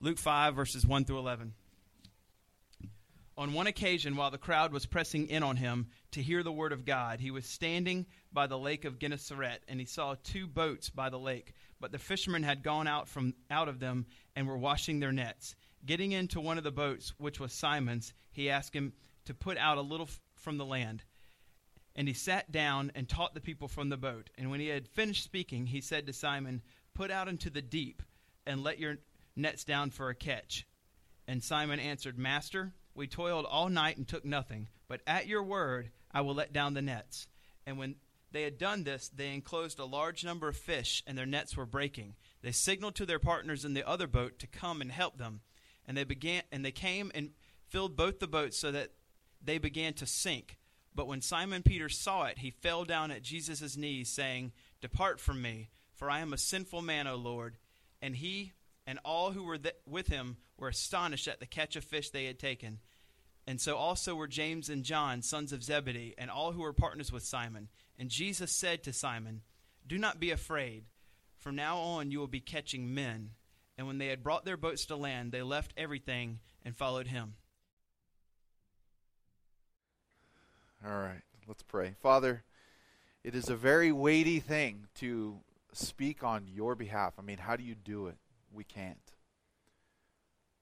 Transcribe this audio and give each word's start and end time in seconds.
Luke 0.00 0.18
5, 0.18 0.54
verses 0.54 0.86
1 0.86 1.04
through 1.04 1.18
11. 1.18 1.54
On 3.36 3.52
one 3.52 3.66
occasion, 3.66 4.14
while 4.14 4.30
the 4.30 4.38
crowd 4.38 4.72
was 4.72 4.86
pressing 4.86 5.26
in 5.26 5.42
on 5.42 5.56
him 5.56 5.88
to 6.12 6.22
hear 6.22 6.44
the 6.44 6.52
word 6.52 6.72
of 6.72 6.84
God, 6.84 7.18
he 7.18 7.32
was 7.32 7.46
standing 7.46 8.06
by 8.32 8.46
the 8.46 8.58
lake 8.58 8.84
of 8.84 9.00
Gennesaret, 9.00 9.62
and 9.66 9.80
he 9.80 9.86
saw 9.86 10.14
two 10.22 10.46
boats 10.46 10.88
by 10.88 11.08
the 11.08 11.18
lake. 11.18 11.52
But 11.80 11.90
the 11.90 11.98
fishermen 11.98 12.44
had 12.44 12.62
gone 12.62 12.86
out 12.86 13.08
from 13.08 13.34
out 13.50 13.68
of 13.68 13.80
them 13.80 14.06
and 14.36 14.46
were 14.46 14.56
washing 14.56 15.00
their 15.00 15.10
nets. 15.10 15.56
Getting 15.84 16.12
into 16.12 16.40
one 16.40 16.58
of 16.58 16.64
the 16.64 16.70
boats, 16.70 17.12
which 17.18 17.40
was 17.40 17.52
Simon's, 17.52 18.12
he 18.30 18.50
asked 18.50 18.74
him 18.74 18.92
to 19.24 19.34
put 19.34 19.58
out 19.58 19.78
a 19.78 19.82
little 19.82 20.06
f- 20.06 20.20
from 20.36 20.58
the 20.58 20.66
land. 20.66 21.02
And 21.96 22.06
he 22.06 22.14
sat 22.14 22.52
down 22.52 22.92
and 22.94 23.08
taught 23.08 23.34
the 23.34 23.40
people 23.40 23.66
from 23.66 23.88
the 23.88 23.96
boat. 23.96 24.30
And 24.36 24.48
when 24.48 24.60
he 24.60 24.68
had 24.68 24.86
finished 24.88 25.24
speaking, 25.24 25.66
he 25.66 25.80
said 25.80 26.06
to 26.06 26.12
Simon, 26.12 26.62
Put 26.94 27.10
out 27.10 27.28
into 27.28 27.50
the 27.50 27.62
deep 27.62 28.02
and 28.46 28.62
let 28.62 28.78
your 28.78 28.98
nets 29.38 29.64
down 29.64 29.90
for 29.90 30.08
a 30.08 30.14
catch. 30.14 30.66
And 31.26 31.42
Simon 31.42 31.80
answered, 31.80 32.18
Master, 32.18 32.72
we 32.94 33.06
toiled 33.06 33.46
all 33.46 33.68
night 33.68 33.96
and 33.96 34.06
took 34.06 34.24
nothing, 34.24 34.68
but 34.88 35.00
at 35.06 35.26
your 35.26 35.42
word 35.42 35.90
I 36.12 36.22
will 36.22 36.34
let 36.34 36.52
down 36.52 36.74
the 36.74 36.82
nets. 36.82 37.28
And 37.66 37.78
when 37.78 37.96
they 38.32 38.42
had 38.42 38.58
done 38.58 38.84
this, 38.84 39.08
they 39.08 39.32
enclosed 39.32 39.78
a 39.78 39.84
large 39.84 40.24
number 40.24 40.48
of 40.48 40.56
fish, 40.56 41.02
and 41.06 41.16
their 41.16 41.26
nets 41.26 41.56
were 41.56 41.66
breaking. 41.66 42.14
They 42.42 42.52
signaled 42.52 42.94
to 42.96 43.06
their 43.06 43.18
partners 43.18 43.64
in 43.64 43.74
the 43.74 43.88
other 43.88 44.06
boat 44.06 44.38
to 44.40 44.46
come 44.46 44.80
and 44.80 44.92
help 44.92 45.18
them. 45.18 45.40
And 45.86 45.96
they 45.96 46.04
began 46.04 46.42
and 46.52 46.64
they 46.64 46.72
came 46.72 47.10
and 47.14 47.30
filled 47.66 47.96
both 47.96 48.18
the 48.18 48.26
boats 48.26 48.58
so 48.58 48.70
that 48.72 48.90
they 49.42 49.58
began 49.58 49.94
to 49.94 50.06
sink. 50.06 50.58
But 50.94 51.06
when 51.06 51.22
Simon 51.22 51.62
Peter 51.62 51.88
saw 51.88 52.24
it, 52.24 52.38
he 52.38 52.50
fell 52.50 52.84
down 52.84 53.10
at 53.10 53.22
Jesus' 53.22 53.76
knees, 53.76 54.08
saying, 54.08 54.52
Depart 54.80 55.20
from 55.20 55.40
me, 55.40 55.70
for 55.94 56.10
I 56.10 56.20
am 56.20 56.32
a 56.32 56.38
sinful 56.38 56.82
man, 56.82 57.06
O 57.06 57.14
Lord. 57.14 57.56
And 58.02 58.16
he 58.16 58.52
and 58.88 58.98
all 59.04 59.32
who 59.32 59.42
were 59.42 59.58
th- 59.58 59.74
with 59.84 60.06
him 60.06 60.38
were 60.56 60.68
astonished 60.68 61.28
at 61.28 61.40
the 61.40 61.46
catch 61.46 61.76
of 61.76 61.84
fish 61.84 62.08
they 62.08 62.24
had 62.24 62.38
taken. 62.38 62.78
And 63.46 63.60
so 63.60 63.76
also 63.76 64.14
were 64.14 64.26
James 64.26 64.70
and 64.70 64.82
John, 64.82 65.20
sons 65.20 65.52
of 65.52 65.62
Zebedee, 65.62 66.14
and 66.16 66.30
all 66.30 66.52
who 66.52 66.62
were 66.62 66.72
partners 66.72 67.12
with 67.12 67.22
Simon. 67.22 67.68
And 67.98 68.08
Jesus 68.08 68.50
said 68.50 68.82
to 68.84 68.94
Simon, 68.94 69.42
Do 69.86 69.98
not 69.98 70.18
be 70.18 70.30
afraid. 70.30 70.84
From 71.36 71.54
now 71.54 71.76
on 71.76 72.10
you 72.10 72.18
will 72.18 72.28
be 72.28 72.40
catching 72.40 72.94
men. 72.94 73.32
And 73.76 73.86
when 73.86 73.98
they 73.98 74.06
had 74.06 74.22
brought 74.22 74.46
their 74.46 74.56
boats 74.56 74.86
to 74.86 74.96
land, 74.96 75.32
they 75.32 75.42
left 75.42 75.74
everything 75.76 76.38
and 76.64 76.74
followed 76.74 77.08
him. 77.08 77.34
All 80.82 80.96
right, 80.96 81.20
let's 81.46 81.62
pray. 81.62 81.94
Father, 82.00 82.42
it 83.22 83.34
is 83.34 83.50
a 83.50 83.56
very 83.56 83.92
weighty 83.92 84.40
thing 84.40 84.86
to 84.94 85.40
speak 85.74 86.24
on 86.24 86.48
your 86.48 86.74
behalf. 86.74 87.12
I 87.18 87.22
mean, 87.22 87.36
how 87.36 87.54
do 87.54 87.64
you 87.64 87.74
do 87.74 88.06
it? 88.06 88.16
We 88.52 88.64
can't. 88.64 89.12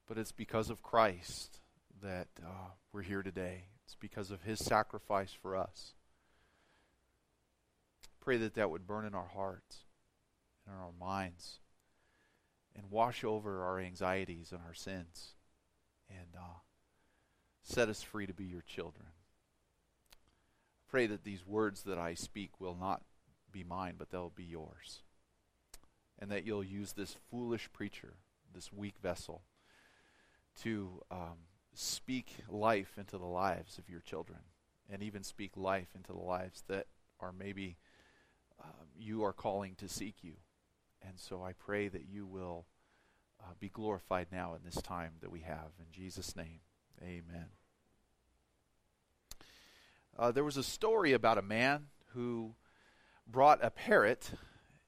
But 0.07 0.19
it's 0.19 0.33
because 0.33 0.71
of 0.71 0.83
Christ 0.83 1.59
that 2.03 2.29
uh, 2.45 2.71
we're 2.93 3.03
here 3.03 3.23
today. 3.23 3.65
It's 3.85 3.97
because 3.97 4.31
of 4.31 4.43
his 4.43 4.59
sacrifice 4.59 5.33
for 5.33 5.57
us. 5.57 5.95
Pray 8.21 8.37
that 8.39 8.55
that 8.55 8.71
would 8.71 8.87
burn 8.87 9.05
in 9.05 9.15
our 9.15 9.31
hearts 9.35 9.79
and 10.67 10.75
in 10.75 10.81
our 10.81 10.93
minds 10.99 11.61
and 12.75 12.91
wash 12.91 13.25
over 13.25 13.63
our 13.63 13.79
anxieties 13.79 14.53
and 14.53 14.61
our 14.67 14.75
sins 14.75 15.35
and 16.11 16.29
uh, 16.37 16.59
set 17.63 17.89
us 17.89 18.03
free 18.03 18.27
to 18.27 18.35
be 18.35 18.45
your 18.45 18.63
children. 18.63 19.07
Pray 20.89 21.07
that 21.07 21.25
these 21.25 21.47
words 21.47 21.83
that 21.83 21.99
I 21.99 22.15
speak 22.15 22.61
will 22.61 22.77
not 22.79 23.03
be 23.51 23.65
mine, 23.65 23.95
but 23.99 24.11
they'll 24.11 24.31
be 24.31 24.45
yours 24.45 25.03
and 26.19 26.31
that 26.31 26.45
you'll 26.47 26.65
use 26.65 26.93
this 26.93 27.17
foolish 27.31 27.69
preacher, 27.73 28.15
this 28.55 28.73
weak 28.73 28.97
vessel, 29.03 29.43
to 30.63 31.03
um, 31.11 31.39
speak 31.75 32.37
life 32.49 32.97
into 32.99 33.19
the 33.19 33.27
lives 33.27 33.79
of 33.79 33.89
your 33.89 34.01
children, 34.01 34.39
and 34.91 35.03
even 35.03 35.23
speak 35.23 35.57
life 35.57 35.89
into 35.95 36.13
the 36.13 36.19
lives 36.19 36.63
that 36.69 36.87
are 37.21 37.33
maybe 37.33 37.77
um, 38.63 38.89
you 38.99 39.25
are 39.25 39.33
calling 39.33 39.75
to 39.77 39.89
seek 39.89 40.17
you. 40.23 40.35
And 41.07 41.19
so 41.19 41.43
I 41.43 41.53
pray 41.53 41.89
that 41.89 42.07
you 42.09 42.27
will 42.27 42.67
uh, 43.41 43.53
be 43.61 43.69
glorified 43.69 44.29
now 44.33 44.55
in 44.55 44.61
this 44.65 44.83
time 44.83 45.13
that 45.21 45.31
we 45.31 45.41
have. 45.41 45.71
In 45.79 45.87
Jesus' 45.93 46.35
name, 46.35 46.61
amen. 47.03 47.47
Uh, 50.19 50.33
there 50.33 50.45
was 50.45 50.57
a 50.57 50.63
story 50.63 51.13
about 51.13 51.37
a 51.37 51.43
man 51.43 51.87
who 52.15 52.55
brought 53.27 53.63
a 53.63 53.71
parrot 53.71 54.31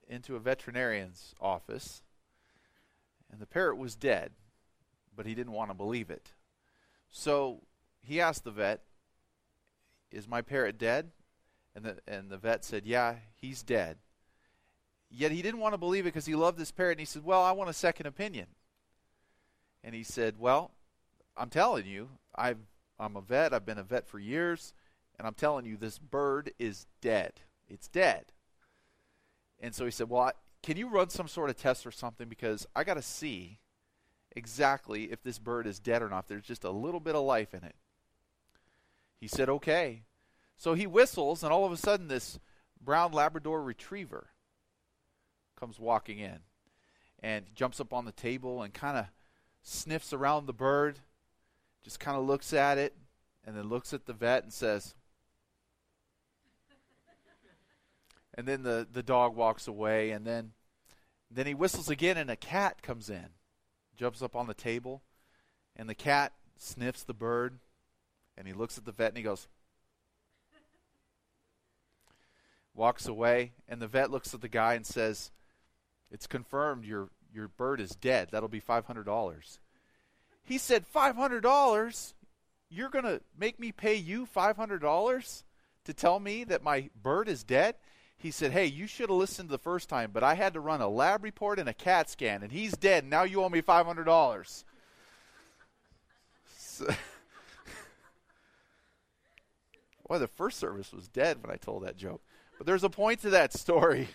into 0.08 0.36
a 0.36 0.40
veterinarian's 0.40 1.34
office, 1.40 2.02
and 3.30 3.40
the 3.40 3.46
parrot 3.46 3.76
was 3.76 3.94
dead, 3.94 4.32
but 5.14 5.26
he 5.26 5.34
didn't 5.34 5.52
want 5.52 5.70
to 5.70 5.74
believe 5.74 6.10
it. 6.10 6.32
So 7.10 7.62
he 8.02 8.20
asked 8.20 8.44
the 8.44 8.50
vet, 8.50 8.82
Is 10.10 10.26
my 10.26 10.42
parrot 10.42 10.78
dead? 10.78 11.10
And 11.74 11.84
the, 11.84 11.98
and 12.08 12.30
the 12.30 12.38
vet 12.38 12.64
said, 12.64 12.86
Yeah, 12.86 13.16
he's 13.34 13.62
dead. 13.62 13.98
Yet 15.10 15.32
he 15.32 15.42
didn't 15.42 15.60
want 15.60 15.74
to 15.74 15.78
believe 15.78 16.04
it 16.04 16.12
because 16.12 16.26
he 16.26 16.34
loved 16.34 16.58
this 16.58 16.70
parrot, 16.72 16.92
and 16.92 17.00
he 17.00 17.06
said, 17.06 17.24
Well, 17.24 17.42
I 17.42 17.52
want 17.52 17.70
a 17.70 17.74
second 17.74 18.06
opinion. 18.06 18.46
And 19.84 19.94
he 19.94 20.02
said, 20.02 20.38
Well, 20.38 20.72
I'm 21.36 21.50
telling 21.50 21.86
you, 21.86 22.08
I've, 22.34 22.58
I'm 22.98 23.16
a 23.16 23.20
vet, 23.20 23.52
I've 23.52 23.66
been 23.66 23.78
a 23.78 23.84
vet 23.84 24.08
for 24.08 24.18
years, 24.18 24.72
and 25.18 25.26
I'm 25.26 25.34
telling 25.34 25.64
you, 25.64 25.76
this 25.76 25.98
bird 25.98 26.52
is 26.58 26.86
dead. 27.00 27.34
It's 27.68 27.88
dead. 27.88 28.32
And 29.60 29.74
so 29.74 29.84
he 29.84 29.90
said, 29.90 30.08
Well, 30.08 30.22
I, 30.22 30.32
can 30.62 30.76
you 30.76 30.88
run 30.88 31.08
some 31.10 31.28
sort 31.28 31.50
of 31.50 31.56
test 31.56 31.86
or 31.86 31.90
something? 31.90 32.28
Because 32.28 32.66
I 32.74 32.84
got 32.84 32.94
to 32.94 33.02
see 33.02 33.60
exactly 34.34 35.04
if 35.04 35.22
this 35.22 35.38
bird 35.38 35.66
is 35.66 35.78
dead 35.78 36.02
or 36.02 36.08
not. 36.08 36.28
There's 36.28 36.44
just 36.44 36.64
a 36.64 36.70
little 36.70 37.00
bit 37.00 37.14
of 37.14 37.24
life 37.24 37.54
in 37.54 37.64
it. 37.64 37.76
He 39.20 39.28
said, 39.28 39.48
Okay. 39.48 40.02
So 40.56 40.74
he 40.74 40.88
whistles, 40.88 41.44
and 41.44 41.52
all 41.52 41.64
of 41.64 41.70
a 41.70 41.76
sudden, 41.76 42.08
this 42.08 42.40
brown 42.80 43.12
Labrador 43.12 43.62
retriever 43.62 44.30
comes 45.58 45.78
walking 45.78 46.18
in 46.18 46.40
and 47.22 47.46
jumps 47.54 47.80
up 47.80 47.92
on 47.92 48.04
the 48.04 48.12
table 48.12 48.62
and 48.62 48.74
kind 48.74 48.96
of 48.96 49.06
sniffs 49.62 50.12
around 50.12 50.46
the 50.46 50.52
bird, 50.52 50.98
just 51.82 52.00
kind 52.00 52.16
of 52.16 52.26
looks 52.26 52.52
at 52.52 52.76
it, 52.76 52.96
and 53.44 53.56
then 53.56 53.68
looks 53.68 53.92
at 53.92 54.06
the 54.06 54.12
vet 54.12 54.42
and 54.42 54.52
says, 54.52 54.94
and 58.38 58.46
then 58.46 58.62
the, 58.62 58.86
the 58.90 59.02
dog 59.02 59.34
walks 59.34 59.66
away 59.66 60.12
and 60.12 60.24
then 60.24 60.52
then 61.28 61.44
he 61.44 61.54
whistles 61.54 61.90
again 61.90 62.16
and 62.16 62.30
a 62.30 62.36
cat 62.36 62.80
comes 62.82 63.10
in 63.10 63.26
jumps 63.96 64.22
up 64.22 64.36
on 64.36 64.46
the 64.46 64.54
table 64.54 65.02
and 65.74 65.88
the 65.88 65.94
cat 65.94 66.32
sniffs 66.56 67.02
the 67.02 67.12
bird 67.12 67.58
and 68.36 68.46
he 68.46 68.52
looks 68.52 68.78
at 68.78 68.84
the 68.84 68.92
vet 68.92 69.08
and 69.08 69.16
he 69.16 69.24
goes 69.24 69.48
walks 72.74 73.08
away 73.08 73.50
and 73.68 73.82
the 73.82 73.88
vet 73.88 74.08
looks 74.08 74.32
at 74.32 74.40
the 74.40 74.48
guy 74.48 74.74
and 74.74 74.86
says 74.86 75.32
it's 76.08 76.28
confirmed 76.28 76.84
your 76.84 77.10
your 77.34 77.48
bird 77.48 77.78
is 77.78 77.90
dead. 77.90 78.28
That'll 78.30 78.48
be 78.48 78.60
$500 78.60 79.58
he 80.44 80.58
said 80.58 80.84
$500 80.94 82.12
you're 82.70 82.88
going 82.88 83.04
to 83.04 83.20
make 83.36 83.58
me 83.58 83.72
pay 83.72 83.96
you 83.96 84.26
$500 84.26 85.42
to 85.84 85.94
tell 85.94 86.20
me 86.20 86.44
that 86.44 86.62
my 86.62 86.88
bird 87.02 87.28
is 87.28 87.42
dead 87.42 87.74
he 88.18 88.30
said, 88.32 88.52
Hey, 88.52 88.66
you 88.66 88.86
should 88.86 89.08
have 89.08 89.18
listened 89.18 89.48
the 89.48 89.58
first 89.58 89.88
time, 89.88 90.10
but 90.12 90.24
I 90.24 90.34
had 90.34 90.52
to 90.54 90.60
run 90.60 90.80
a 90.80 90.88
lab 90.88 91.22
report 91.22 91.58
and 91.58 91.68
a 91.68 91.74
CAT 91.74 92.10
scan, 92.10 92.42
and 92.42 92.50
he's 92.52 92.72
dead. 92.72 93.04
And 93.04 93.10
now 93.10 93.22
you 93.22 93.42
owe 93.42 93.48
me 93.48 93.62
$500. 93.62 94.64
So, 96.56 96.86
Boy, 100.08 100.18
the 100.18 100.26
first 100.26 100.58
service 100.58 100.92
was 100.92 101.06
dead 101.08 101.42
when 101.42 101.52
I 101.52 101.56
told 101.56 101.84
that 101.84 101.96
joke. 101.96 102.22
But 102.56 102.66
there's 102.66 102.84
a 102.84 102.90
point 102.90 103.20
to 103.20 103.30
that 103.30 103.52
story. 103.52 104.08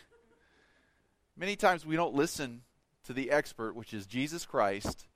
Many 1.37 1.55
times 1.55 1.85
we 1.85 1.95
don't 1.95 2.13
listen 2.13 2.63
to 3.05 3.13
the 3.13 3.31
expert, 3.31 3.73
which 3.73 3.93
is 3.93 4.05
Jesus 4.05 4.45
Christ, 4.45 5.07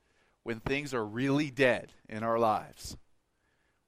when 0.44 0.60
things 0.60 0.94
are 0.94 1.06
really 1.06 1.52
dead 1.52 1.92
in 2.08 2.24
our 2.24 2.40
lives. 2.40 2.96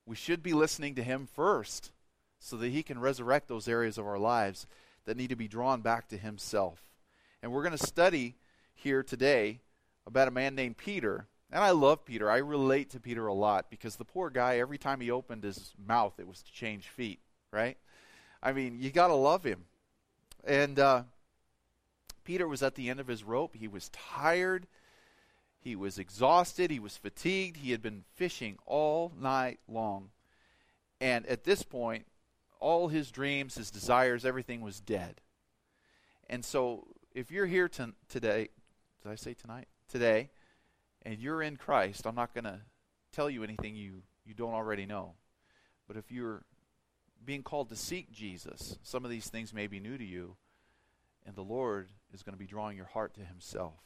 We 0.06 0.16
should 0.16 0.44
be 0.44 0.54
listening 0.54 0.96
to 0.96 1.04
him 1.04 1.28
first 1.32 1.92
so 2.40 2.58
that 2.58 2.70
he 2.70 2.84
can 2.84 3.00
resurrect 3.00 3.48
those 3.48 3.68
areas 3.68 3.98
of 3.98 4.06
our 4.06 4.18
lives 4.18 4.68
that 5.10 5.18
need 5.18 5.32
to 5.32 5.36
be 5.36 5.48
drawn 5.48 5.82
back 5.82 6.08
to 6.08 6.18
himself. 6.18 6.84
And 7.42 7.52
we're 7.52 7.64
going 7.64 7.76
to 7.76 7.84
study 7.84 8.36
here 8.76 9.02
today 9.02 9.60
about 10.06 10.28
a 10.28 10.32
man 10.32 10.54
named 10.54 10.78
Peter. 10.78 11.26
And 11.52 11.64
I 11.64 11.72
love 11.72 12.06
Peter. 12.06 12.30
I 12.30 12.38
relate 12.38 12.92
to 12.92 13.00
Peter 13.00 13.26
a 13.26 13.34
lot 13.34 13.72
because 13.72 13.96
the 13.96 14.06
poor 14.06 14.30
guy, 14.30 14.60
every 14.60 14.78
time 14.78 15.02
he 15.02 15.10
opened 15.10 15.44
his 15.44 15.74
mouth, 15.84 16.14
it 16.20 16.28
was 16.28 16.44
to 16.44 16.54
change 16.54 16.90
feet, 16.90 17.22
right? 17.52 17.76
I 18.44 18.54
mean, 18.54 18.78
you 18.80 18.92
got 18.92 19.08
to 19.08 19.16
love 19.16 19.44
him. 19.44 19.66
And 20.44 20.78
uh, 20.78 21.04
Peter 22.24 22.48
was 22.48 22.62
at 22.62 22.76
the 22.76 22.88
end 22.88 23.00
of 23.00 23.08
his 23.08 23.24
rope. 23.24 23.56
He 23.56 23.68
was 23.68 23.90
tired. 23.90 24.68
He 25.60 25.76
was 25.76 25.98
exhausted. 25.98 26.70
He 26.70 26.80
was 26.80 26.98
fatigued. 26.98 27.58
He 27.58 27.72
had 27.72 27.82
been 27.82 28.04
fishing 28.14 28.60
all 28.68 29.12
night 29.20 29.60
long. 29.68 30.12
And 31.02 31.26
at 31.26 31.46
this 31.46 31.64
point, 31.64 32.06
all 32.60 32.88
his 32.90 33.12
dreams, 33.12 33.56
his 33.56 33.72
desires, 33.72 34.26
everything 34.26 34.62
was 34.62 34.80
dead. 34.80 35.22
And 36.30 36.44
so, 36.44 36.88
if 37.14 37.32
you're 37.32 37.48
here 37.48 37.68
to, 37.70 37.94
today, 38.08 38.50
did 39.02 39.12
I 39.12 39.16
say 39.16 39.34
tonight? 39.34 39.68
Today, 39.90 40.30
and 41.04 41.20
you're 41.20 41.42
in 41.42 41.58
Christ, 41.58 42.06
I'm 42.06 42.16
not 42.16 42.34
going 42.34 42.44
to 42.44 42.60
tell 43.12 43.30
you 43.30 43.44
anything 43.44 43.76
you, 43.76 44.04
you 44.26 44.34
don't 44.34 44.54
already 44.54 44.86
know. 44.86 45.14
But 45.88 45.98
if 45.98 46.12
you're 46.12 46.44
being 47.26 47.42
called 47.42 47.70
to 47.70 47.76
seek 47.76 48.12
Jesus, 48.12 48.78
some 48.84 49.06
of 49.06 49.12
these 49.12 49.28
things 49.28 49.54
may 49.54 49.68
be 49.68 49.80
new 49.80 49.98
to 49.98 50.04
you, 50.04 50.36
and 51.26 51.36
the 51.36 51.42
Lord 51.42 51.90
is 52.14 52.22
going 52.22 52.34
to 52.34 52.40
be 52.40 52.46
drawing 52.46 52.78
your 52.78 52.86
heart 52.86 53.14
to 53.16 53.22
Himself. 53.22 53.80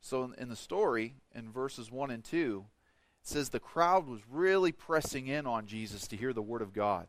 So, 0.00 0.24
in, 0.24 0.34
in 0.34 0.48
the 0.48 0.56
story, 0.56 1.16
in 1.34 1.50
verses 1.50 1.90
1 1.90 2.10
and 2.10 2.24
2, 2.24 2.64
it 3.20 3.28
says 3.28 3.48
the 3.48 3.60
crowd 3.60 4.06
was 4.06 4.20
really 4.30 4.72
pressing 4.72 5.26
in 5.26 5.46
on 5.46 5.66
Jesus 5.66 6.06
to 6.08 6.16
hear 6.16 6.32
the 6.32 6.42
Word 6.42 6.62
of 6.62 6.72
God. 6.72 7.08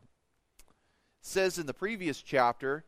Says 1.28 1.58
in 1.58 1.66
the 1.66 1.74
previous 1.74 2.22
chapter 2.22 2.86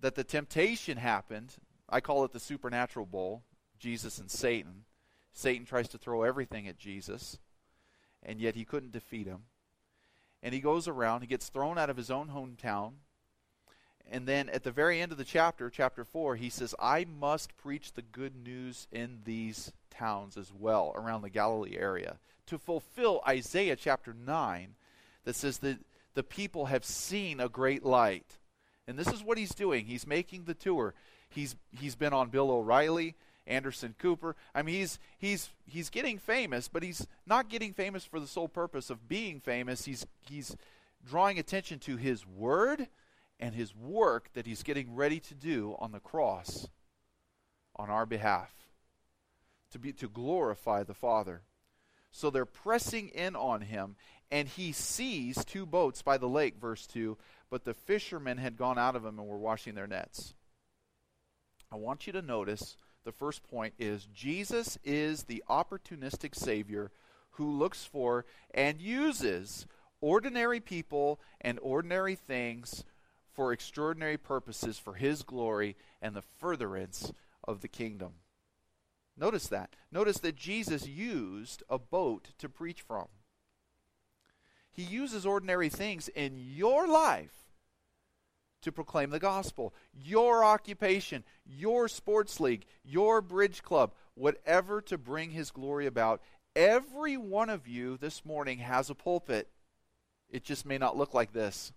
that 0.00 0.16
the 0.16 0.24
temptation 0.24 0.98
happened. 0.98 1.54
I 1.88 2.00
call 2.00 2.24
it 2.24 2.32
the 2.32 2.40
supernatural 2.40 3.06
bowl, 3.06 3.44
Jesus 3.78 4.18
and 4.18 4.28
Satan. 4.28 4.82
Satan 5.32 5.64
tries 5.64 5.86
to 5.90 5.96
throw 5.96 6.24
everything 6.24 6.66
at 6.66 6.76
Jesus, 6.76 7.38
and 8.24 8.40
yet 8.40 8.56
he 8.56 8.64
couldn't 8.64 8.90
defeat 8.90 9.28
him. 9.28 9.44
And 10.42 10.52
he 10.52 10.60
goes 10.60 10.88
around, 10.88 11.20
he 11.20 11.28
gets 11.28 11.50
thrown 11.50 11.78
out 11.78 11.88
of 11.88 11.96
his 11.96 12.10
own 12.10 12.30
hometown. 12.30 12.94
And 14.10 14.26
then 14.26 14.48
at 14.48 14.64
the 14.64 14.72
very 14.72 15.00
end 15.00 15.12
of 15.12 15.18
the 15.18 15.24
chapter, 15.24 15.70
chapter 15.70 16.04
4, 16.04 16.34
he 16.34 16.50
says, 16.50 16.74
I 16.80 17.04
must 17.04 17.56
preach 17.56 17.92
the 17.92 18.02
good 18.02 18.34
news 18.34 18.88
in 18.90 19.20
these 19.24 19.72
towns 19.88 20.36
as 20.36 20.52
well, 20.52 20.92
around 20.96 21.22
the 21.22 21.30
Galilee 21.30 21.76
area, 21.78 22.16
to 22.46 22.58
fulfill 22.58 23.22
Isaiah 23.26 23.76
chapter 23.76 24.12
9, 24.12 24.74
that 25.22 25.36
says 25.36 25.58
that 25.58 25.78
the 26.18 26.24
people 26.24 26.66
have 26.66 26.84
seen 26.84 27.38
a 27.38 27.48
great 27.48 27.84
light. 27.84 28.26
And 28.88 28.98
this 28.98 29.06
is 29.06 29.22
what 29.22 29.38
he's 29.38 29.54
doing. 29.54 29.86
He's 29.86 30.04
making 30.04 30.46
the 30.46 30.54
tour. 30.54 30.92
He's, 31.28 31.54
he's 31.78 31.94
been 31.94 32.12
on 32.12 32.30
Bill 32.30 32.50
O'Reilly. 32.50 33.14
Anderson 33.46 33.94
Cooper. 33.96 34.34
I 34.52 34.62
mean, 34.62 34.74
he's 34.74 34.98
he's 35.16 35.50
he's 35.64 35.90
getting 35.90 36.18
famous, 36.18 36.66
but 36.66 36.82
he's 36.82 37.06
not 37.24 37.48
getting 37.48 37.72
famous 37.72 38.04
for 38.04 38.18
the 38.18 38.26
sole 38.26 38.48
purpose 38.48 38.90
of 38.90 39.08
being 39.08 39.40
famous. 39.40 39.84
He's 39.84 40.06
he's 40.28 40.56
drawing 41.06 41.38
attention 41.38 41.78
to 41.78 41.96
his 41.96 42.26
word 42.26 42.88
and 43.38 43.54
his 43.54 43.74
work 43.74 44.28
that 44.34 44.44
he's 44.44 44.64
getting 44.64 44.94
ready 44.94 45.20
to 45.20 45.34
do 45.34 45.76
on 45.78 45.92
the 45.92 46.00
cross 46.00 46.68
on 47.76 47.90
our 47.90 48.04
behalf 48.04 48.52
to 49.70 49.78
be 49.78 49.92
to 49.94 50.08
glorify 50.08 50.82
the 50.82 50.92
Father. 50.92 51.42
So 52.10 52.28
they're 52.28 52.44
pressing 52.44 53.08
in 53.08 53.36
on 53.36 53.62
him 53.62 53.96
and 54.30 54.48
he 54.48 54.72
sees 54.72 55.44
two 55.44 55.66
boats 55.66 56.02
by 56.02 56.18
the 56.18 56.28
lake 56.28 56.56
verse 56.60 56.86
2, 56.86 57.16
but 57.50 57.64
the 57.64 57.74
fishermen 57.74 58.38
had 58.38 58.56
gone 58.56 58.78
out 58.78 58.96
of 58.96 59.02
them 59.02 59.18
and 59.18 59.28
were 59.28 59.38
washing 59.38 59.74
their 59.74 59.86
nets. 59.86 60.34
I 61.70 61.76
want 61.76 62.06
you 62.06 62.12
to 62.14 62.22
notice 62.22 62.76
the 63.04 63.12
first 63.12 63.42
point 63.44 63.74
is 63.78 64.08
Jesus 64.12 64.78
is 64.84 65.24
the 65.24 65.42
opportunistic 65.48 66.34
Savior 66.34 66.90
who 67.32 67.50
looks 67.50 67.84
for 67.84 68.26
and 68.52 68.80
uses 68.80 69.66
ordinary 70.00 70.60
people 70.60 71.20
and 71.40 71.58
ordinary 71.60 72.14
things 72.14 72.84
for 73.32 73.52
extraordinary 73.52 74.16
purposes 74.16 74.78
for 74.78 74.94
His 74.94 75.22
glory 75.22 75.76
and 76.02 76.14
the 76.14 76.22
furtherance 76.22 77.12
of 77.46 77.60
the 77.60 77.68
kingdom. 77.68 78.14
Notice 79.16 79.48
that. 79.48 79.74
Notice 79.90 80.18
that 80.18 80.36
Jesus 80.36 80.86
used 80.86 81.62
a 81.68 81.78
boat 81.78 82.30
to 82.38 82.48
preach 82.48 82.82
from. 82.82 83.06
He 84.78 84.84
uses 84.84 85.26
ordinary 85.26 85.70
things 85.70 86.06
in 86.06 86.38
your 86.38 86.86
life 86.86 87.48
to 88.62 88.70
proclaim 88.70 89.10
the 89.10 89.18
gospel. 89.18 89.74
Your 89.92 90.44
occupation, 90.44 91.24
your 91.44 91.88
sports 91.88 92.38
league, 92.38 92.64
your 92.84 93.20
bridge 93.20 93.64
club, 93.64 93.92
whatever 94.14 94.80
to 94.82 94.96
bring 94.96 95.32
his 95.32 95.50
glory 95.50 95.86
about. 95.86 96.22
Every 96.54 97.16
one 97.16 97.50
of 97.50 97.66
you 97.66 97.96
this 97.96 98.24
morning 98.24 98.58
has 98.58 98.88
a 98.88 98.94
pulpit. 98.94 99.48
It 100.30 100.44
just 100.44 100.64
may 100.64 100.78
not 100.78 100.96
look 100.96 101.12
like 101.12 101.32
this. 101.32 101.72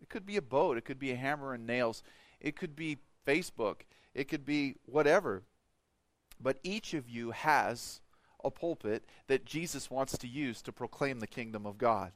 It 0.00 0.08
could 0.08 0.24
be 0.24 0.38
a 0.38 0.42
boat, 0.42 0.78
it 0.78 0.86
could 0.86 0.98
be 0.98 1.10
a 1.10 1.16
hammer 1.16 1.52
and 1.52 1.66
nails, 1.66 2.02
it 2.40 2.56
could 2.56 2.74
be 2.74 2.96
Facebook, 3.26 3.80
it 4.14 4.28
could 4.28 4.46
be 4.46 4.76
whatever. 4.86 5.42
But 6.40 6.58
each 6.62 6.94
of 6.94 7.06
you 7.06 7.32
has 7.32 8.00
a 8.44 8.50
pulpit 8.50 9.04
that 9.26 9.44
Jesus 9.44 9.90
wants 9.90 10.16
to 10.18 10.28
use 10.28 10.62
to 10.62 10.72
proclaim 10.72 11.20
the 11.20 11.26
kingdom 11.26 11.66
of 11.66 11.78
God. 11.78 12.12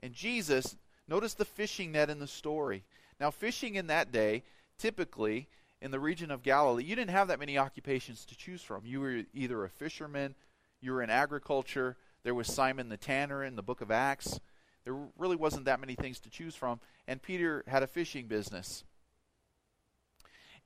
And 0.00 0.12
Jesus 0.12 0.76
Notice 1.08 1.34
the 1.34 1.44
fishing 1.44 1.92
net 1.92 2.10
in 2.10 2.18
the 2.18 2.26
story. 2.26 2.84
Now, 3.20 3.30
fishing 3.30 3.76
in 3.76 3.86
that 3.86 4.10
day, 4.10 4.42
typically 4.78 5.48
in 5.80 5.90
the 5.90 6.00
region 6.00 6.30
of 6.30 6.42
Galilee, 6.42 6.84
you 6.84 6.96
didn't 6.96 7.10
have 7.10 7.28
that 7.28 7.38
many 7.38 7.56
occupations 7.56 8.24
to 8.26 8.36
choose 8.36 8.62
from. 8.62 8.84
You 8.84 9.00
were 9.00 9.22
either 9.32 9.64
a 9.64 9.70
fisherman, 9.70 10.34
you 10.80 10.92
were 10.92 11.02
in 11.02 11.10
agriculture, 11.10 11.96
there 12.24 12.34
was 12.34 12.48
Simon 12.48 12.88
the 12.88 12.96
tanner 12.96 13.44
in 13.44 13.54
the 13.54 13.62
book 13.62 13.80
of 13.80 13.90
Acts. 13.90 14.40
There 14.84 14.96
really 15.16 15.36
wasn't 15.36 15.66
that 15.66 15.80
many 15.80 15.94
things 15.94 16.18
to 16.20 16.30
choose 16.30 16.54
from, 16.54 16.80
and 17.06 17.22
Peter 17.22 17.64
had 17.66 17.82
a 17.82 17.88
fishing 17.88 18.26
business. 18.26 18.84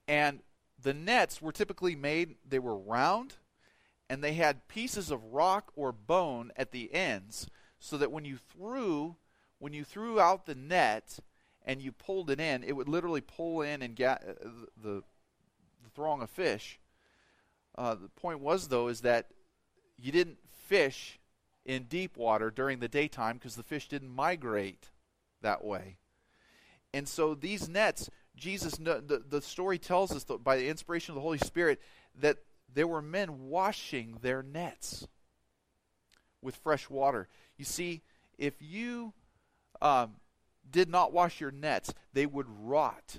And 0.09 0.41
the 0.83 0.95
nets 0.95 1.43
were 1.43 1.53
typically 1.53 1.95
made, 1.95 2.37
they 2.49 2.59
were 2.59 2.77
round, 2.77 3.35
and 4.11 4.25
they 4.25 4.33
had 4.33 4.67
pieces 4.67 5.13
of 5.13 5.33
rock 5.33 5.73
or 5.77 5.93
bone 5.93 6.51
at 6.57 6.73
the 6.73 6.93
ends, 6.93 7.47
so 7.79 7.97
that 7.97 8.11
when 8.11 8.25
you 8.25 8.37
threw 8.37 9.17
when 9.61 9.73
you 9.73 9.85
threw 9.85 10.19
out 10.19 10.47
the 10.47 10.55
net 10.55 11.19
and 11.65 11.81
you 11.81 11.93
pulled 11.93 12.31
it 12.31 12.41
in, 12.41 12.65
it 12.65 12.75
would 12.75 12.89
literally 12.89 13.21
pull 13.21 13.63
in 13.63 13.83
and 13.83 13.95
get 13.95 14.25
uh, 14.27 14.49
the, 14.83 15.03
the 15.85 15.91
throng 15.95 16.23
of 16.23 16.31
fish. 16.31 16.81
Uh, 17.77 17.95
the 17.95 18.09
point 18.09 18.41
was, 18.41 18.69
though, 18.69 18.89
is 18.89 19.03
that 19.03 19.27
you 19.99 20.11
didn't 20.11 20.39
fish 20.67 21.21
in 21.67 21.85
deep 21.85 22.17
water 22.17 22.51
during 22.51 22.81
the 22.81 22.89
daytime 22.89 23.37
because 23.37 23.55
the 23.55 23.63
fish 23.63 23.87
didn't 23.87 24.09
migrate 24.09 24.91
that 25.43 25.63
way. 25.63 25.99
And 26.95 27.07
so 27.07 27.35
these 27.35 27.69
nets, 27.69 28.09
Jesus, 28.35 28.77
the, 28.77 29.23
the 29.29 29.43
story 29.43 29.79
tells 29.79 30.11
us 30.11 30.25
by 30.25 30.57
the 30.57 30.69
inspiration 30.69 31.13
of 31.13 31.17
the 31.17 31.21
Holy 31.21 31.39
Spirit 31.39 31.81
that 32.19 32.39
there 32.75 32.87
were 32.87 33.03
men 33.03 33.49
washing 33.49 34.19
their 34.23 34.43
nets 34.43 35.07
with 36.43 36.57
fresh 36.57 36.89
water. 36.89 37.29
You 37.57 37.65
see, 37.65 38.03
if 38.39 38.55
you 38.61 39.13
um, 39.83 40.17
did 40.71 40.89
not 40.89 41.13
wash 41.13 41.41
your 41.41 41.51
nets, 41.51 41.93
they 42.13 42.27
would 42.27 42.47
rot 42.49 43.19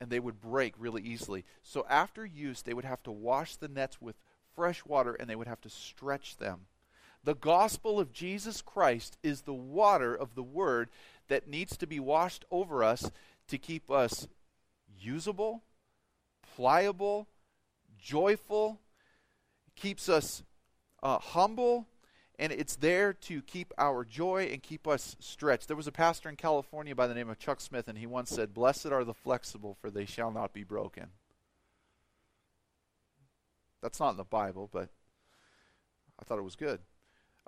and 0.00 0.10
they 0.10 0.20
would 0.20 0.40
break 0.40 0.74
really 0.78 1.02
easily. 1.02 1.44
So 1.62 1.86
after 1.88 2.24
use, 2.24 2.62
they 2.62 2.74
would 2.74 2.84
have 2.84 3.02
to 3.04 3.10
wash 3.10 3.56
the 3.56 3.68
nets 3.68 4.00
with 4.00 4.16
fresh 4.54 4.84
water 4.84 5.14
and 5.14 5.28
they 5.28 5.36
would 5.36 5.48
have 5.48 5.60
to 5.62 5.70
stretch 5.70 6.36
them. 6.36 6.66
The 7.24 7.34
gospel 7.34 7.98
of 7.98 8.12
Jesus 8.12 8.60
Christ 8.60 9.16
is 9.22 9.42
the 9.42 9.54
water 9.54 10.14
of 10.14 10.34
the 10.34 10.42
word 10.42 10.90
that 11.28 11.48
needs 11.48 11.76
to 11.78 11.86
be 11.86 11.98
washed 11.98 12.44
over 12.50 12.84
us 12.84 13.10
to 13.48 13.56
keep 13.56 13.90
us 13.90 14.28
usable, 15.00 15.62
pliable, 16.54 17.28
joyful, 17.98 18.80
keeps 19.76 20.08
us 20.08 20.42
uh, 21.02 21.18
humble, 21.18 21.86
and 22.38 22.52
it's 22.52 22.76
there 22.76 23.12
to 23.12 23.42
keep 23.42 23.72
our 23.78 24.04
joy 24.04 24.48
and 24.52 24.62
keep 24.62 24.88
us 24.88 25.16
stretched. 25.20 25.68
There 25.68 25.76
was 25.76 25.86
a 25.86 25.92
pastor 25.92 26.28
in 26.28 26.36
California 26.36 26.94
by 26.94 27.06
the 27.06 27.14
name 27.14 27.30
of 27.30 27.38
Chuck 27.38 27.60
Smith, 27.60 27.88
and 27.88 27.98
he 27.98 28.06
once 28.06 28.30
said, 28.30 28.54
Blessed 28.54 28.86
are 28.86 29.04
the 29.04 29.14
flexible, 29.14 29.76
for 29.80 29.90
they 29.90 30.04
shall 30.04 30.30
not 30.30 30.52
be 30.52 30.64
broken. 30.64 31.08
That's 33.82 34.00
not 34.00 34.10
in 34.10 34.16
the 34.16 34.24
Bible, 34.24 34.68
but 34.72 34.88
I 36.18 36.24
thought 36.24 36.38
it 36.38 36.42
was 36.42 36.56
good. 36.56 36.80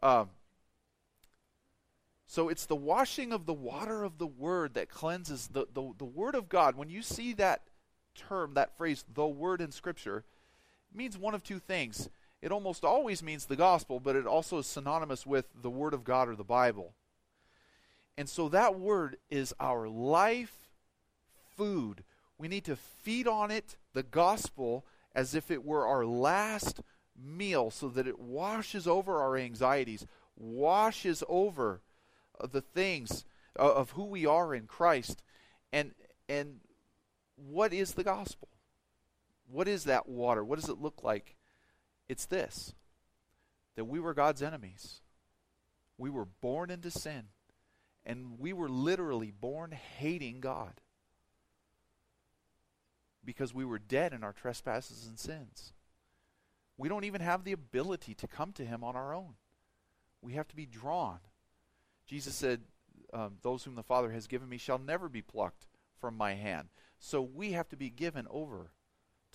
Um, 0.02 0.28
so 2.26 2.48
it's 2.48 2.66
the 2.66 2.76
washing 2.76 3.32
of 3.32 3.46
the 3.46 3.54
water 3.54 4.02
of 4.02 4.18
the 4.18 4.26
Word 4.26 4.74
that 4.74 4.90
cleanses 4.90 5.48
the, 5.48 5.66
the, 5.72 5.92
the 5.96 6.04
Word 6.04 6.34
of 6.34 6.48
God. 6.48 6.76
When 6.76 6.90
you 6.90 7.00
see 7.00 7.32
that 7.34 7.62
term, 8.14 8.54
that 8.54 8.76
phrase, 8.76 9.04
the 9.12 9.26
Word 9.26 9.60
in 9.60 9.70
Scripture, 9.70 10.24
means 10.92 11.18
one 11.18 11.34
of 11.34 11.42
two 11.42 11.58
things 11.58 12.08
it 12.42 12.52
almost 12.52 12.84
always 12.84 13.22
means 13.22 13.46
the 13.46 13.56
gospel, 13.56 13.98
but 13.98 14.14
it 14.14 14.26
also 14.26 14.58
is 14.58 14.66
synonymous 14.66 15.26
with 15.26 15.46
the 15.60 15.70
Word 15.70 15.94
of 15.94 16.04
God 16.04 16.28
or 16.28 16.36
the 16.36 16.44
Bible. 16.44 16.92
And 18.16 18.28
so 18.28 18.48
that 18.48 18.78
word 18.78 19.16
is 19.30 19.54
our 19.60 19.88
life 19.88 20.70
food. 21.56 22.04
We 22.38 22.48
need 22.48 22.64
to 22.64 22.76
feed 22.76 23.26
on 23.26 23.50
it, 23.50 23.76
the 23.92 24.02
gospel, 24.02 24.84
as 25.14 25.34
if 25.34 25.50
it 25.50 25.64
were 25.64 25.86
our 25.86 26.04
last 26.04 26.80
meal, 27.18 27.70
so 27.70 27.88
that 27.88 28.06
it 28.06 28.18
washes 28.18 28.86
over 28.86 29.20
our 29.20 29.36
anxieties, 29.36 30.06
washes 30.36 31.22
over 31.28 31.80
uh, 32.38 32.46
the 32.46 32.60
things 32.60 33.24
uh, 33.58 33.74
of 33.74 33.92
who 33.92 34.04
we 34.04 34.26
are 34.26 34.54
in 34.54 34.66
Christ. 34.66 35.22
And, 35.72 35.92
and 36.28 36.60
what 37.36 37.72
is 37.72 37.94
the 37.94 38.04
gospel? 38.04 38.48
What 39.50 39.68
is 39.68 39.84
that 39.84 40.08
water? 40.08 40.44
What 40.44 40.58
does 40.60 40.68
it 40.68 40.80
look 40.80 41.02
like? 41.02 41.36
It's 42.08 42.26
this 42.26 42.74
that 43.76 43.84
we 43.84 44.00
were 44.00 44.14
God's 44.14 44.42
enemies. 44.42 45.00
We 45.98 46.10
were 46.10 46.24
born 46.24 46.70
into 46.70 46.90
sin. 46.90 47.24
And 48.04 48.38
we 48.38 48.52
were 48.52 48.68
literally 48.68 49.32
born 49.32 49.72
hating 49.72 50.40
God 50.40 50.80
because 53.24 53.52
we 53.52 53.64
were 53.64 53.80
dead 53.80 54.12
in 54.12 54.22
our 54.22 54.32
trespasses 54.32 55.06
and 55.06 55.18
sins. 55.18 55.72
We 56.78 56.88
don't 56.88 57.04
even 57.04 57.20
have 57.20 57.44
the 57.44 57.52
ability 57.52 58.14
to 58.14 58.28
come 58.28 58.52
to 58.52 58.64
him 58.64 58.84
on 58.84 58.94
our 58.94 59.12
own. 59.12 59.34
We 60.22 60.34
have 60.34 60.46
to 60.48 60.56
be 60.56 60.66
drawn. 60.66 61.18
Jesus 62.06 62.34
said, 62.34 62.62
um, 63.12 63.38
Those 63.42 63.64
whom 63.64 63.74
the 63.74 63.82
Father 63.82 64.12
has 64.12 64.26
given 64.26 64.48
me 64.48 64.58
shall 64.58 64.78
never 64.78 65.08
be 65.08 65.22
plucked 65.22 65.66
from 66.00 66.16
my 66.16 66.34
hand. 66.34 66.68
So 66.98 67.20
we 67.20 67.52
have 67.52 67.68
to 67.70 67.76
be 67.76 67.90
given 67.90 68.26
over 68.30 68.70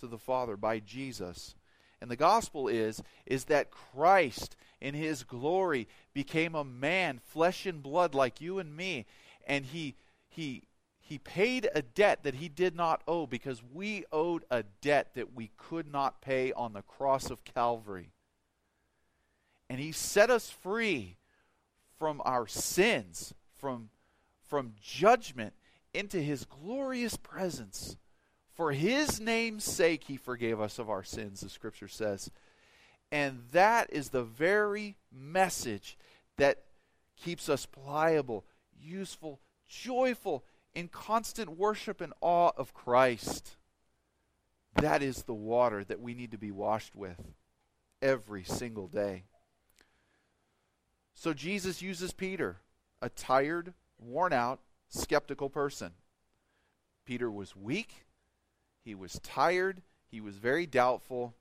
to 0.01 0.07
the 0.07 0.17
Father 0.17 0.57
by 0.57 0.79
Jesus. 0.79 1.55
And 2.01 2.11
the 2.11 2.15
gospel 2.15 2.67
is 2.67 3.01
is 3.25 3.45
that 3.45 3.71
Christ 3.71 4.55
in 4.81 4.93
his 4.93 5.23
glory 5.23 5.87
became 6.13 6.55
a 6.55 6.63
man, 6.63 7.19
flesh 7.23 7.65
and 7.65 7.81
blood 7.81 8.13
like 8.13 8.41
you 8.41 8.59
and 8.59 8.75
me, 8.75 9.05
and 9.47 9.65
he 9.65 9.95
he 10.27 10.63
he 11.11 11.17
paid 11.17 11.67
a 11.75 11.81
debt 11.81 12.23
that 12.23 12.35
he 12.35 12.47
did 12.47 12.73
not 12.75 13.01
owe 13.05 13.27
because 13.27 13.61
we 13.61 14.05
owed 14.13 14.45
a 14.49 14.63
debt 14.81 15.13
that 15.15 15.33
we 15.33 15.51
could 15.57 15.91
not 15.91 16.21
pay 16.21 16.53
on 16.53 16.71
the 16.71 16.83
cross 16.83 17.29
of 17.29 17.43
Calvary. 17.43 18.11
And 19.69 19.79
he 19.79 19.91
set 19.91 20.29
us 20.29 20.49
free 20.49 21.17
from 21.99 22.21
our 22.23 22.47
sins, 22.47 23.33
from, 23.57 23.89
from 24.47 24.73
judgment, 24.81 25.53
into 25.93 26.21
his 26.21 26.45
glorious 26.45 27.17
presence. 27.17 27.97
For 28.61 28.73
his 28.73 29.19
name's 29.19 29.63
sake, 29.63 30.03
he 30.03 30.17
forgave 30.17 30.61
us 30.61 30.77
of 30.77 30.87
our 30.87 31.01
sins, 31.01 31.41
the 31.41 31.49
scripture 31.49 31.87
says. 31.87 32.29
And 33.11 33.39
that 33.53 33.91
is 33.91 34.09
the 34.09 34.21
very 34.21 34.97
message 35.11 35.97
that 36.37 36.59
keeps 37.15 37.49
us 37.49 37.65
pliable, 37.65 38.45
useful, 38.79 39.39
joyful, 39.67 40.45
in 40.75 40.89
constant 40.89 41.57
worship 41.57 42.01
and 42.01 42.13
awe 42.21 42.51
of 42.55 42.71
Christ. 42.75 43.57
That 44.75 45.01
is 45.01 45.23
the 45.23 45.33
water 45.33 45.83
that 45.83 45.99
we 45.99 46.13
need 46.13 46.29
to 46.29 46.37
be 46.37 46.51
washed 46.51 46.95
with 46.95 47.19
every 47.99 48.43
single 48.43 48.85
day. 48.85 49.23
So 51.15 51.33
Jesus 51.33 51.81
uses 51.81 52.13
Peter, 52.13 52.57
a 53.01 53.09
tired, 53.09 53.73
worn 53.97 54.33
out, 54.33 54.59
skeptical 54.87 55.49
person. 55.49 55.93
Peter 57.07 57.31
was 57.31 57.55
weak, 57.55 58.05
he 58.83 58.95
was 58.95 59.19
tired, 59.23 59.81
he 60.09 60.21
was 60.21 60.37
very 60.37 60.65
doubtful, 60.65 61.35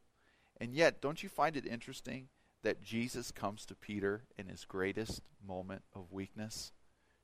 and 0.60 0.74
yet, 0.74 1.00
don't 1.00 1.22
you 1.22 1.28
find 1.28 1.56
it 1.56 1.66
interesting 1.66 2.28
that 2.62 2.82
Jesus 2.82 3.30
comes 3.30 3.64
to 3.66 3.74
Peter 3.74 4.24
in 4.38 4.46
his 4.46 4.64
greatest 4.66 5.22
moment 5.46 5.82
of 5.94 6.12
weakness? 6.12 6.72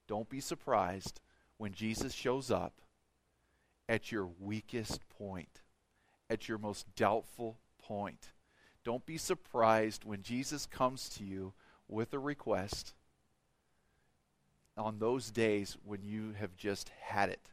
Don't 0.08 0.28
be 0.28 0.40
surprised 0.40 1.20
when 1.58 1.72
Jesus 1.72 2.14
shows 2.14 2.50
up 2.50 2.80
at 3.88 4.10
your 4.10 4.28
weakest 4.40 5.08
point, 5.10 5.60
at 6.30 6.48
your 6.48 6.58
most 6.58 6.86
doubtful 6.96 7.58
point. 7.78 8.30
Don't 8.84 9.04
be 9.04 9.18
surprised 9.18 10.04
when 10.04 10.22
Jesus 10.22 10.64
comes 10.64 11.08
to 11.10 11.24
you 11.24 11.52
with 11.88 12.12
a 12.14 12.18
request 12.18 12.94
on 14.76 14.98
those 14.98 15.30
days 15.30 15.76
when 15.84 16.02
you 16.02 16.32
have 16.38 16.56
just 16.56 16.90
had 17.00 17.28
it. 17.28 17.50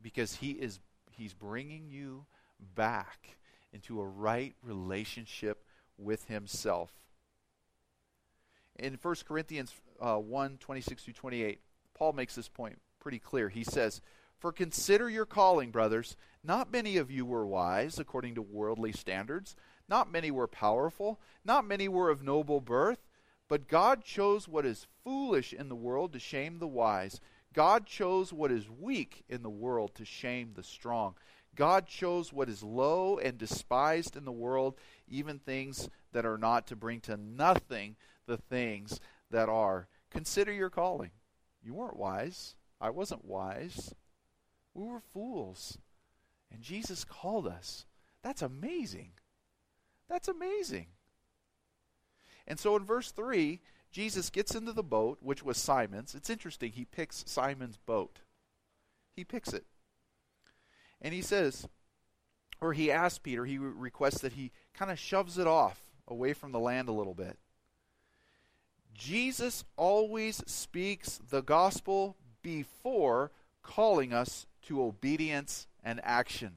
Because 0.00 0.36
he 0.36 0.52
is 0.52 0.80
he's 1.10 1.34
bringing 1.34 1.88
you 1.88 2.26
back 2.74 3.36
into 3.72 4.00
a 4.00 4.06
right 4.06 4.54
relationship 4.62 5.64
with 5.96 6.26
himself. 6.26 6.92
In 8.78 8.98
1 9.00 9.14
Corinthians 9.26 9.74
uh, 10.00 10.16
1 10.16 10.58
26 10.58 11.04
through 11.04 11.14
28, 11.14 11.60
Paul 11.94 12.12
makes 12.12 12.34
this 12.34 12.48
point 12.48 12.80
pretty 13.00 13.18
clear. 13.18 13.48
He 13.48 13.64
says, 13.64 14.00
For 14.38 14.52
consider 14.52 15.10
your 15.10 15.26
calling, 15.26 15.70
brothers. 15.70 16.16
Not 16.44 16.72
many 16.72 16.96
of 16.96 17.10
you 17.10 17.26
were 17.26 17.46
wise 17.46 17.98
according 17.98 18.36
to 18.36 18.42
worldly 18.42 18.92
standards, 18.92 19.56
not 19.88 20.12
many 20.12 20.30
were 20.30 20.46
powerful, 20.46 21.20
not 21.44 21.66
many 21.66 21.88
were 21.88 22.10
of 22.10 22.22
noble 22.22 22.60
birth. 22.60 23.08
But 23.48 23.66
God 23.66 24.04
chose 24.04 24.46
what 24.46 24.66
is 24.66 24.86
foolish 25.02 25.54
in 25.54 25.70
the 25.70 25.74
world 25.74 26.12
to 26.12 26.18
shame 26.18 26.58
the 26.58 26.66
wise. 26.66 27.18
God 27.58 27.86
chose 27.86 28.32
what 28.32 28.52
is 28.52 28.70
weak 28.70 29.24
in 29.28 29.42
the 29.42 29.50
world 29.50 29.92
to 29.96 30.04
shame 30.04 30.52
the 30.54 30.62
strong. 30.62 31.16
God 31.56 31.88
chose 31.88 32.32
what 32.32 32.48
is 32.48 32.62
low 32.62 33.18
and 33.18 33.36
despised 33.36 34.16
in 34.16 34.24
the 34.24 34.30
world, 34.30 34.76
even 35.08 35.40
things 35.40 35.88
that 36.12 36.24
are 36.24 36.38
not, 36.38 36.68
to 36.68 36.76
bring 36.76 37.00
to 37.00 37.16
nothing 37.16 37.96
the 38.28 38.36
things 38.36 39.00
that 39.32 39.48
are. 39.48 39.88
Consider 40.08 40.52
your 40.52 40.70
calling. 40.70 41.10
You 41.60 41.74
weren't 41.74 41.96
wise. 41.96 42.54
I 42.80 42.90
wasn't 42.90 43.24
wise. 43.24 43.92
We 44.72 44.84
were 44.84 45.00
fools. 45.00 45.78
And 46.52 46.62
Jesus 46.62 47.04
called 47.04 47.48
us. 47.48 47.86
That's 48.22 48.42
amazing. 48.42 49.10
That's 50.08 50.28
amazing. 50.28 50.86
And 52.46 52.56
so 52.56 52.76
in 52.76 52.84
verse 52.84 53.10
3, 53.10 53.60
Jesus 53.90 54.30
gets 54.30 54.54
into 54.54 54.72
the 54.72 54.82
boat, 54.82 55.18
which 55.22 55.42
was 55.42 55.56
Simon's. 55.56 56.14
It's 56.14 56.30
interesting. 56.30 56.72
He 56.72 56.84
picks 56.84 57.24
Simon's 57.26 57.78
boat. 57.78 58.20
He 59.14 59.24
picks 59.24 59.52
it. 59.52 59.64
And 61.00 61.14
he 61.14 61.22
says, 61.22 61.68
or 62.60 62.72
he 62.72 62.90
asks 62.90 63.18
Peter, 63.18 63.44
he 63.44 63.58
requests 63.58 64.20
that 64.20 64.32
he 64.32 64.50
kind 64.74 64.90
of 64.90 64.98
shoves 64.98 65.38
it 65.38 65.46
off 65.46 65.80
away 66.06 66.32
from 66.32 66.52
the 66.52 66.58
land 66.58 66.88
a 66.88 66.92
little 66.92 67.14
bit. 67.14 67.38
Jesus 68.94 69.64
always 69.76 70.42
speaks 70.46 71.20
the 71.30 71.42
gospel 71.42 72.16
before 72.42 73.30
calling 73.62 74.12
us 74.12 74.46
to 74.62 74.82
obedience 74.82 75.66
and 75.84 76.00
action. 76.02 76.56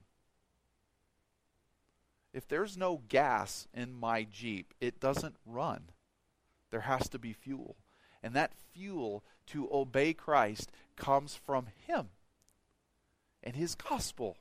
If 2.34 2.48
there's 2.48 2.78
no 2.78 3.02
gas 3.10 3.68
in 3.74 3.94
my 3.94 4.24
Jeep, 4.24 4.74
it 4.80 5.00
doesn't 5.00 5.36
run. 5.46 5.90
There 6.72 6.82
has 6.82 7.08
to 7.10 7.20
be 7.20 7.34
fuel. 7.34 7.76
And 8.24 8.34
that 8.34 8.54
fuel 8.74 9.24
to 9.48 9.70
obey 9.72 10.14
Christ 10.14 10.72
comes 10.96 11.36
from 11.36 11.68
Him 11.88 12.10
and 13.44 13.56
His 13.56 13.76
gospel, 13.76 14.38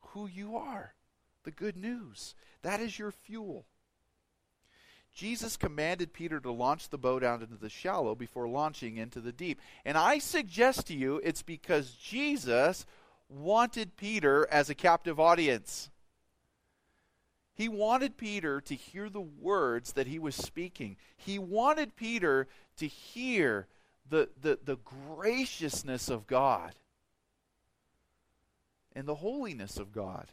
who 0.00 0.26
you 0.26 0.56
are, 0.56 0.94
the 1.44 1.50
good 1.50 1.76
news. 1.76 2.34
That 2.62 2.80
is 2.80 2.98
your 2.98 3.10
fuel. 3.10 3.66
Jesus 5.14 5.56
commanded 5.56 6.12
Peter 6.12 6.40
to 6.40 6.52
launch 6.52 6.90
the 6.90 6.98
boat 6.98 7.24
out 7.24 7.40
into 7.40 7.56
the 7.56 7.70
shallow 7.70 8.14
before 8.14 8.48
launching 8.48 8.98
into 8.98 9.20
the 9.20 9.32
deep. 9.32 9.58
And 9.84 9.96
I 9.96 10.18
suggest 10.18 10.86
to 10.88 10.94
you 10.94 11.22
it's 11.24 11.42
because 11.42 11.92
Jesus 11.92 12.84
wanted 13.30 13.96
Peter 13.96 14.46
as 14.50 14.68
a 14.68 14.74
captive 14.74 15.18
audience. 15.18 15.88
He 17.56 17.70
wanted 17.70 18.18
Peter 18.18 18.60
to 18.60 18.74
hear 18.74 19.08
the 19.08 19.22
words 19.22 19.94
that 19.94 20.06
he 20.06 20.18
was 20.18 20.34
speaking. 20.34 20.96
He 21.16 21.38
wanted 21.38 21.96
Peter 21.96 22.48
to 22.76 22.86
hear 22.86 23.66
the, 24.06 24.28
the, 24.38 24.58
the 24.62 24.76
graciousness 24.76 26.10
of 26.10 26.26
God 26.26 26.74
and 28.94 29.08
the 29.08 29.16
holiness 29.16 29.78
of 29.78 29.90
God 29.90 30.26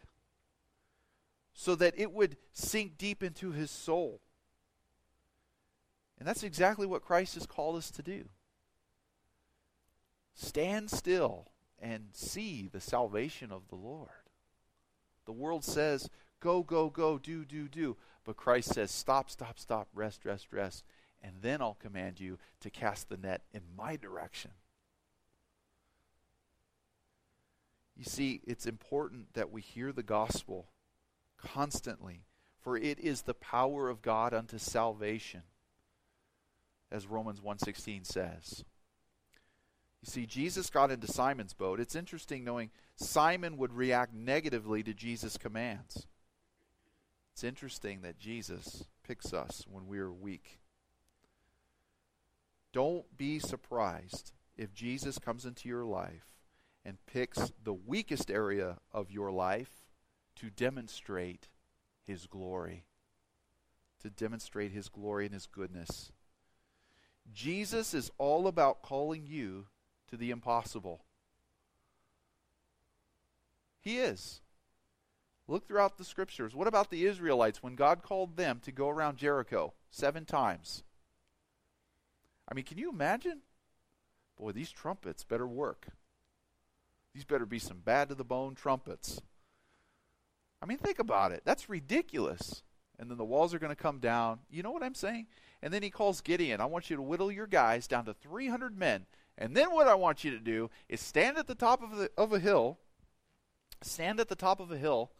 so 1.53 1.75
that 1.75 1.93
it 1.97 2.11
would 2.11 2.35
sink 2.51 2.97
deep 2.97 3.23
into 3.23 3.51
his 3.51 3.71
soul. 3.71 4.19
And 6.19 6.27
that's 6.27 6.43
exactly 6.43 6.85
what 6.85 7.05
Christ 7.05 7.35
has 7.35 7.45
called 7.45 7.77
us 7.77 7.89
to 7.91 8.01
do. 8.01 8.25
Stand 10.35 10.91
still 10.91 11.47
and 11.79 12.09
see 12.11 12.67
the 12.67 12.81
salvation 12.81 13.49
of 13.49 13.69
the 13.69 13.75
Lord. 13.75 14.09
The 15.25 15.31
world 15.31 15.63
says, 15.63 16.09
go, 16.43 16.61
go, 16.61 16.89
go, 16.89 17.17
do, 17.17 17.45
do, 17.45 17.69
do. 17.69 17.95
But 18.25 18.35
Christ 18.35 18.73
says, 18.73 18.91
stop, 18.91 19.29
stop, 19.29 19.57
stop, 19.57 19.87
rest, 19.95 20.25
rest, 20.25 20.47
rest. 20.51 20.83
And 21.23 21.35
then 21.41 21.61
I'll 21.61 21.77
command 21.79 22.19
you 22.19 22.37
to 22.59 22.69
cast 22.69 23.07
the 23.07 23.15
net 23.15 23.41
in 23.53 23.61
my 23.77 23.95
direction. 23.95 24.51
You 27.95 28.03
see, 28.03 28.41
it's 28.45 28.65
important 28.65 29.33
that 29.35 29.51
we 29.51 29.61
hear 29.61 29.93
the 29.93 30.03
gospel 30.03 30.67
constantly, 31.37 32.25
for 32.59 32.75
it 32.75 32.99
is 32.99 33.21
the 33.21 33.33
power 33.33 33.89
of 33.89 34.01
God 34.01 34.33
unto 34.33 34.57
salvation 34.57 35.43
as 36.91 37.07
Romans 37.07 37.39
1:16 37.39 38.03
says. 38.03 38.65
You 40.01 40.11
see 40.11 40.25
Jesus 40.25 40.69
got 40.69 40.91
into 40.91 41.07
Simon's 41.07 41.53
boat. 41.53 41.79
It's 41.79 41.95
interesting 41.95 42.43
knowing 42.43 42.71
Simon 42.95 43.57
would 43.57 43.71
react 43.71 44.13
negatively 44.13 44.83
to 44.83 44.93
Jesus' 44.93 45.37
commands. 45.37 46.07
It's 47.33 47.43
interesting 47.43 48.01
that 48.01 48.19
Jesus 48.19 48.85
picks 49.05 49.33
us 49.33 49.65
when 49.69 49.87
we 49.87 49.97
are 49.97 50.11
weak. 50.11 50.59
Don't 52.71 53.05
be 53.17 53.39
surprised 53.39 54.33
if 54.55 54.73
Jesus 54.73 55.17
comes 55.17 55.43
into 55.43 55.67
your 55.67 55.83
life 55.83 56.27
and 56.85 57.03
picks 57.07 57.51
the 57.63 57.73
weakest 57.73 58.29
area 58.29 58.77
of 58.91 59.11
your 59.11 59.31
life 59.31 59.83
to 60.35 60.51
demonstrate 60.51 61.47
his 62.05 62.27
glory, 62.27 62.85
to 64.01 64.11
demonstrate 64.11 64.71
his 64.71 64.89
glory 64.89 65.25
and 65.25 65.33
his 65.33 65.47
goodness. 65.47 66.11
Jesus 67.33 67.95
is 67.95 68.11
all 68.19 68.47
about 68.47 68.83
calling 68.83 69.25
you 69.25 69.65
to 70.09 70.17
the 70.17 70.29
impossible. 70.29 71.03
He 73.79 73.97
is. 73.97 74.41
Look 75.47 75.67
throughout 75.67 75.97
the 75.97 76.05
scriptures. 76.05 76.55
What 76.55 76.67
about 76.67 76.89
the 76.89 77.05
Israelites 77.05 77.61
when 77.61 77.75
God 77.75 78.01
called 78.01 78.37
them 78.37 78.59
to 78.63 78.71
go 78.71 78.89
around 78.89 79.17
Jericho 79.17 79.73
seven 79.91 80.25
times? 80.25 80.83
I 82.47 82.53
mean, 82.53 82.65
can 82.65 82.77
you 82.77 82.89
imagine? 82.89 83.41
Boy, 84.37 84.51
these 84.51 84.71
trumpets 84.71 85.23
better 85.23 85.47
work. 85.47 85.87
These 87.13 87.25
better 87.25 87.45
be 87.45 87.59
some 87.59 87.79
bad 87.79 88.09
to 88.09 88.15
the 88.15 88.23
bone 88.23 88.55
trumpets. 88.55 89.21
I 90.61 90.65
mean, 90.65 90.77
think 90.77 90.99
about 90.99 91.31
it. 91.31 91.41
That's 91.45 91.69
ridiculous. 91.69 92.63
And 92.97 93.09
then 93.09 93.17
the 93.17 93.25
walls 93.25 93.53
are 93.53 93.59
going 93.59 93.75
to 93.75 93.81
come 93.81 93.99
down. 93.99 94.39
You 94.49 94.63
know 94.63 94.71
what 94.71 94.83
I'm 94.83 94.95
saying? 94.95 95.27
And 95.61 95.73
then 95.73 95.83
he 95.83 95.89
calls 95.89 96.21
Gideon, 96.21 96.61
I 96.61 96.65
want 96.65 96.89
you 96.89 96.95
to 96.95 97.01
whittle 97.01 97.31
your 97.31 97.47
guys 97.47 97.87
down 97.87 98.05
to 98.05 98.13
300 98.13 98.77
men. 98.77 99.05
And 99.37 99.55
then 99.55 99.71
what 99.71 99.87
I 99.87 99.95
want 99.95 100.23
you 100.23 100.31
to 100.31 100.39
do 100.39 100.69
is 100.89 101.01
stand 101.01 101.37
at 101.37 101.47
the 101.47 101.55
top 101.55 101.81
of, 101.81 101.97
the, 101.97 102.09
of 102.17 102.33
a 102.33 102.39
hill, 102.39 102.79
stand 103.81 104.19
at 104.19 104.29
the 104.29 104.35
top 104.35 104.59
of 104.59 104.71
a 104.71 104.77
hill, 104.77 105.11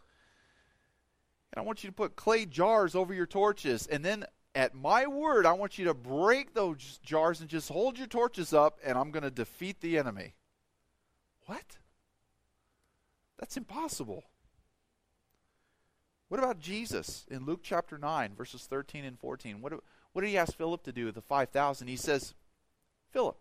and 1.53 1.62
I 1.62 1.65
want 1.65 1.83
you 1.83 1.89
to 1.89 1.95
put 1.95 2.15
clay 2.15 2.48
jars 2.48 2.95
over 2.95 3.13
your 3.13 3.27
torches. 3.27 3.86
And 3.86 4.03
then 4.03 4.25
at 4.55 4.74
my 4.74 5.05
word, 5.05 5.45
I 5.45 5.53
want 5.53 5.77
you 5.77 5.86
to 5.86 5.93
break 5.93 6.55
those 6.55 7.00
jars 7.03 7.41
and 7.41 7.50
just 7.50 7.69
hold 7.69 8.00
your 8.00 8.07
torches 8.07 8.53
up, 8.53 8.79
and 8.83 8.98
I'm 8.98 9.12
going 9.12 9.24
to 9.24 9.29
defeat 9.29 9.79
the 9.79 10.00
enemy. 10.00 10.33
What? 11.45 11.77
That's 13.38 13.55
impossible. 13.55 14.24
What 16.27 16.39
about 16.39 16.60
Jesus 16.60 17.27
in 17.29 17.45
Luke 17.45 17.60
chapter 17.62 18.00
9, 18.00 18.33
verses 18.36 18.63
13 18.63 19.05
and 19.05 19.19
14? 19.19 19.62
What, 19.62 19.74
what 20.13 20.24
did 20.24 20.29
he 20.29 20.38
ask 20.38 20.57
Philip 20.57 20.81
to 20.83 20.91
do 20.91 21.05
with 21.05 21.13
the 21.13 21.22
5,000? 21.22 21.88
He 21.88 21.98
says, 21.98 22.33
Philip, 23.12 23.38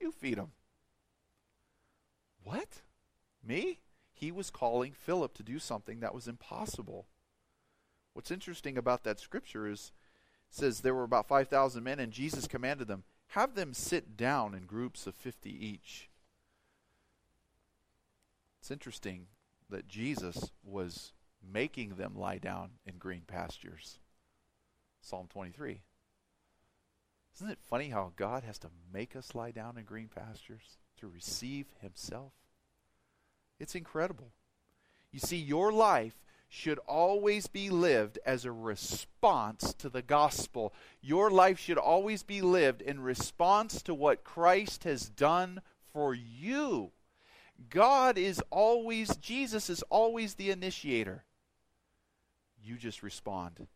you 0.00 0.12
feed 0.12 0.38
them. 0.38 0.52
What? 2.42 2.68
Me? 3.44 3.80
He 4.22 4.30
was 4.30 4.50
calling 4.50 4.92
Philip 4.92 5.34
to 5.34 5.42
do 5.42 5.58
something 5.58 5.98
that 5.98 6.14
was 6.14 6.28
impossible. 6.28 7.08
What's 8.12 8.30
interesting 8.30 8.78
about 8.78 9.02
that 9.02 9.18
scripture 9.18 9.66
is 9.66 9.90
says 10.48 10.78
there 10.78 10.94
were 10.94 11.02
about 11.02 11.26
5,000 11.26 11.82
men 11.82 11.98
and 11.98 12.12
Jesus 12.12 12.46
commanded 12.46 12.86
them, 12.86 13.02
have 13.30 13.56
them 13.56 13.74
sit 13.74 14.16
down 14.16 14.54
in 14.54 14.66
groups 14.66 15.08
of 15.08 15.16
50 15.16 15.50
each. 15.50 16.08
It's 18.60 18.70
interesting 18.70 19.26
that 19.68 19.88
Jesus 19.88 20.52
was 20.62 21.14
making 21.42 21.96
them 21.96 22.14
lie 22.14 22.38
down 22.38 22.74
in 22.86 22.98
green 22.98 23.22
pastures. 23.26 23.98
Psalm 25.00 25.26
23. 25.32 25.82
Isn't 27.34 27.50
it 27.50 27.58
funny 27.60 27.88
how 27.88 28.12
God 28.14 28.44
has 28.44 28.60
to 28.60 28.70
make 28.94 29.16
us 29.16 29.34
lie 29.34 29.50
down 29.50 29.76
in 29.76 29.84
green 29.84 30.06
pastures 30.14 30.78
to 30.98 31.08
receive 31.08 31.66
Himself? 31.80 32.34
It's 33.62 33.76
incredible. 33.76 34.32
You 35.12 35.20
see, 35.20 35.36
your 35.36 35.70
life 35.70 36.14
should 36.48 36.80
always 36.80 37.46
be 37.46 37.70
lived 37.70 38.18
as 38.26 38.44
a 38.44 38.50
response 38.50 39.72
to 39.74 39.88
the 39.88 40.02
gospel. 40.02 40.74
Your 41.00 41.30
life 41.30 41.60
should 41.60 41.78
always 41.78 42.24
be 42.24 42.42
lived 42.42 42.82
in 42.82 42.98
response 42.98 43.80
to 43.82 43.94
what 43.94 44.24
Christ 44.24 44.82
has 44.82 45.08
done 45.08 45.62
for 45.92 46.12
you. 46.12 46.90
God 47.70 48.18
is 48.18 48.42
always, 48.50 49.16
Jesus 49.18 49.70
is 49.70 49.84
always 49.90 50.34
the 50.34 50.50
initiator. 50.50 51.22
You 52.64 52.74
just 52.74 53.04
respond. 53.04 53.68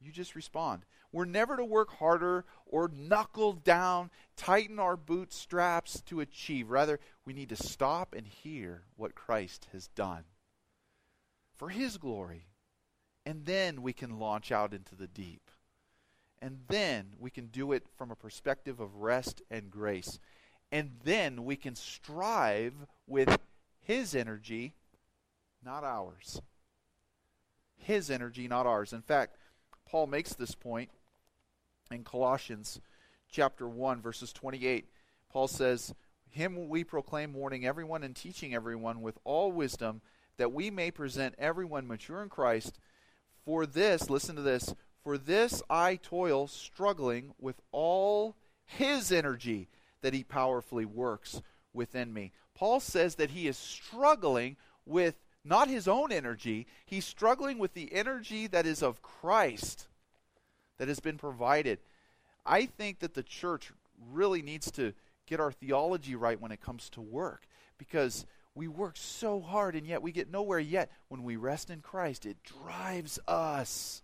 You 0.00 0.12
just 0.12 0.34
respond. 0.34 0.84
We're 1.10 1.24
never 1.24 1.56
to 1.56 1.64
work 1.64 1.90
harder 1.94 2.44
or 2.66 2.88
knuckle 2.88 3.52
down, 3.52 4.10
tighten 4.36 4.78
our 4.78 4.96
bootstraps 4.96 6.02
to 6.02 6.20
achieve. 6.20 6.70
Rather, 6.70 7.00
we 7.28 7.34
need 7.34 7.50
to 7.50 7.56
stop 7.56 8.14
and 8.16 8.26
hear 8.26 8.84
what 8.96 9.14
Christ 9.14 9.66
has 9.72 9.88
done 9.88 10.24
for 11.54 11.68
His 11.68 11.98
glory. 11.98 12.46
And 13.26 13.44
then 13.44 13.82
we 13.82 13.92
can 13.92 14.18
launch 14.18 14.50
out 14.50 14.72
into 14.72 14.94
the 14.94 15.08
deep. 15.08 15.50
And 16.40 16.60
then 16.68 17.08
we 17.18 17.28
can 17.28 17.48
do 17.48 17.72
it 17.72 17.84
from 17.98 18.10
a 18.10 18.16
perspective 18.16 18.80
of 18.80 19.02
rest 19.02 19.42
and 19.50 19.70
grace. 19.70 20.18
And 20.72 20.92
then 21.04 21.44
we 21.44 21.56
can 21.56 21.74
strive 21.74 22.72
with 23.06 23.38
His 23.82 24.14
energy, 24.14 24.72
not 25.62 25.84
ours. 25.84 26.40
His 27.76 28.10
energy, 28.10 28.48
not 28.48 28.64
ours. 28.64 28.94
In 28.94 29.02
fact, 29.02 29.36
Paul 29.86 30.06
makes 30.06 30.32
this 30.32 30.54
point 30.54 30.88
in 31.90 32.04
Colossians 32.04 32.80
chapter 33.30 33.68
1, 33.68 34.00
verses 34.00 34.32
28. 34.32 34.86
Paul 35.30 35.46
says, 35.46 35.92
Him 36.30 36.68
we 36.68 36.84
proclaim, 36.84 37.32
warning 37.32 37.66
everyone 37.66 38.02
and 38.02 38.14
teaching 38.14 38.54
everyone 38.54 39.02
with 39.02 39.18
all 39.24 39.52
wisdom, 39.52 40.00
that 40.36 40.52
we 40.52 40.70
may 40.70 40.90
present 40.90 41.34
everyone 41.38 41.86
mature 41.86 42.22
in 42.22 42.28
Christ. 42.28 42.78
For 43.44 43.66
this, 43.66 44.10
listen 44.10 44.36
to 44.36 44.42
this, 44.42 44.74
for 45.02 45.18
this 45.18 45.62
I 45.68 45.96
toil, 45.96 46.46
struggling 46.46 47.34
with 47.38 47.60
all 47.72 48.36
His 48.64 49.10
energy 49.10 49.68
that 50.02 50.14
He 50.14 50.22
powerfully 50.22 50.84
works 50.84 51.40
within 51.72 52.12
me. 52.12 52.32
Paul 52.58 52.80
says 52.80 53.14
that 53.14 53.30
he 53.30 53.46
is 53.46 53.56
struggling 53.56 54.56
with 54.84 55.14
not 55.44 55.68
his 55.68 55.86
own 55.86 56.10
energy. 56.10 56.66
He's 56.84 57.04
struggling 57.04 57.58
with 57.58 57.72
the 57.72 57.94
energy 57.94 58.48
that 58.48 58.66
is 58.66 58.82
of 58.82 59.00
Christ 59.00 59.86
that 60.76 60.88
has 60.88 60.98
been 60.98 61.18
provided. 61.18 61.78
I 62.44 62.66
think 62.66 62.98
that 62.98 63.14
the 63.14 63.22
church 63.22 63.72
really 64.10 64.42
needs 64.42 64.72
to 64.72 64.92
get 65.28 65.40
our 65.40 65.52
theology 65.52 66.14
right 66.14 66.40
when 66.40 66.52
it 66.52 66.60
comes 66.60 66.90
to 66.90 67.00
work 67.00 67.46
because 67.76 68.26
we 68.54 68.68
work 68.68 68.96
so 68.96 69.40
hard 69.40 69.74
and 69.76 69.86
yet 69.86 70.02
we 70.02 70.12
get 70.12 70.30
nowhere 70.30 70.58
yet. 70.58 70.90
When 71.08 71.22
we 71.22 71.36
rest 71.36 71.70
in 71.70 71.80
Christ, 71.80 72.26
it 72.26 72.38
drives 72.42 73.18
us. 73.28 74.02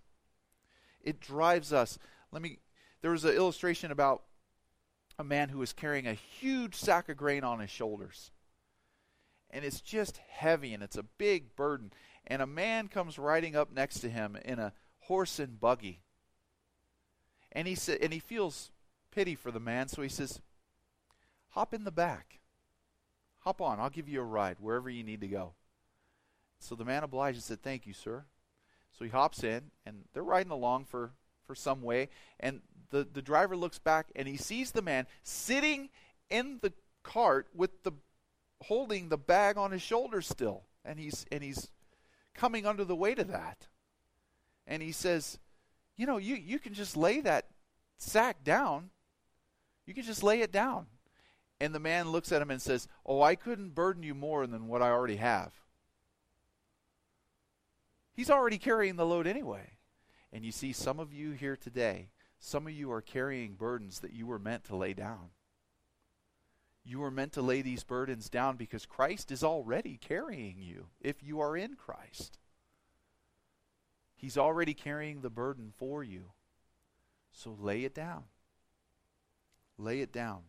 It 1.02 1.20
drives 1.20 1.72
us. 1.72 1.98
Let 2.30 2.42
me 2.42 2.58
there 3.02 3.10
was 3.10 3.24
an 3.24 3.34
illustration 3.34 3.90
about 3.90 4.22
a 5.18 5.24
man 5.24 5.48
who 5.48 5.58
was 5.58 5.72
carrying 5.72 6.06
a 6.06 6.14
huge 6.14 6.74
sack 6.74 7.08
of 7.08 7.16
grain 7.16 7.44
on 7.44 7.60
his 7.60 7.70
shoulders 7.70 8.30
and 9.54 9.64
it's 9.64 9.80
just 9.80 10.18
heavy 10.28 10.74
and 10.74 10.82
it's 10.82 10.96
a 10.96 11.04
big 11.04 11.54
burden. 11.54 11.92
And 12.26 12.42
a 12.42 12.46
man 12.46 12.88
comes 12.88 13.18
riding 13.18 13.54
up 13.54 13.72
next 13.72 14.00
to 14.00 14.10
him 14.10 14.36
in 14.44 14.58
a 14.58 14.72
horse 14.98 15.38
and 15.38 15.60
buggy. 15.60 16.00
And 17.52 17.68
he 17.68 17.76
sa- 17.76 17.92
and 17.92 18.12
he 18.12 18.18
feels 18.18 18.72
pity 19.12 19.36
for 19.36 19.52
the 19.52 19.60
man, 19.60 19.86
so 19.86 20.02
he 20.02 20.08
says, 20.08 20.40
"Hop 21.54 21.72
in 21.72 21.84
the 21.84 21.92
back. 21.92 22.40
Hop 23.40 23.60
on. 23.60 23.78
I'll 23.78 23.90
give 23.90 24.08
you 24.08 24.20
a 24.20 24.24
ride 24.24 24.58
wherever 24.58 24.90
you 24.90 25.04
need 25.04 25.20
to 25.20 25.28
go." 25.28 25.54
So 26.58 26.74
the 26.74 26.84
man 26.84 27.04
obliged 27.04 27.36
and 27.36 27.44
said, 27.44 27.62
"Thank 27.62 27.86
you, 27.86 27.92
sir." 27.92 28.26
So 28.90 29.04
he 29.04 29.10
hops 29.10 29.44
in, 29.44 29.70
and 29.86 30.08
they're 30.12 30.24
riding 30.24 30.50
along 30.50 30.86
for 30.86 31.12
for 31.44 31.54
some 31.54 31.80
way, 31.82 32.08
and 32.40 32.62
the 32.90 33.04
the 33.04 33.22
driver 33.22 33.56
looks 33.56 33.78
back 33.78 34.10
and 34.16 34.26
he 34.26 34.36
sees 34.36 34.72
the 34.72 34.82
man 34.82 35.06
sitting 35.22 35.90
in 36.28 36.58
the 36.60 36.72
cart 37.04 37.48
with 37.54 37.84
the 37.84 37.92
holding 38.64 39.08
the 39.08 39.18
bag 39.18 39.56
on 39.56 39.70
his 39.70 39.82
shoulder 39.82 40.22
still, 40.22 40.64
and 40.84 40.98
he's 40.98 41.24
and 41.30 41.44
he's 41.44 41.70
coming 42.34 42.66
under 42.66 42.84
the 42.84 42.96
weight 42.96 43.20
of 43.20 43.28
that. 43.28 43.68
And 44.66 44.82
he 44.82 44.90
says, 44.90 45.38
"You 45.96 46.06
know, 46.06 46.16
you 46.16 46.34
you 46.34 46.58
can 46.58 46.74
just 46.74 46.96
lay 46.96 47.20
that 47.20 47.50
sack 47.96 48.42
down. 48.42 48.90
You 49.86 49.94
can 49.94 50.02
just 50.02 50.24
lay 50.24 50.40
it 50.40 50.50
down." 50.50 50.88
And 51.60 51.74
the 51.74 51.80
man 51.80 52.10
looks 52.10 52.32
at 52.32 52.42
him 52.42 52.50
and 52.50 52.60
says, 52.60 52.88
"Oh, 53.06 53.22
I 53.22 53.36
couldn't 53.36 53.74
burden 53.74 54.02
you 54.02 54.14
more 54.14 54.46
than 54.46 54.66
what 54.66 54.82
I 54.82 54.90
already 54.90 55.16
have." 55.16 55.52
He's 58.12 58.30
already 58.30 58.58
carrying 58.58 58.96
the 58.96 59.06
load 59.06 59.26
anyway. 59.26 59.78
And 60.32 60.44
you 60.44 60.52
see, 60.52 60.72
some 60.72 60.98
of 60.98 61.12
you 61.12 61.32
here 61.32 61.56
today, 61.56 62.10
some 62.38 62.66
of 62.66 62.72
you 62.72 62.90
are 62.90 63.00
carrying 63.00 63.54
burdens 63.54 64.00
that 64.00 64.12
you 64.12 64.26
were 64.26 64.38
meant 64.38 64.64
to 64.64 64.76
lay 64.76 64.94
down. 64.94 65.30
You 66.84 67.00
were 67.00 67.10
meant 67.10 67.32
to 67.32 67.42
lay 67.42 67.62
these 67.62 67.82
burdens 67.82 68.28
down 68.28 68.56
because 68.56 68.84
Christ 68.84 69.32
is 69.32 69.42
already 69.42 69.96
carrying 69.96 70.58
you 70.58 70.88
if 71.00 71.22
you 71.22 71.40
are 71.40 71.56
in 71.56 71.76
Christ. 71.76 72.38
He's 74.14 74.36
already 74.36 74.74
carrying 74.74 75.20
the 75.20 75.30
burden 75.30 75.72
for 75.74 76.04
you. 76.04 76.32
So 77.32 77.56
lay 77.58 77.84
it 77.84 77.94
down. 77.94 78.24
Lay 79.78 80.00
it 80.00 80.12
down. 80.12 80.42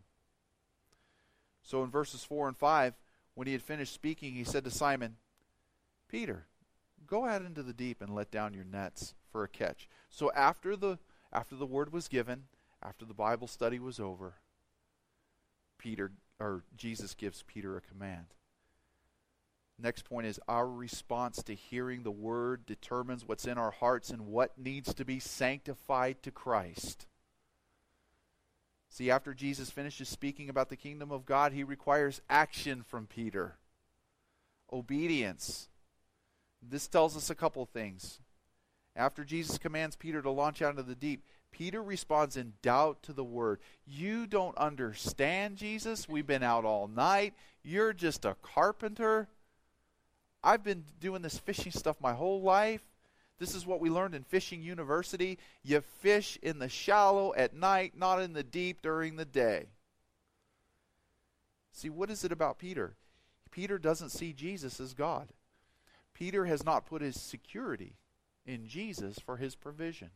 So 1.66 1.82
in 1.82 1.90
verses 1.90 2.22
4 2.22 2.46
and 2.46 2.56
5, 2.56 2.94
when 3.34 3.48
he 3.48 3.52
had 3.52 3.62
finished 3.62 3.92
speaking, 3.92 4.34
he 4.34 4.44
said 4.44 4.62
to 4.64 4.70
Simon, 4.70 5.16
Peter, 6.08 6.46
go 7.06 7.26
out 7.26 7.42
into 7.42 7.62
the 7.62 7.72
deep 7.72 8.00
and 8.00 8.14
let 8.14 8.30
down 8.30 8.54
your 8.54 8.64
nets 8.64 9.14
for 9.32 9.42
a 9.42 9.48
catch. 9.48 9.88
So 10.08 10.30
after 10.32 10.76
the 10.76 10.98
after 11.32 11.56
the 11.56 11.66
word 11.66 11.92
was 11.92 12.06
given, 12.06 12.44
after 12.82 13.04
the 13.04 13.12
Bible 13.12 13.48
study 13.48 13.80
was 13.80 13.98
over, 13.98 14.34
Peter 15.76 16.12
or 16.38 16.62
Jesus 16.76 17.14
gives 17.14 17.42
Peter 17.42 17.76
a 17.76 17.80
command. 17.80 18.26
Next 19.76 20.04
point 20.04 20.28
is 20.28 20.40
our 20.46 20.68
response 20.68 21.42
to 21.42 21.54
hearing 21.54 22.04
the 22.04 22.12
word 22.12 22.64
determines 22.64 23.26
what's 23.26 23.44
in 23.44 23.58
our 23.58 23.72
hearts 23.72 24.10
and 24.10 24.26
what 24.26 24.56
needs 24.56 24.94
to 24.94 25.04
be 25.04 25.18
sanctified 25.18 26.22
to 26.22 26.30
Christ. 26.30 27.06
See, 28.88 29.10
after 29.10 29.34
Jesus 29.34 29.70
finishes 29.70 30.08
speaking 30.08 30.48
about 30.48 30.68
the 30.68 30.76
kingdom 30.76 31.10
of 31.10 31.26
God, 31.26 31.52
he 31.52 31.64
requires 31.64 32.20
action 32.30 32.82
from 32.82 33.06
Peter 33.06 33.56
obedience. 34.72 35.68
This 36.62 36.88
tells 36.88 37.16
us 37.16 37.30
a 37.30 37.34
couple 37.34 37.64
things. 37.66 38.20
After 38.94 39.24
Jesus 39.24 39.58
commands 39.58 39.96
Peter 39.96 40.22
to 40.22 40.30
launch 40.30 40.62
out 40.62 40.70
into 40.70 40.82
the 40.82 40.94
deep, 40.94 41.22
Peter 41.52 41.82
responds 41.82 42.36
in 42.36 42.54
doubt 42.62 43.02
to 43.02 43.12
the 43.12 43.24
word. 43.24 43.60
You 43.86 44.26
don't 44.26 44.56
understand, 44.56 45.56
Jesus. 45.56 46.08
We've 46.08 46.26
been 46.26 46.42
out 46.42 46.64
all 46.64 46.88
night. 46.88 47.34
You're 47.62 47.92
just 47.92 48.24
a 48.24 48.36
carpenter. 48.42 49.28
I've 50.42 50.64
been 50.64 50.84
doing 51.00 51.22
this 51.22 51.38
fishing 51.38 51.72
stuff 51.72 52.00
my 52.00 52.14
whole 52.14 52.42
life. 52.42 52.82
This 53.38 53.54
is 53.54 53.66
what 53.66 53.80
we 53.80 53.90
learned 53.90 54.14
in 54.14 54.24
fishing 54.24 54.62
university. 54.62 55.38
You 55.62 55.82
fish 56.00 56.38
in 56.42 56.58
the 56.58 56.68
shallow 56.68 57.34
at 57.34 57.54
night, 57.54 57.92
not 57.96 58.22
in 58.22 58.32
the 58.32 58.42
deep 58.42 58.80
during 58.82 59.16
the 59.16 59.24
day. 59.24 59.66
See, 61.72 61.90
what 61.90 62.10
is 62.10 62.24
it 62.24 62.32
about 62.32 62.58
Peter? 62.58 62.96
Peter 63.50 63.78
doesn't 63.78 64.10
see 64.10 64.32
Jesus 64.32 64.80
as 64.80 64.94
God. 64.94 65.28
Peter 66.14 66.46
has 66.46 66.64
not 66.64 66.86
put 66.86 67.02
his 67.02 67.20
security 67.20 67.96
in 68.46 68.66
Jesus 68.66 69.18
for 69.18 69.36
his 69.36 69.54
provision. 69.54 70.10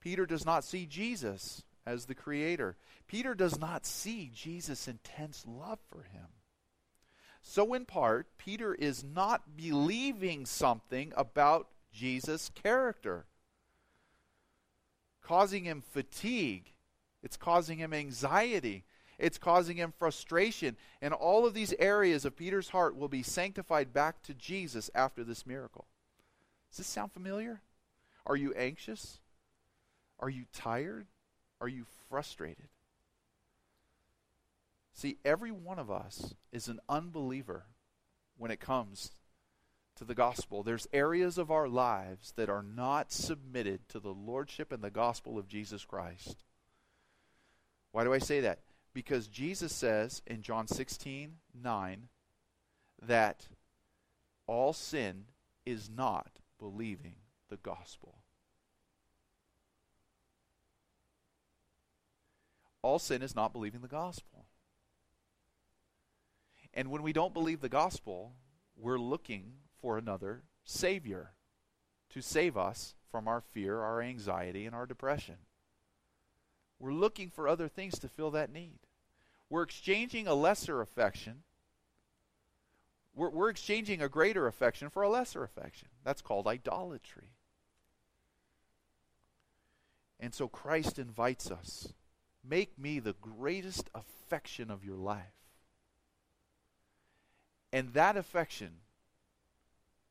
Peter 0.00 0.26
does 0.26 0.46
not 0.46 0.64
see 0.64 0.86
Jesus 0.86 1.64
as 1.84 2.06
the 2.06 2.14
creator. 2.14 2.76
Peter 3.08 3.34
does 3.34 3.58
not 3.58 3.84
see 3.84 4.30
Jesus' 4.32 4.86
intense 4.86 5.44
love 5.46 5.80
for 5.88 6.02
him. 6.02 6.26
So, 7.42 7.74
in 7.74 7.84
part, 7.84 8.26
Peter 8.38 8.74
is 8.74 9.04
not 9.04 9.56
believing 9.56 10.46
something 10.46 11.12
about 11.16 11.68
Jesus' 11.96 12.50
character, 12.50 13.24
causing 15.22 15.64
him 15.64 15.80
fatigue. 15.80 16.72
It's 17.22 17.36
causing 17.36 17.78
him 17.78 17.92
anxiety. 17.92 18.84
It's 19.18 19.38
causing 19.38 19.78
him 19.78 19.92
frustration. 19.98 20.76
And 21.00 21.14
all 21.14 21.46
of 21.46 21.54
these 21.54 21.74
areas 21.78 22.24
of 22.24 22.36
Peter's 22.36 22.68
heart 22.68 22.96
will 22.96 23.08
be 23.08 23.22
sanctified 23.22 23.92
back 23.92 24.22
to 24.24 24.34
Jesus 24.34 24.90
after 24.94 25.24
this 25.24 25.46
miracle. 25.46 25.86
Does 26.70 26.78
this 26.78 26.86
sound 26.86 27.12
familiar? 27.12 27.62
Are 28.26 28.36
you 28.36 28.52
anxious? 28.54 29.18
Are 30.20 30.30
you 30.30 30.44
tired? 30.52 31.06
Are 31.60 31.68
you 31.68 31.86
frustrated? 32.08 32.68
See, 34.92 35.16
every 35.24 35.50
one 35.50 35.78
of 35.78 35.90
us 35.90 36.34
is 36.52 36.68
an 36.68 36.80
unbeliever 36.88 37.64
when 38.36 38.50
it 38.50 38.60
comes 38.60 39.12
to 39.96 40.04
the 40.04 40.14
gospel. 40.14 40.62
There's 40.62 40.86
areas 40.92 41.38
of 41.38 41.50
our 41.50 41.68
lives 41.68 42.32
that 42.36 42.48
are 42.48 42.62
not 42.62 43.12
submitted 43.12 43.88
to 43.88 43.98
the 43.98 44.12
lordship 44.12 44.72
and 44.72 44.82
the 44.82 44.90
gospel 44.90 45.38
of 45.38 45.48
Jesus 45.48 45.84
Christ. 45.84 46.44
Why 47.92 48.04
do 48.04 48.12
I 48.12 48.18
say 48.18 48.40
that? 48.40 48.60
Because 48.92 49.26
Jesus 49.26 49.74
says 49.74 50.22
in 50.26 50.42
John 50.42 50.66
16 50.66 51.36
9 51.62 52.08
that 53.02 53.46
all 54.46 54.72
sin 54.72 55.24
is 55.64 55.90
not 55.90 56.30
believing 56.58 57.16
the 57.48 57.56
gospel. 57.56 58.18
All 62.82 62.98
sin 62.98 63.22
is 63.22 63.34
not 63.34 63.52
believing 63.52 63.80
the 63.80 63.88
gospel. 63.88 64.46
And 66.72 66.90
when 66.90 67.02
we 67.02 67.12
don't 67.12 67.34
believe 67.34 67.60
the 67.60 67.68
gospel, 67.68 68.32
we're 68.76 68.98
looking 68.98 69.54
for 69.80 69.98
another 69.98 70.42
Savior 70.64 71.32
to 72.10 72.20
save 72.20 72.56
us 72.56 72.94
from 73.10 73.28
our 73.28 73.40
fear, 73.40 73.80
our 73.80 74.02
anxiety, 74.02 74.66
and 74.66 74.74
our 74.74 74.86
depression. 74.86 75.36
We're 76.78 76.92
looking 76.92 77.30
for 77.30 77.48
other 77.48 77.68
things 77.68 77.98
to 78.00 78.08
fill 78.08 78.30
that 78.32 78.52
need. 78.52 78.78
We're 79.48 79.62
exchanging 79.62 80.26
a 80.26 80.34
lesser 80.34 80.80
affection. 80.80 81.42
We're, 83.14 83.30
we're 83.30 83.48
exchanging 83.48 84.02
a 84.02 84.08
greater 84.08 84.46
affection 84.46 84.90
for 84.90 85.02
a 85.02 85.08
lesser 85.08 85.42
affection. 85.42 85.88
That's 86.04 86.22
called 86.22 86.46
idolatry. 86.46 87.32
And 90.18 90.34
so 90.34 90.48
Christ 90.48 90.98
invites 90.98 91.50
us 91.50 91.92
make 92.48 92.78
me 92.78 92.98
the 92.98 93.14
greatest 93.14 93.90
affection 93.94 94.70
of 94.70 94.84
your 94.84 94.96
life. 94.96 95.24
And 97.72 97.92
that 97.94 98.16
affection 98.16 98.70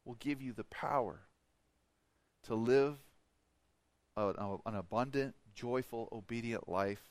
will 0.05 0.15
give 0.19 0.41
you 0.41 0.53
the 0.53 0.63
power 0.63 1.21
to 2.43 2.55
live 2.55 2.95
a, 4.15 4.29
an 4.65 4.75
abundant, 4.75 5.35
joyful, 5.53 6.07
obedient 6.11 6.69
life 6.69 7.01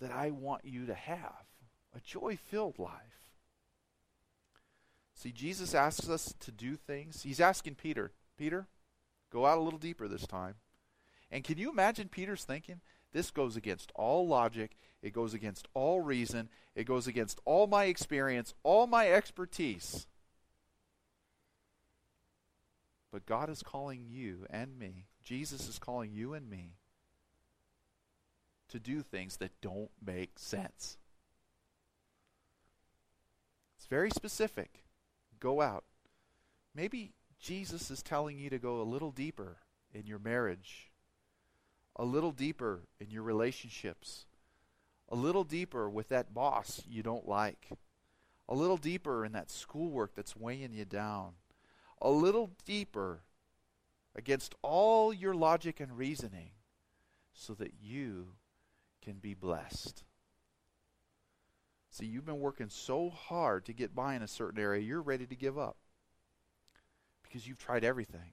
that 0.00 0.12
I 0.12 0.30
want 0.30 0.64
you 0.64 0.86
to 0.86 0.94
have 0.94 1.46
a 1.94 2.00
joy 2.00 2.36
filled 2.36 2.78
life. 2.78 2.90
See, 5.14 5.32
Jesus 5.32 5.74
asks 5.74 6.08
us 6.08 6.34
to 6.40 6.50
do 6.50 6.76
things. 6.76 7.22
He's 7.22 7.40
asking 7.40 7.76
Peter, 7.76 8.12
Peter, 8.36 8.66
go 9.30 9.46
out 9.46 9.58
a 9.58 9.60
little 9.60 9.78
deeper 9.78 10.08
this 10.08 10.26
time. 10.26 10.54
And 11.30 11.44
can 11.44 11.58
you 11.58 11.70
imagine 11.70 12.08
Peter's 12.08 12.44
thinking? 12.44 12.80
This 13.12 13.30
goes 13.30 13.56
against 13.56 13.92
all 13.94 14.26
logic. 14.26 14.76
It 15.02 15.12
goes 15.12 15.34
against 15.34 15.68
all 15.74 16.00
reason. 16.00 16.48
It 16.74 16.84
goes 16.84 17.06
against 17.06 17.40
all 17.44 17.66
my 17.66 17.84
experience, 17.84 18.54
all 18.62 18.86
my 18.86 19.08
expertise. 19.08 20.06
But 23.12 23.26
God 23.26 23.50
is 23.50 23.62
calling 23.62 24.06
you 24.08 24.46
and 24.50 24.78
me, 24.78 25.04
Jesus 25.22 25.68
is 25.68 25.78
calling 25.78 26.12
you 26.12 26.32
and 26.32 26.48
me 26.48 26.76
to 28.70 28.80
do 28.80 29.02
things 29.02 29.36
that 29.36 29.60
don't 29.60 29.90
make 30.04 30.38
sense. 30.38 30.96
It's 33.76 33.86
very 33.86 34.10
specific. 34.10 34.84
Go 35.38 35.60
out. 35.60 35.84
Maybe 36.74 37.12
Jesus 37.38 37.90
is 37.90 38.02
telling 38.02 38.38
you 38.38 38.48
to 38.48 38.58
go 38.58 38.80
a 38.80 38.84
little 38.84 39.10
deeper 39.10 39.58
in 39.92 40.06
your 40.06 40.18
marriage, 40.18 40.90
a 41.96 42.04
little 42.04 42.32
deeper 42.32 42.84
in 42.98 43.10
your 43.10 43.24
relationships, 43.24 44.24
a 45.10 45.16
little 45.16 45.44
deeper 45.44 45.90
with 45.90 46.08
that 46.08 46.32
boss 46.32 46.82
you 46.88 47.02
don't 47.02 47.28
like, 47.28 47.68
a 48.48 48.54
little 48.54 48.78
deeper 48.78 49.24
in 49.24 49.32
that 49.32 49.50
schoolwork 49.50 50.14
that's 50.14 50.34
weighing 50.34 50.72
you 50.72 50.86
down, 50.86 51.32
a 52.02 52.10
little 52.10 52.50
deeper 52.66 53.22
against 54.14 54.54
all 54.60 55.14
your 55.14 55.34
logic 55.34 55.80
and 55.80 55.96
reasoning 55.96 56.50
so 57.32 57.54
that 57.54 57.72
you 57.80 58.34
can 59.00 59.14
be 59.14 59.32
blessed. 59.32 60.04
See, 61.90 62.06
you've 62.06 62.26
been 62.26 62.40
working 62.40 62.68
so 62.68 63.10
hard 63.10 63.64
to 63.66 63.72
get 63.72 63.94
by 63.94 64.14
in 64.14 64.22
a 64.22 64.28
certain 64.28 64.60
area, 64.60 64.82
you're 64.82 65.00
ready 65.00 65.26
to 65.26 65.36
give 65.36 65.58
up 65.58 65.76
because 67.22 67.46
you've 67.46 67.58
tried 67.58 67.84
everything. 67.84 68.32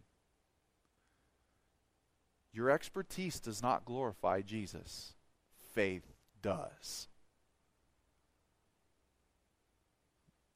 Your 2.51 2.71
expertise 2.71 3.39
does 3.39 3.61
not 3.61 3.85
glorify 3.85 4.41
Jesus, 4.41 5.13
faith 5.73 6.13
does. 6.41 7.07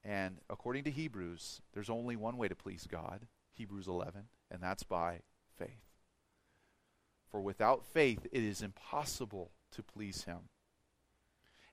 And 0.03 0.39
according 0.49 0.83
to 0.85 0.91
Hebrews, 0.91 1.61
there's 1.73 1.89
only 1.89 2.15
one 2.15 2.37
way 2.37 2.47
to 2.47 2.55
please 2.55 2.87
God, 2.89 3.21
Hebrews 3.53 3.87
11, 3.87 4.23
and 4.51 4.61
that's 4.61 4.83
by 4.83 5.19
faith. 5.57 5.69
For 7.31 7.41
without 7.41 7.85
faith, 7.85 8.27
it 8.31 8.43
is 8.43 8.61
impossible 8.61 9.51
to 9.71 9.81
please 9.81 10.25
him. 10.25 10.49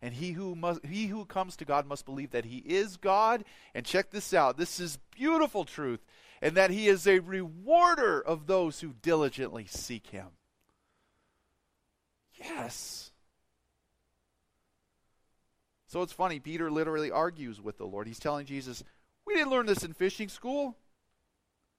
And 0.03 0.15
he 0.15 0.33
who 0.33 0.55
must, 0.55 0.85
he 0.87 1.09
who 1.09 1.25
comes 1.27 1.57
to 1.57 1.65
God 1.65 1.87
must 1.87 2.07
believe 2.07 2.31
that 2.31 2.47
he 2.47 2.59
is 2.59 2.97
God. 2.97 3.45
And 3.75 3.85
check 3.85 4.11
this 4.11 4.33
out. 4.33 4.57
This 4.57 4.81
is 4.81 4.99
beautiful 5.15 5.65
truth. 5.65 6.01
And 6.41 6.57
that 6.57 6.71
he 6.71 6.89
is 6.89 7.07
a 7.07 7.19
rewarder 7.19 8.19
of 8.21 8.47
those 8.47 8.81
who 8.81 8.95
diligently 9.03 9.67
seek 9.67 10.07
him. 10.07 10.29
Yes. 12.35 13.10
So 15.91 16.03
it's 16.03 16.13
funny, 16.13 16.39
Peter 16.39 16.71
literally 16.71 17.11
argues 17.11 17.61
with 17.61 17.77
the 17.77 17.85
Lord. 17.85 18.07
He's 18.07 18.21
telling 18.21 18.47
Jesus, 18.47 18.85
We 19.27 19.35
didn't 19.35 19.51
learn 19.51 19.67
this 19.67 19.83
in 19.83 19.93
fishing 19.93 20.29
school. 20.29 20.77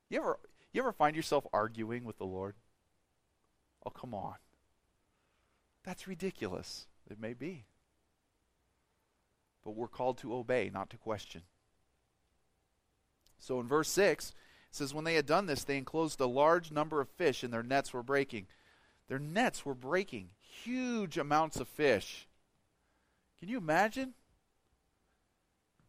You 0.09 0.19
ever 0.19 0.39
you 0.73 0.81
ever 0.81 0.91
find 0.91 1.15
yourself 1.15 1.47
arguing 1.53 2.03
with 2.03 2.17
the 2.17 2.25
Lord? 2.25 2.55
Oh, 3.85 3.89
come 3.89 4.13
on. 4.13 4.35
That's 5.85 6.09
ridiculous. 6.09 6.87
It 7.09 7.21
may 7.21 7.33
be. 7.33 7.63
But 9.63 9.75
we're 9.75 9.87
called 9.87 10.17
to 10.17 10.35
obey, 10.35 10.69
not 10.73 10.89
to 10.89 10.97
question. 10.97 11.43
So 13.39 13.61
in 13.61 13.67
verse 13.67 13.89
6, 13.89 14.31
it 14.31 14.35
says, 14.71 14.93
When 14.93 15.05
they 15.05 15.15
had 15.15 15.25
done 15.25 15.45
this, 15.45 15.63
they 15.63 15.77
enclosed 15.77 16.19
a 16.19 16.25
large 16.25 16.69
number 16.69 16.99
of 16.99 17.07
fish, 17.07 17.43
and 17.43 17.53
their 17.53 17.63
nets 17.63 17.93
were 17.93 18.03
breaking. 18.03 18.47
Their 19.07 19.19
nets 19.19 19.65
were 19.65 19.73
breaking 19.73 20.31
huge 20.41 21.17
amounts 21.17 21.61
of 21.61 21.69
fish. 21.69 22.27
Can 23.41 23.49
you 23.49 23.57
imagine? 23.57 24.13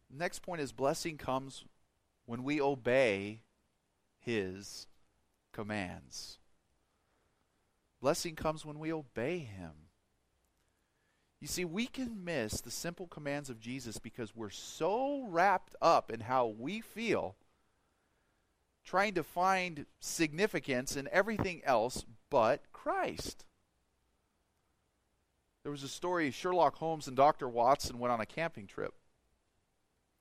Next 0.09 0.39
point 0.39 0.59
is 0.59 0.71
blessing 0.71 1.17
comes 1.17 1.63
when 2.25 2.43
we 2.43 2.59
obey 2.59 3.41
his 4.19 4.87
commands. 5.51 6.39
Blessing 8.01 8.35
comes 8.35 8.65
when 8.65 8.79
we 8.79 8.91
obey 8.91 9.37
him. 9.37 9.71
You 11.39 11.47
see, 11.47 11.63
we 11.63 11.85
can 11.85 12.25
miss 12.25 12.59
the 12.59 12.71
simple 12.71 13.05
commands 13.05 13.51
of 13.51 13.59
Jesus 13.59 13.99
because 13.99 14.35
we're 14.35 14.49
so 14.49 15.23
wrapped 15.27 15.75
up 15.79 16.11
in 16.11 16.21
how 16.21 16.47
we 16.47 16.81
feel 16.81 17.35
trying 18.83 19.13
to 19.13 19.23
find 19.23 19.85
significance 19.99 20.95
in 20.95 21.07
everything 21.11 21.61
else 21.65 22.03
but 22.31 22.63
Christ. 22.73 23.45
There 25.63 25.71
was 25.71 25.83
a 25.83 25.87
story 25.87 26.29
Sherlock 26.29 26.75
Holmes 26.75 27.07
and 27.07 27.15
Dr. 27.15 27.47
Watson 27.47 27.97
went 27.97 28.11
on 28.11 28.19
a 28.19 28.25
camping 28.25 28.67
trip. 28.67 28.93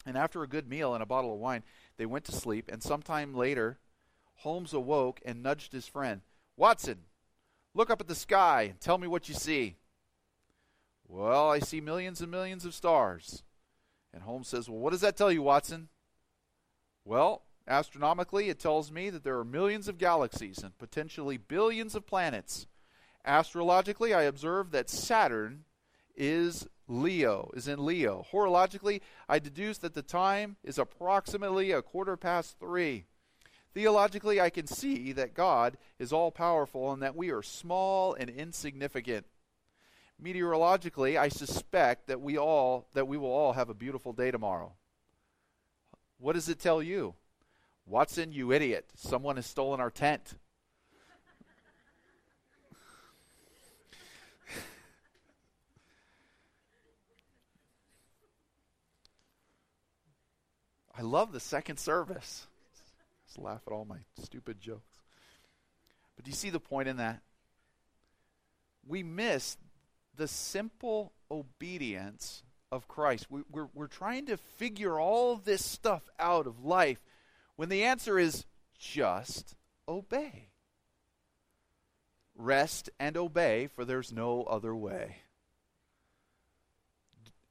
And 0.07 0.17
after 0.17 0.43
a 0.43 0.49
good 0.49 0.69
meal 0.69 0.95
and 0.95 1.03
a 1.03 1.07
bottle 1.07 1.33
of 1.33 1.41
wine, 1.41 1.65
they 1.97 2.07
went 2.07 2.25
to 2.27 2.33
sleep, 2.33 2.69
and 2.73 2.83
sometime 2.83 3.35
later, 3.35 3.79
Holmes 4.37 4.73
awoke 4.73 5.21
and 5.25 5.43
nudged 5.43 5.73
his 5.73 5.87
friend. 5.87 6.23
Watson, 6.57 7.03
look 7.75 7.91
up 7.91 8.01
at 8.01 8.09
the 8.09 8.15
sky 8.15 8.63
and 8.71 8.81
tell 8.81 8.99
me 8.99 9.07
what 9.07 9.29
you 9.29 9.35
see. 9.35 9.77
Well, 11.07 11.51
I 11.51 11.59
see 11.59 11.81
millions 11.81 12.21
and 12.21 12.31
millions 12.31 12.65
of 12.65 12.75
stars. 12.75 13.43
And 14.13 14.23
Holmes 14.23 14.49
says, 14.49 14.69
Well, 14.69 14.79
what 14.79 14.91
does 14.91 15.01
that 15.03 15.17
tell 15.17 15.31
you, 15.31 15.43
Watson? 15.43 15.89
Well, 17.05 17.43
astronomically, 17.67 18.49
it 18.49 18.59
tells 18.59 18.91
me 18.91 19.11
that 19.11 19.25
there 19.25 19.39
are 19.39 19.45
millions 19.45 19.89
of 19.89 19.99
galaxies 19.99 20.63
and 20.63 20.77
potentially 20.79 21.37
billions 21.37 21.95
of 21.95 22.07
planets. 22.07 22.67
Astrologically, 23.25 24.13
I 24.13 24.23
observe 24.23 24.71
that 24.73 24.91
Saturn 24.91 25.65
is 26.17 26.67
Leo, 26.89 27.51
is 27.55 27.69
in 27.69 27.85
Leo. 27.85 28.27
Horologically, 28.33 29.01
I 29.29 29.39
deduce 29.39 29.79
that 29.79 29.95
the 29.95 30.03
time 30.03 30.57
is 30.65 30.79
approximately 30.79 31.73
a 31.73 31.83
quarter 31.83 32.17
past 32.17 32.59
three. 32.59 33.07
Theologically, 33.75 34.41
I 34.41 34.51
can 34.51 34.67
see 34.67 35.13
that 35.13 35.35
God 35.35 35.79
is 35.99 36.13
all 36.13 36.31
powerful 36.31 36.93
and 36.93 37.03
that 37.03 37.17
we 37.17 37.31
are 37.31 37.43
small 37.43 38.13
and 38.15 38.29
insignificant. 38.29 39.27
Meteorologically, 40.23 41.17
I 41.17 41.29
suspect 41.29 42.07
that 42.09 42.21
we 42.21 42.37
all 42.37 42.87
that 42.93 43.09
we 43.09 43.17
will 43.17 43.33
all 43.33 43.55
have 43.55 43.71
a 43.71 43.75
beautiful 43.75 44.13
day 44.13 44.31
tomorrow. 44.31 44.75
What 46.19 46.35
does 46.35 46.49
it 46.49 46.61
tell 46.61 46.83
you? 46.83 47.15
Watson, 47.87 48.31
you 48.33 48.53
idiot. 48.53 48.91
Someone 48.95 49.37
has 49.37 49.47
stolen 49.47 49.81
our 49.81 49.91
tent. 49.91 50.35
I 60.97 61.03
love 61.03 61.33
the 61.33 61.41
second 61.41 61.79
service. 61.79 62.47
Just 63.27 63.39
laugh 63.39 63.63
at 63.67 63.73
all 63.73 63.85
my 63.85 63.99
stupid 64.23 64.61
jokes. 64.61 64.97
But 66.17 66.25
do 66.25 66.31
you 66.31 66.37
see 66.37 66.51
the 66.51 66.61
point 66.61 66.89
in 66.89 66.99
that? 66.99 67.21
We 68.87 69.03
miss 69.03 69.57
the 70.17 70.29
simple 70.29 71.13
obedience 71.31 72.43
of 72.71 72.89
Christ. 72.89 73.31
We, 73.31 73.43
we're, 73.51 73.69
we're 73.75 73.87
trying 73.87 74.27
to 74.27 74.37
figure 74.37 75.01
all 75.01 75.37
this 75.37 75.65
stuff 75.65 76.09
out 76.19 76.47
of 76.47 76.65
life 76.65 77.01
when 77.57 77.69
the 77.69 77.85
answer 77.85 78.19
is 78.19 78.45
just 78.79 79.55
obey. 79.89 80.49
Rest 82.35 82.91
and 82.99 83.17
obey, 83.17 83.67
for 83.69 83.85
there's 83.85 84.13
no 84.13 84.43
other 84.45 84.75
way 84.75 85.19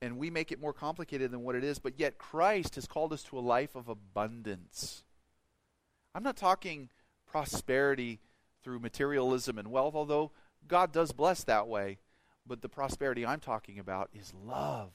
and 0.02 0.18
we 0.18 0.30
make 0.30 0.52
it 0.52 0.60
more 0.60 0.74
complicated 0.74 1.32
than 1.32 1.44
what 1.44 1.56
it 1.56 1.64
is, 1.64 1.80
but 1.80 2.00
yet 2.00 2.18
Christ 2.18 2.76
has 2.76 2.88
called 2.88 3.14
us 3.14 3.24
to 3.24 3.38
a 3.38 3.42
life 3.42 3.76
of 3.76 3.88
abundance. 3.88 5.04
I'm 6.16 6.24
not 6.24 6.38
talking 6.38 6.90
prosperity 7.28 8.20
through 8.64 8.80
materialism 8.80 9.58
and 9.58 9.70
wealth, 9.70 9.96
although 9.96 10.32
God 10.68 10.92
does 10.92 11.12
bless 11.12 11.44
that 11.44 11.68
way, 11.68 12.00
but 12.46 12.62
the 12.62 12.70
prosperity 12.70 13.26
I'm 13.26 13.40
talking 13.40 13.80
about 13.80 14.10
is 14.14 14.34
love, 14.34 14.92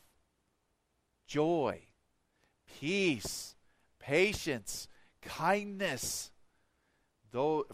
joy, 1.26 1.80
peace, 2.80 3.54
patience, 3.98 4.88
kindness. 5.22 6.32
Though 7.30 7.66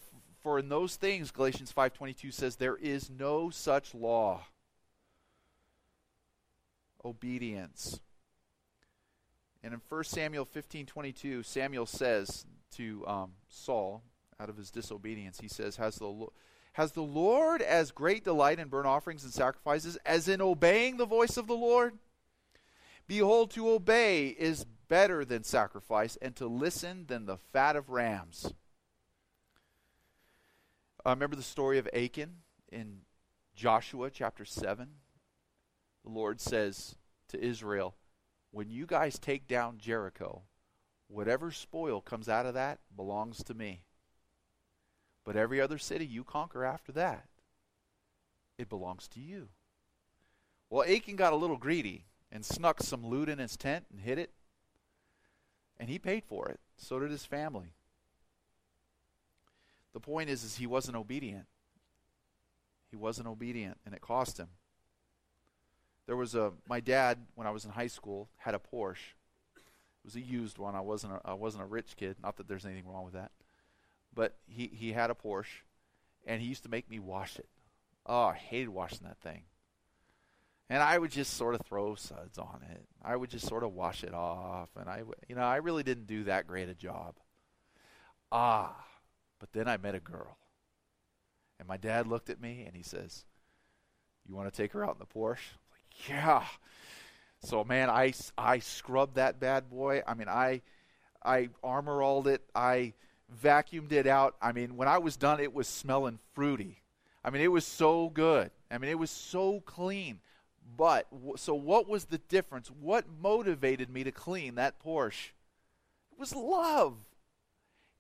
for 0.43 0.59
in 0.59 0.69
those 0.69 0.97
things 0.97 1.31
Galatians 1.31 1.73
5:22 1.73 2.33
says 2.33 2.57
there 2.57 2.77
is 2.77 3.11
no 3.11 3.51
such 3.51 3.95
law 3.95 4.47
obedience. 7.05 8.01
And 9.63 9.75
in 9.75 9.81
1 9.89 10.05
Samuel 10.05 10.45
15 10.45 10.87
22, 10.87 11.43
Samuel 11.43 11.87
says 11.87 12.47
to 12.77 13.05
um, 13.07 13.33
Saul, 13.49 14.03
out 14.41 14.49
of 14.49 14.57
his 14.57 14.71
disobedience, 14.71 15.39
he 15.41 15.49
says, 15.49 15.77
Has 15.77 15.97
the, 15.97 16.27
has 16.73 16.93
the 16.93 17.03
Lord 17.03 17.63
as 17.63 17.93
great 17.93 18.25
delight 18.25 18.59
in 18.59 18.69
burnt 18.69 18.87
offerings 18.87 19.25
and 19.25 19.33
sacrifices 19.33 19.97
as 20.05 20.29
in 20.29 20.41
obeying 20.41 20.97
the 20.97 21.07
voice 21.07 21.37
of 21.37 21.47
the 21.47 21.55
Lord? 21.55 21.99
Behold, 23.07 23.51
to 23.53 23.71
obey 23.71 24.29
is 24.29 24.65
better 24.89 25.25
than 25.25 25.43
sacrifice, 25.43 26.17
and 26.21 26.37
to 26.37 26.47
listen 26.47 27.07
than 27.07 27.25
the 27.25 27.39
fat 27.39 27.77
of 27.77 27.89
rams. 27.89 28.53
Uh, 31.05 31.11
remember 31.11 31.35
the 31.35 31.43
story 31.43 31.79
of 31.79 31.89
Achan 31.95 32.37
in 32.71 32.99
Joshua 33.55 34.11
chapter 34.11 34.45
7? 34.45 34.89
The 36.05 36.11
Lord 36.11 36.41
says 36.41 36.97
to 37.29 37.43
Israel, 37.43 37.95
When 38.51 38.71
you 38.71 38.87
guys 38.87 39.19
take 39.19 39.47
down 39.47 39.79
Jericho, 39.79 40.43
whatever 41.09 41.51
spoil 41.51 42.01
comes 42.01 42.29
out 42.29 42.47
of 42.47 42.55
that 42.55 42.81
belongs 42.97 43.43
to 43.45 43.55
me. 43.55 43.85
But 45.25 45.37
every 45.37 45.61
other 45.61 45.79
city 45.79 46.05
you 46.05 46.25
conquer 46.25 46.65
after 46.65 46.93
that, 46.93 47.27
it 48.59 48.69
belongs 48.69 49.09
to 49.09 49.21
you. 49.21 49.49
Well, 50.69 50.89
Achan 50.89 51.17
got 51.17 51.33
a 51.33 51.37
little 51.37 51.59
greedy 51.59 52.07
and 52.31 52.45
snuck 52.45 52.83
some 52.83 53.07
loot 53.07 53.29
in 53.29 53.39
his 53.39 53.57
tent 53.57 53.85
and 53.91 54.01
hid 54.01 54.19
it. 54.19 54.31
And 55.79 55.89
he 55.89 55.99
paid 55.99 56.25
for 56.25 56.49
it. 56.49 56.61
So 56.77 56.99
did 56.99 57.11
his 57.11 57.27
family. 57.27 57.75
The 59.93 60.01
point 60.01 60.31
is, 60.31 60.43
is 60.43 60.57
he 60.57 60.67
wasn't 60.67 60.97
obedient. 60.97 61.47
He 62.91 62.97
wasn't 62.97 63.29
obedient, 63.29 63.79
and 63.85 63.95
it 63.95 64.01
cost 64.01 64.39
him. 64.39 64.49
There 66.07 66.17
was 66.17 66.35
a 66.35 66.53
my 66.69 66.81
dad 66.81 67.19
when 67.35 67.47
I 67.47 67.51
was 67.51 67.65
in 67.65 67.71
high 67.71 67.87
school 67.87 68.29
had 68.39 68.55
a 68.55 68.59
Porsche. 68.59 69.15
It 69.57 70.05
was 70.05 70.17
a 70.17 70.21
used 70.21 70.59
one. 70.59 70.75
I 70.75 70.81
wasn't 70.81 71.15
a, 71.15 71.21
I 71.25 71.35
wasn't 71.35 71.63
a 71.63 71.67
rich 71.67 71.97
kid. 71.97 72.17
Not 72.21 72.37
that 72.37 72.49
there's 72.49 72.67
anything 72.67 72.89
wrong 72.89 73.05
with 73.05 73.15
that, 73.15 73.31
but 74.13 74.37
he 74.47 74.67
he 74.67 74.93
had 74.93 75.11
a 75.11 75.15
Porsche, 75.15 75.63
and 76.27 76.43
he 76.43 76.49
used 76.49 76.65
to 76.65 76.69
make 76.69 76.91
me 76.91 76.99
wash 76.99 77.39
it. 77.39 77.49
Oh, 78.05 78.27
I 78.27 78.35
hated 78.35 78.71
washing 78.71 79.07
that 79.07 79.21
thing. 79.21 79.43
And 80.69 80.83
I 80.83 80.99
would 80.99 81.11
just 81.11 81.35
sort 81.35 81.55
of 81.55 81.61
throw 81.67 81.95
suds 81.95 82.39
on 82.39 82.65
it. 82.69 82.85
I 83.03 83.15
would 83.15 83.31
just 83.31 83.47
sort 83.47 83.63
of 83.63 83.73
wash 83.73 84.03
it 84.03 84.15
off, 84.15 84.71
and 84.77 84.89
I 84.89 85.03
you 85.29 85.37
know 85.37 85.43
I 85.43 85.57
really 85.57 85.85
didn't 85.85 86.09
do 86.09 86.25
that 86.25 86.49
great 86.49 86.69
a 86.69 86.75
job. 86.75 87.15
Ah, 88.33 88.87
but 89.39 89.53
then 89.53 89.69
I 89.69 89.77
met 89.77 89.95
a 89.95 90.01
girl, 90.01 90.37
and 91.61 91.69
my 91.69 91.77
dad 91.77 92.09
looked 92.09 92.31
at 92.31 92.41
me 92.41 92.65
and 92.67 92.75
he 92.75 92.83
says, 92.83 93.25
"You 94.27 94.35
want 94.35 94.53
to 94.53 94.57
take 94.57 94.73
her 94.73 94.85
out 94.85 94.95
in 94.95 94.99
the 94.99 95.07
Porsche?" 95.07 95.59
Yeah. 96.09 96.45
So 97.41 97.65
man, 97.65 97.91
I 97.91 98.13
I 98.39 98.61
scrubbed 98.61 99.17
that 99.17 99.41
bad 99.41 99.69
boy. 99.69 100.03
I 100.07 100.15
mean, 100.15 100.29
I 100.29 100.63
I 101.25 101.49
armor 101.63 102.03
alled 102.03 102.29
it. 102.29 102.43
I 102.55 102.95
vacuumed 103.43 103.93
it 103.93 104.07
out. 104.07 104.37
I 104.41 104.53
mean, 104.53 104.77
when 104.77 104.89
I 104.89 104.99
was 104.99 105.17
done, 105.17 105.41
it 105.41 105.53
was 105.53 105.67
smelling 105.69 106.19
fruity. 106.35 106.83
I 107.25 107.31
mean, 107.31 107.43
it 107.43 107.53
was 107.53 107.67
so 107.67 108.09
good. 108.09 108.51
I 108.71 108.79
mean, 108.79 108.91
it 108.91 108.99
was 108.99 109.11
so 109.11 109.61
clean. 109.61 110.21
But 110.77 111.07
so 111.37 111.55
what 111.55 111.89
was 111.89 112.07
the 112.07 112.19
difference? 112.19 112.69
What 112.69 113.05
motivated 113.21 113.91
me 113.91 114.05
to 114.05 114.13
clean 114.13 114.55
that 114.55 114.83
Porsche? 114.83 115.31
It 116.13 116.19
was 116.19 116.35
love. 116.35 116.95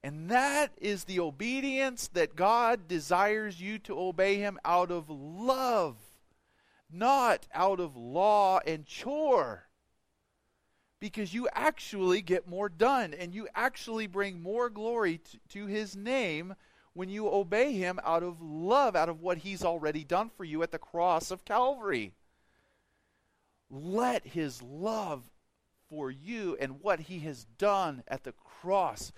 And 0.04 0.30
that 0.30 0.72
is 0.80 1.04
the 1.04 1.20
obedience 1.20 2.08
that 2.08 2.34
God 2.34 2.88
desires 2.88 3.60
you 3.60 3.78
to 3.80 3.98
obey 3.98 4.36
Him 4.36 4.58
out 4.64 4.90
of 4.90 5.08
love 5.08 5.96
not 6.92 7.46
out 7.54 7.80
of 7.80 7.96
law 7.96 8.60
and 8.66 8.86
chore. 8.86 9.66
Because 11.00 11.34
you 11.34 11.48
actually 11.52 12.22
get 12.22 12.46
more 12.46 12.68
done 12.68 13.12
and 13.14 13.34
you 13.34 13.48
actually 13.54 14.06
bring 14.06 14.40
more 14.40 14.70
glory 14.70 15.18
to, 15.18 15.38
to 15.48 15.66
his 15.66 15.96
name 15.96 16.54
when 16.94 17.08
you 17.08 17.28
obey 17.28 17.72
him 17.72 17.98
out 18.04 18.22
of 18.22 18.40
love, 18.40 18.94
out 18.94 19.08
of 19.08 19.20
what 19.20 19.38
he's 19.38 19.64
already 19.64 20.04
done 20.04 20.30
for 20.36 20.44
you 20.44 20.62
at 20.62 20.70
the 20.70 20.78
cross 20.78 21.30
of 21.30 21.44
Calvary. 21.44 22.12
Let 23.70 24.26
his 24.26 24.62
love 24.62 25.30
for 25.88 26.10
you 26.10 26.56
and 26.60 26.80
what 26.80 27.00
he 27.00 27.20
has 27.20 27.46
done 27.58 28.02
at 28.06 28.24
the 28.24 28.32
cross 28.32 29.12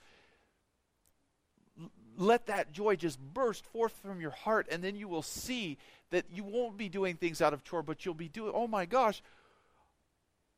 let 2.16 2.46
that 2.46 2.72
joy 2.72 2.96
just 2.96 3.18
burst 3.20 3.64
forth 3.66 3.92
from 4.03 4.20
your 4.20 4.31
heart, 4.31 4.66
and 4.70 4.83
then 4.83 4.96
you 4.96 5.09
will 5.09 5.22
see 5.22 5.79
that 6.11 6.24
you 6.33 6.44
won't 6.44 6.77
be 6.77 6.88
doing 6.88 7.16
things 7.16 7.42
out 7.42 7.53
of 7.53 7.64
chore, 7.64 7.83
but 7.83 8.05
you'll 8.05 8.14
be 8.14 8.29
doing, 8.29 8.53
oh 8.55 8.66
my 8.66 8.87
gosh, 8.87 9.22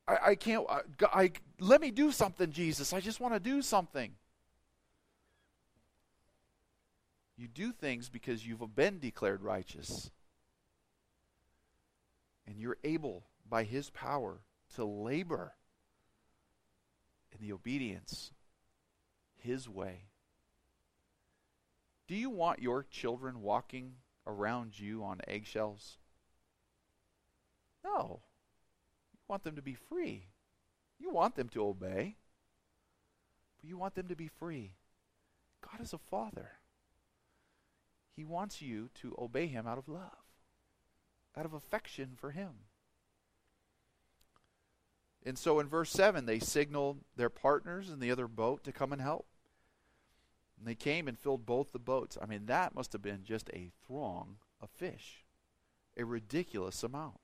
I, 0.06 0.18
I 0.26 0.34
can't, 0.34 0.66
I, 0.68 0.80
I, 1.12 1.30
let 1.58 1.80
me 1.80 1.90
do 1.90 2.12
something, 2.12 2.52
Jesus. 2.52 2.92
I 2.92 3.00
just 3.00 3.20
want 3.20 3.34
to 3.34 3.40
do 3.40 3.62
something. 3.62 4.12
You 7.36 7.48
do 7.48 7.72
things 7.72 8.08
because 8.08 8.46
you've 8.46 8.74
been 8.74 8.98
declared 8.98 9.42
righteous. 9.42 10.10
And 12.46 12.58
you're 12.58 12.78
able, 12.84 13.24
by 13.48 13.64
His 13.64 13.90
power, 13.90 14.40
to 14.76 14.84
labor 14.84 15.54
in 17.32 17.46
the 17.46 17.52
obedience 17.52 18.30
His 19.36 19.68
way 19.68 20.04
Do 22.08 22.14
you 22.14 22.30
want 22.30 22.62
your 22.62 22.84
children 22.84 23.42
walking 23.42 23.94
around 24.26 24.78
you 24.78 25.02
on 25.02 25.20
eggshells? 25.26 25.98
No. 27.84 28.20
You 29.12 29.18
want 29.28 29.44
them 29.44 29.56
to 29.56 29.62
be 29.62 29.74
free. 29.74 30.28
You 30.98 31.10
want 31.10 31.34
them 31.34 31.48
to 31.50 31.64
obey. 31.64 32.16
But 33.60 33.68
you 33.68 33.76
want 33.76 33.94
them 33.94 34.08
to 34.08 34.16
be 34.16 34.28
free. 34.28 34.74
God 35.60 35.80
is 35.80 35.92
a 35.92 35.98
father. 35.98 36.52
He 38.14 38.24
wants 38.24 38.62
you 38.62 38.88
to 39.02 39.14
obey 39.18 39.46
him 39.46 39.66
out 39.66 39.78
of 39.78 39.88
love, 39.88 40.24
out 41.36 41.44
of 41.44 41.52
affection 41.52 42.12
for 42.16 42.30
him. 42.30 42.50
And 45.24 45.36
so 45.36 45.58
in 45.58 45.68
verse 45.68 45.90
7, 45.90 46.24
they 46.24 46.38
signal 46.38 46.98
their 47.16 47.28
partners 47.28 47.90
in 47.90 47.98
the 47.98 48.12
other 48.12 48.28
boat 48.28 48.62
to 48.64 48.72
come 48.72 48.92
and 48.92 49.02
help. 49.02 49.26
And 50.58 50.66
they 50.66 50.74
came 50.74 51.08
and 51.08 51.18
filled 51.18 51.44
both 51.46 51.72
the 51.72 51.78
boats. 51.78 52.16
I 52.20 52.26
mean, 52.26 52.46
that 52.46 52.74
must 52.74 52.92
have 52.92 53.02
been 53.02 53.24
just 53.24 53.50
a 53.50 53.70
throng 53.86 54.36
of 54.60 54.70
fish, 54.70 55.24
a 55.96 56.04
ridiculous 56.04 56.82
amount. 56.82 57.20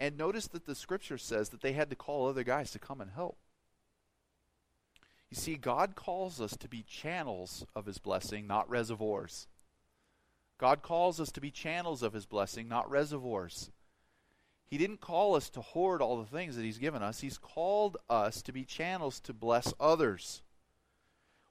And 0.00 0.16
notice 0.16 0.46
that 0.48 0.64
the 0.64 0.74
scripture 0.74 1.18
says 1.18 1.48
that 1.50 1.60
they 1.60 1.72
had 1.72 1.90
to 1.90 1.96
call 1.96 2.26
other 2.28 2.44
guys 2.44 2.70
to 2.70 2.78
come 2.78 3.00
and 3.00 3.10
help. 3.10 3.36
You 5.30 5.36
see, 5.36 5.56
God 5.56 5.94
calls 5.94 6.40
us 6.40 6.56
to 6.56 6.68
be 6.68 6.82
channels 6.82 7.66
of 7.74 7.86
His 7.86 7.98
blessing, 7.98 8.46
not 8.46 8.70
reservoirs. 8.70 9.46
God 10.56 10.82
calls 10.82 11.20
us 11.20 11.30
to 11.32 11.40
be 11.40 11.50
channels 11.50 12.02
of 12.02 12.14
His 12.14 12.26
blessing, 12.26 12.68
not 12.68 12.90
reservoirs. 12.90 13.70
He 14.66 14.78
didn't 14.78 15.00
call 15.00 15.34
us 15.34 15.50
to 15.50 15.60
hoard 15.60 16.00
all 16.00 16.18
the 16.18 16.24
things 16.24 16.56
that 16.56 16.64
He's 16.64 16.78
given 16.78 17.02
us, 17.02 17.20
He's 17.20 17.38
called 17.38 17.96
us 18.08 18.40
to 18.42 18.52
be 18.52 18.64
channels 18.64 19.20
to 19.20 19.32
bless 19.32 19.74
others. 19.78 20.42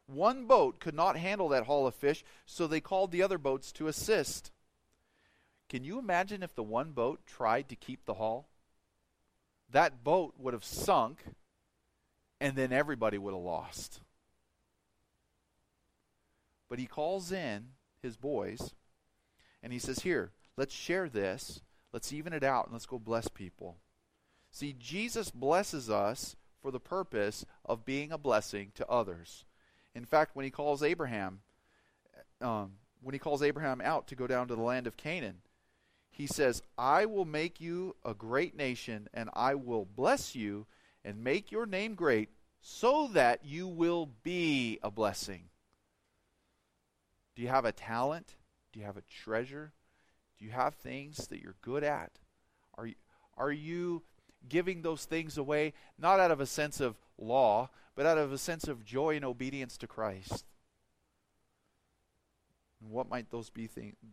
One 0.07 0.45
boat 0.45 0.79
could 0.79 0.95
not 0.95 1.17
handle 1.17 1.49
that 1.49 1.65
haul 1.65 1.85
of 1.85 1.93
fish, 1.93 2.23
so 2.45 2.65
they 2.65 2.79
called 2.79 3.11
the 3.11 3.21
other 3.21 3.37
boats 3.37 3.71
to 3.73 3.87
assist. 3.87 4.51
Can 5.69 5.83
you 5.83 5.99
imagine 5.99 6.43
if 6.43 6.55
the 6.55 6.63
one 6.63 6.91
boat 6.91 7.19
tried 7.25 7.67
to 7.69 7.75
keep 7.75 8.05
the 8.05 8.13
haul? 8.13 8.47
That 9.69 10.03
boat 10.03 10.35
would 10.37 10.53
have 10.53 10.63
sunk, 10.63 11.23
and 12.39 12.55
then 12.55 12.71
everybody 12.71 13.17
would 13.17 13.33
have 13.33 13.43
lost. 13.43 13.99
But 16.69 16.79
he 16.79 16.85
calls 16.85 17.31
in 17.31 17.69
his 18.01 18.15
boys, 18.15 18.73
and 19.61 19.73
he 19.73 19.79
says, 19.79 19.99
Here, 19.99 20.31
let's 20.55 20.73
share 20.73 21.09
this. 21.09 21.61
Let's 21.91 22.13
even 22.13 22.33
it 22.33 22.43
out, 22.43 22.65
and 22.65 22.73
let's 22.73 22.85
go 22.85 22.99
bless 22.99 23.27
people. 23.27 23.77
See, 24.51 24.73
Jesus 24.77 25.31
blesses 25.31 25.89
us 25.89 26.35
for 26.61 26.71
the 26.71 26.79
purpose 26.79 27.45
of 27.65 27.85
being 27.85 28.11
a 28.11 28.17
blessing 28.17 28.71
to 28.75 28.87
others. 28.87 29.45
In 29.97 30.05
fact, 30.05 30.35
when 30.35 30.45
he 30.45 30.51
calls 30.51 30.83
Abraham, 30.83 31.39
um, 32.39 32.73
when 33.01 33.13
he 33.13 33.19
calls 33.19 33.41
Abraham 33.41 33.81
out 33.81 34.07
to 34.09 34.15
go 34.15 34.27
down 34.27 34.47
to 34.47 34.55
the 34.55 34.61
land 34.61 34.85
of 34.85 34.95
Canaan, 34.95 35.37
he 36.11 36.27
says, 36.27 36.61
I 36.77 37.07
will 37.07 37.25
make 37.25 37.59
you 37.59 37.95
a 38.05 38.13
great 38.13 38.55
nation, 38.55 39.09
and 39.11 39.27
I 39.33 39.55
will 39.55 39.85
bless 39.85 40.35
you 40.35 40.67
and 41.03 41.23
make 41.23 41.51
your 41.51 41.65
name 41.65 41.95
great, 41.95 42.29
so 42.61 43.09
that 43.13 43.43
you 43.43 43.67
will 43.67 44.11
be 44.21 44.77
a 44.83 44.91
blessing. 44.91 45.45
Do 47.35 47.41
you 47.41 47.47
have 47.47 47.65
a 47.65 47.71
talent? 47.71 48.35
Do 48.73 48.79
you 48.79 48.85
have 48.85 48.97
a 48.97 49.03
treasure? 49.23 49.73
Do 50.37 50.45
you 50.45 50.51
have 50.51 50.75
things 50.75 51.27
that 51.29 51.41
you're 51.41 51.55
good 51.63 51.83
at? 51.83 52.11
Are 52.77 52.85
you, 52.85 52.95
are 53.35 53.51
you 53.51 54.03
giving 54.47 54.83
those 54.83 55.05
things 55.05 55.39
away, 55.39 55.73
not 55.97 56.19
out 56.19 56.29
of 56.29 56.39
a 56.39 56.45
sense 56.45 56.79
of 56.79 56.97
law, 57.17 57.69
but 57.95 58.05
out 58.05 58.17
of 58.17 58.31
a 58.31 58.37
sense 58.37 58.67
of 58.67 58.85
joy 58.85 59.15
and 59.15 59.25
obedience 59.25 59.77
to 59.77 59.87
Christ. 59.87 60.45
What 62.79 63.09
might 63.09 63.31
those 63.31 63.49
be 63.49 63.69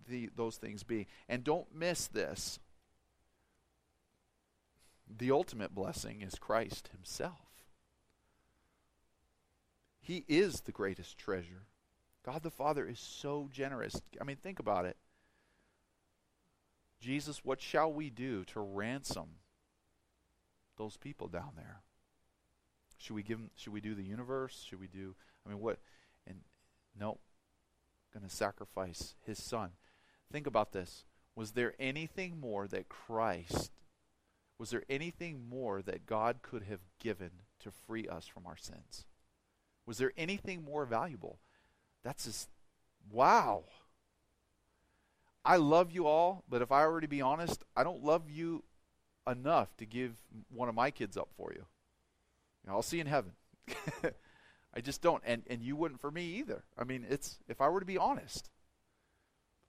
the, 0.08 0.30
those 0.34 0.56
things 0.56 0.82
be? 0.82 1.06
And 1.28 1.44
don't 1.44 1.74
miss 1.74 2.06
this. 2.06 2.58
The 5.06 5.30
ultimate 5.30 5.74
blessing 5.74 6.22
is 6.22 6.36
Christ 6.36 6.88
himself. 6.92 7.66
He 10.00 10.24
is 10.28 10.62
the 10.62 10.72
greatest 10.72 11.18
treasure. 11.18 11.66
God 12.24 12.42
the 12.42 12.50
Father 12.50 12.86
is 12.86 12.98
so 12.98 13.48
generous. 13.52 14.00
I 14.20 14.24
mean, 14.24 14.36
think 14.36 14.58
about 14.58 14.86
it. 14.86 14.96
Jesus, 17.00 17.44
what 17.44 17.60
shall 17.60 17.92
we 17.92 18.08
do 18.08 18.44
to 18.44 18.60
ransom 18.60 19.28
those 20.78 20.96
people 20.96 21.28
down 21.28 21.52
there? 21.54 21.82
Should 23.04 23.16
we 23.16 23.22
give 23.22 23.38
him, 23.38 23.50
should 23.54 23.74
we 23.74 23.82
do 23.82 23.94
the 23.94 24.02
universe? 24.02 24.64
Should 24.66 24.80
we 24.80 24.86
do 24.86 25.14
I 25.44 25.50
mean 25.50 25.60
what 25.60 25.78
and 26.26 26.40
no 26.98 27.18
going 28.14 28.26
to 28.26 28.34
sacrifice 28.34 29.14
his 29.26 29.42
son. 29.42 29.70
Think 30.32 30.46
about 30.46 30.72
this. 30.72 31.04
Was 31.36 31.50
there 31.50 31.74
anything 31.78 32.40
more 32.40 32.66
that 32.68 32.88
Christ 32.88 33.72
was 34.56 34.70
there 34.70 34.84
anything 34.88 35.48
more 35.48 35.82
that 35.82 36.06
God 36.06 36.38
could 36.42 36.62
have 36.62 36.80
given 37.00 37.30
to 37.60 37.70
free 37.70 38.08
us 38.08 38.26
from 38.26 38.46
our 38.46 38.56
sins? 38.56 39.04
Was 39.84 39.98
there 39.98 40.12
anything 40.16 40.64
more 40.64 40.86
valuable? 40.86 41.38
That's 42.02 42.24
just 42.24 42.48
wow. 43.10 43.64
I 45.44 45.56
love 45.56 45.90
you 45.90 46.06
all, 46.06 46.44
but 46.48 46.62
if 46.62 46.72
I 46.72 46.86
were 46.86 47.00
to 47.00 47.08
be 47.08 47.20
honest, 47.20 47.64
I 47.76 47.84
don't 47.84 48.04
love 48.04 48.30
you 48.30 48.62
enough 49.26 49.76
to 49.76 49.84
give 49.84 50.16
one 50.48 50.68
of 50.68 50.74
my 50.74 50.90
kids 50.90 51.16
up 51.16 51.28
for 51.36 51.52
you. 51.52 51.66
You 52.64 52.70
know, 52.70 52.76
I'll 52.76 52.82
see 52.82 53.00
in 53.00 53.06
heaven. 53.06 53.32
I 54.74 54.80
just 54.80 55.02
don't, 55.02 55.22
and 55.24 55.42
and 55.48 55.62
you 55.62 55.76
wouldn't 55.76 56.00
for 56.00 56.10
me 56.10 56.24
either. 56.38 56.64
I 56.76 56.84
mean, 56.84 57.06
it's 57.08 57.38
if 57.48 57.60
I 57.60 57.68
were 57.68 57.80
to 57.80 57.86
be 57.86 57.98
honest. 57.98 58.50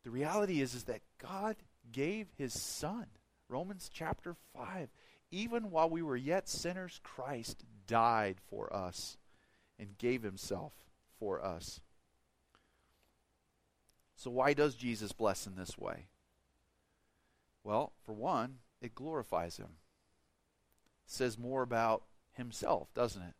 The 0.03 0.11
reality 0.11 0.61
is 0.61 0.75
is 0.75 0.83
that 0.85 1.01
God 1.17 1.55
gave 1.91 2.27
His 2.37 2.59
Son. 2.59 3.07
Romans 3.49 3.89
chapter 3.93 4.35
five. 4.53 4.89
Even 5.31 5.71
while 5.71 5.89
we 5.89 6.01
were 6.01 6.15
yet 6.15 6.47
sinners, 6.47 6.99
Christ 7.03 7.65
died 7.87 8.37
for 8.49 8.73
us 8.73 9.17
and 9.77 9.97
gave 9.97 10.23
Himself 10.23 10.73
for 11.19 11.43
us. 11.43 11.81
So 14.15 14.31
why 14.31 14.53
does 14.53 14.75
Jesus 14.75 15.11
bless 15.11 15.45
in 15.45 15.55
this 15.55 15.77
way? 15.77 16.07
Well, 17.63 17.91
for 18.03 18.13
one, 18.13 18.59
it 18.81 18.95
glorifies 18.95 19.57
Him. 19.57 19.77
Says 21.05 21.37
more 21.37 21.61
about 21.61 22.03
himself, 22.35 22.93
doesn't 22.93 23.21
it? 23.21 23.27
it? 23.27 23.33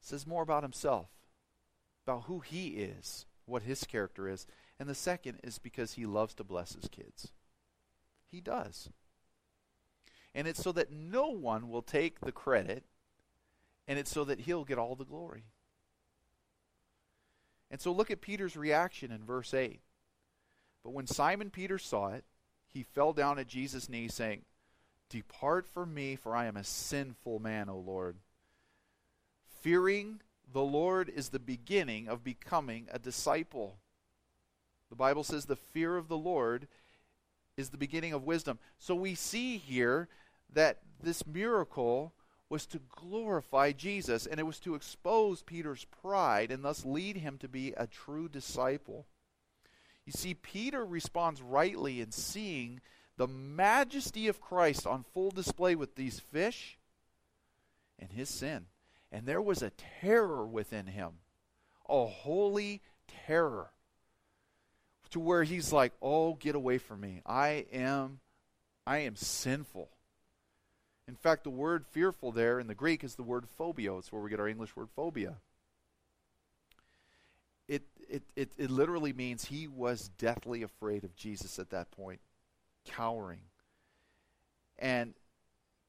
says 0.00 0.26
more 0.26 0.42
about 0.42 0.62
himself, 0.62 1.08
about 2.06 2.24
who 2.24 2.40
he 2.40 2.68
is, 2.68 3.26
what 3.44 3.62
his 3.62 3.84
character 3.84 4.28
is. 4.28 4.46
And 4.78 4.88
the 4.88 4.94
second 4.94 5.40
is 5.42 5.58
because 5.58 5.94
he 5.94 6.06
loves 6.06 6.34
to 6.34 6.44
bless 6.44 6.74
his 6.74 6.88
kids. 6.88 7.32
He 8.30 8.40
does. 8.40 8.90
And 10.34 10.46
it's 10.46 10.62
so 10.62 10.72
that 10.72 10.92
no 10.92 11.28
one 11.28 11.70
will 11.70 11.82
take 11.82 12.20
the 12.20 12.32
credit, 12.32 12.84
and 13.88 13.98
it's 13.98 14.10
so 14.10 14.24
that 14.24 14.40
he'll 14.40 14.64
get 14.64 14.78
all 14.78 14.94
the 14.94 15.04
glory. 15.04 15.44
And 17.70 17.80
so 17.80 17.90
look 17.90 18.10
at 18.10 18.20
Peter's 18.20 18.56
reaction 18.56 19.10
in 19.10 19.24
verse 19.24 19.54
8. 19.54 19.80
But 20.84 20.92
when 20.92 21.06
Simon 21.06 21.50
Peter 21.50 21.78
saw 21.78 22.12
it, 22.12 22.24
he 22.68 22.82
fell 22.82 23.12
down 23.12 23.38
at 23.38 23.48
Jesus' 23.48 23.88
knees, 23.88 24.14
saying, 24.14 24.42
Depart 25.08 25.66
from 25.66 25.94
me, 25.94 26.16
for 26.16 26.34
I 26.34 26.46
am 26.46 26.56
a 26.56 26.64
sinful 26.64 27.38
man, 27.38 27.68
O 27.68 27.78
Lord. 27.78 28.16
Fearing 29.60 30.20
the 30.52 30.62
Lord 30.62 31.08
is 31.08 31.28
the 31.28 31.38
beginning 31.38 32.08
of 32.08 32.24
becoming 32.24 32.88
a 32.92 32.98
disciple. 32.98 33.78
The 34.90 34.96
Bible 34.96 35.24
says 35.24 35.44
the 35.44 35.56
fear 35.56 35.96
of 35.96 36.08
the 36.08 36.16
Lord 36.16 36.68
is 37.56 37.70
the 37.70 37.76
beginning 37.76 38.12
of 38.12 38.24
wisdom. 38.24 38.58
So 38.78 38.94
we 38.94 39.14
see 39.14 39.56
here 39.58 40.08
that 40.52 40.78
this 41.02 41.26
miracle 41.26 42.12
was 42.48 42.66
to 42.66 42.80
glorify 42.94 43.72
Jesus 43.72 44.26
and 44.26 44.38
it 44.38 44.44
was 44.44 44.60
to 44.60 44.74
expose 44.74 45.42
Peter's 45.42 45.84
pride 45.84 46.50
and 46.50 46.64
thus 46.64 46.84
lead 46.84 47.16
him 47.16 47.38
to 47.38 47.48
be 47.48 47.72
a 47.76 47.86
true 47.86 48.28
disciple. 48.28 49.06
You 50.04 50.12
see, 50.12 50.34
Peter 50.34 50.84
responds 50.84 51.42
rightly 51.42 52.00
in 52.00 52.12
seeing 52.12 52.80
the 53.16 53.26
majesty 53.26 54.28
of 54.28 54.40
Christ 54.40 54.86
on 54.86 55.04
full 55.14 55.30
display 55.30 55.74
with 55.74 55.94
these 55.94 56.20
fish 56.20 56.78
and 57.98 58.12
his 58.12 58.28
sin. 58.28 58.66
And 59.10 59.26
there 59.26 59.40
was 59.40 59.62
a 59.62 59.72
terror 60.00 60.46
within 60.46 60.86
him, 60.86 61.12
a 61.88 62.06
holy 62.06 62.82
terror, 63.26 63.70
to 65.10 65.20
where 65.20 65.44
he's 65.44 65.72
like, 65.72 65.92
"Oh, 66.02 66.34
get 66.34 66.54
away 66.54 66.78
from 66.78 67.00
me. 67.00 67.22
I 67.24 67.66
am 67.72 68.20
I 68.86 68.98
am 68.98 69.16
sinful." 69.16 69.88
In 71.08 71.14
fact, 71.14 71.44
the 71.44 71.50
word 71.50 71.86
fearful 71.86 72.32
there 72.32 72.58
in 72.58 72.66
the 72.66 72.74
Greek 72.74 73.04
is 73.04 73.14
the 73.14 73.22
word 73.22 73.48
phobia. 73.48 73.96
It's 73.96 74.10
where 74.10 74.20
we 74.20 74.28
get 74.28 74.40
our 74.40 74.48
English 74.48 74.74
word 74.74 74.90
phobia. 74.90 75.36
It, 77.68 77.84
it, 78.08 78.22
it, 78.34 78.52
it 78.58 78.70
literally 78.70 79.12
means 79.12 79.44
he 79.44 79.68
was 79.68 80.08
deathly 80.18 80.62
afraid 80.62 81.04
of 81.04 81.14
Jesus 81.16 81.58
at 81.58 81.70
that 81.70 81.90
point 81.92 82.20
cowering. 82.86 83.40
And 84.78 85.14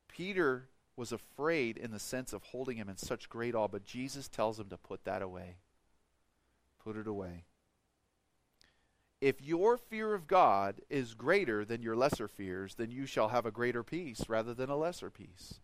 Peter 0.08 0.70
was 0.96 1.12
afraid 1.12 1.78
in 1.78 1.92
the 1.92 2.00
sense 2.00 2.34
of 2.34 2.44
holding 2.44 2.78
him 2.78 2.90
in 2.90 2.98
such 2.98 3.30
great 3.30 3.54
awe, 3.54 3.68
but 3.68 3.86
Jesus 3.86 4.28
tells 4.28 4.60
him 4.60 4.70
to 4.70 4.78
put 4.78 5.06
that 5.06 5.22
away. 5.22 5.58
put 6.84 6.98
it 6.98 7.08
away. 7.08 7.44
If 9.20 9.42
your 9.42 9.78
fear 9.78 10.14
of 10.14 10.28
God 10.28 10.76
is 10.90 11.16
greater 11.16 11.66
than 11.66 11.82
your 11.82 11.96
lesser 11.96 12.28
fears, 12.28 12.76
then 12.76 12.92
you 12.92 13.06
shall 13.06 13.30
have 13.30 13.46
a 13.46 13.52
greater 13.52 13.84
peace 13.84 14.30
rather 14.30 14.54
than 14.54 14.70
a 14.70 14.78
lesser 14.78 15.10
peace. 15.10 15.60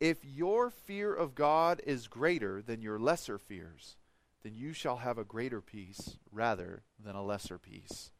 If 0.00 0.24
your 0.24 0.70
fear 0.70 1.14
of 1.14 1.34
God 1.34 1.80
is 1.86 2.08
greater 2.08 2.60
than 2.60 2.82
your 2.82 2.98
lesser 2.98 3.38
fears, 3.38 3.96
then 4.42 4.54
you 4.54 4.72
shall 4.72 4.98
have 4.98 5.16
a 5.18 5.24
greater 5.24 5.60
peace 5.60 6.18
rather 6.32 6.82
than 7.02 7.14
a 7.14 7.22
lesser 7.22 7.58
peace. 7.58 8.10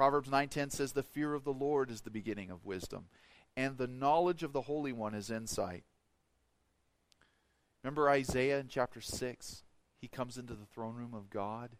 Proverbs 0.00 0.30
9:10 0.30 0.70
says 0.70 0.92
the 0.94 1.02
fear 1.02 1.34
of 1.34 1.44
the 1.44 1.52
Lord 1.52 1.90
is 1.90 2.00
the 2.00 2.10
beginning 2.10 2.50
of 2.50 2.64
wisdom, 2.64 3.10
and 3.54 3.76
the 3.76 3.86
knowledge 3.86 4.42
of 4.42 4.54
the 4.54 4.62
Holy 4.62 4.94
One 4.94 5.12
is 5.12 5.30
insight. 5.30 5.84
Remember 7.82 8.08
Isaiah 8.08 8.60
in 8.60 8.68
chapter 8.68 9.02
6? 9.02 9.62
He 9.98 10.08
comes 10.08 10.38
into 10.38 10.54
the 10.54 10.64
throne 10.64 10.94
room 10.94 11.12
of 11.12 11.28
God 11.28 11.76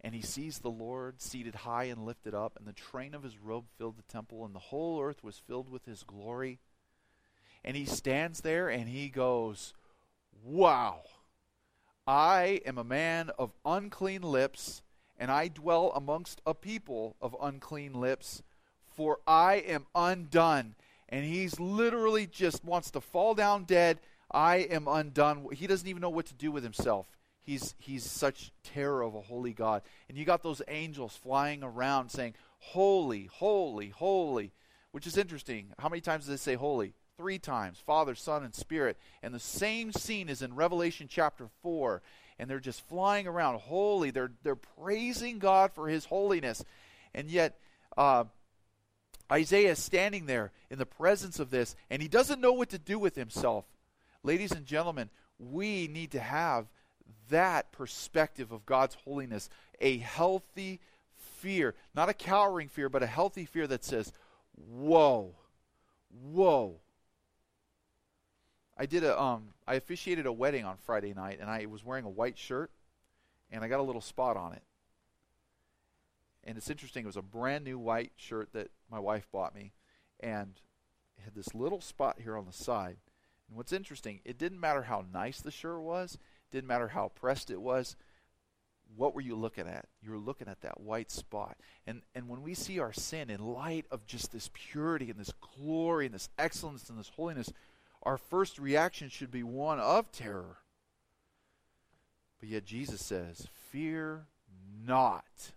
and 0.00 0.14
he 0.14 0.22
sees 0.22 0.60
the 0.60 0.70
Lord 0.70 1.20
seated 1.20 1.54
high 1.54 1.84
and 1.84 2.06
lifted 2.06 2.34
up, 2.34 2.56
and 2.56 2.66
the 2.66 2.72
train 2.72 3.12
of 3.12 3.24
his 3.24 3.36
robe 3.36 3.66
filled 3.76 3.98
the 3.98 4.02
temple, 4.04 4.46
and 4.46 4.54
the 4.54 4.58
whole 4.58 4.98
earth 5.02 5.22
was 5.22 5.36
filled 5.36 5.68
with 5.68 5.84
his 5.84 6.04
glory. 6.04 6.60
And 7.62 7.76
he 7.76 7.84
stands 7.84 8.40
there 8.40 8.70
and 8.70 8.88
he 8.88 9.10
goes, 9.10 9.74
Wow, 10.42 11.02
I 12.06 12.62
am 12.64 12.78
a 12.78 12.84
man 12.84 13.28
of 13.38 13.52
unclean 13.66 14.22
lips, 14.22 14.80
and 15.18 15.30
I 15.30 15.48
dwell 15.48 15.92
amongst 15.94 16.40
a 16.46 16.54
people 16.54 17.16
of 17.20 17.36
unclean 17.40 17.94
lips, 17.94 18.42
for 18.94 19.18
I 19.26 19.56
am 19.56 19.86
undone. 19.94 20.74
And 21.08 21.24
he's 21.24 21.58
literally 21.58 22.26
just 22.26 22.64
wants 22.64 22.90
to 22.92 23.00
fall 23.00 23.34
down 23.34 23.64
dead. 23.64 23.98
I 24.30 24.56
am 24.56 24.86
undone. 24.86 25.46
He 25.52 25.66
doesn't 25.66 25.88
even 25.88 26.02
know 26.02 26.10
what 26.10 26.26
to 26.26 26.34
do 26.34 26.52
with 26.52 26.62
himself. 26.62 27.06
He's, 27.40 27.74
he's 27.78 28.04
such 28.04 28.52
terror 28.62 29.02
of 29.02 29.14
a 29.14 29.22
holy 29.22 29.54
God. 29.54 29.82
And 30.08 30.18
you 30.18 30.24
got 30.26 30.42
those 30.42 30.60
angels 30.68 31.16
flying 31.16 31.62
around 31.62 32.10
saying, 32.10 32.34
Holy, 32.58 33.30
holy, 33.32 33.88
holy, 33.88 34.52
which 34.92 35.06
is 35.06 35.16
interesting. 35.16 35.72
How 35.78 35.88
many 35.88 36.00
times 36.00 36.26
does 36.26 36.34
it 36.34 36.42
say 36.42 36.56
holy? 36.56 36.92
Three 37.16 37.38
times 37.38 37.82
Father, 37.84 38.14
Son, 38.14 38.44
and 38.44 38.54
Spirit. 38.54 38.98
And 39.22 39.32
the 39.32 39.40
same 39.40 39.92
scene 39.92 40.28
is 40.28 40.42
in 40.42 40.54
Revelation 40.54 41.06
chapter 41.08 41.48
4. 41.62 42.02
And 42.38 42.48
they're 42.48 42.60
just 42.60 42.86
flying 42.88 43.26
around 43.26 43.60
holy. 43.60 44.10
They're, 44.10 44.30
they're 44.42 44.56
praising 44.56 45.38
God 45.38 45.72
for 45.72 45.88
his 45.88 46.04
holiness. 46.04 46.64
And 47.14 47.30
yet, 47.30 47.58
uh, 47.96 48.24
Isaiah 49.30 49.72
is 49.72 49.78
standing 49.78 50.26
there 50.26 50.52
in 50.70 50.78
the 50.78 50.86
presence 50.86 51.38
of 51.38 51.50
this, 51.50 51.76
and 51.90 52.00
he 52.00 52.08
doesn't 52.08 52.40
know 52.40 52.52
what 52.52 52.70
to 52.70 52.78
do 52.78 52.98
with 52.98 53.14
himself. 53.14 53.64
Ladies 54.22 54.52
and 54.52 54.64
gentlemen, 54.64 55.10
we 55.38 55.86
need 55.88 56.12
to 56.12 56.20
have 56.20 56.66
that 57.30 57.72
perspective 57.72 58.52
of 58.52 58.66
God's 58.66 58.96
holiness, 59.04 59.50
a 59.80 59.98
healthy 59.98 60.80
fear, 61.16 61.74
not 61.94 62.08
a 62.08 62.14
cowering 62.14 62.68
fear, 62.68 62.88
but 62.88 63.02
a 63.02 63.06
healthy 63.06 63.44
fear 63.44 63.66
that 63.66 63.84
says, 63.84 64.12
Whoa, 64.54 65.34
whoa. 66.10 66.80
I 68.78 68.86
did 68.86 69.02
a 69.04 69.20
um 69.20 69.48
I 69.66 69.74
officiated 69.74 70.26
a 70.26 70.32
wedding 70.32 70.64
on 70.64 70.76
Friday 70.76 71.12
night 71.12 71.38
and 71.40 71.50
I 71.50 71.66
was 71.66 71.84
wearing 71.84 72.04
a 72.04 72.10
white 72.10 72.38
shirt 72.38 72.70
and 73.50 73.64
I 73.64 73.68
got 73.68 73.80
a 73.80 73.82
little 73.82 74.00
spot 74.00 74.36
on 74.36 74.52
it. 74.52 74.62
And 76.44 76.56
it's 76.56 76.70
interesting, 76.70 77.04
it 77.04 77.06
was 77.06 77.16
a 77.16 77.22
brand 77.22 77.64
new 77.64 77.78
white 77.78 78.12
shirt 78.16 78.52
that 78.52 78.70
my 78.90 78.98
wife 78.98 79.26
bought 79.32 79.54
me 79.54 79.72
and 80.20 80.60
it 81.18 81.22
had 81.24 81.34
this 81.34 81.54
little 81.54 81.80
spot 81.80 82.20
here 82.22 82.36
on 82.36 82.46
the 82.46 82.52
side. 82.52 82.96
And 83.48 83.56
what's 83.56 83.72
interesting, 83.72 84.20
it 84.24 84.38
didn't 84.38 84.60
matter 84.60 84.82
how 84.82 85.04
nice 85.12 85.40
the 85.40 85.50
shirt 85.50 85.80
was, 85.80 86.16
didn't 86.50 86.68
matter 86.68 86.88
how 86.88 87.08
pressed 87.14 87.50
it 87.50 87.60
was. 87.60 87.96
What 88.96 89.14
were 89.14 89.20
you 89.20 89.36
looking 89.36 89.66
at? 89.66 89.86
You 90.00 90.12
were 90.12 90.18
looking 90.18 90.48
at 90.48 90.62
that 90.62 90.80
white 90.80 91.10
spot. 91.10 91.58
And, 91.86 92.02
and 92.14 92.28
when 92.28 92.42
we 92.42 92.54
see 92.54 92.78
our 92.78 92.92
sin 92.92 93.28
in 93.28 93.40
light 93.40 93.84
of 93.90 94.06
just 94.06 94.32
this 94.32 94.48
purity 94.54 95.10
and 95.10 95.18
this 95.18 95.32
glory 95.56 96.06
and 96.06 96.14
this 96.14 96.30
excellence 96.38 96.88
and 96.88 96.98
this 96.98 97.10
holiness, 97.14 97.52
our 98.08 98.16
first 98.16 98.58
reaction 98.58 99.10
should 99.10 99.30
be 99.30 99.42
one 99.42 99.78
of 99.78 100.10
terror. 100.10 100.56
But 102.40 102.48
yet 102.48 102.64
Jesus 102.64 103.04
says, 103.04 103.46
Fear 103.70 104.28
not. 104.86 105.52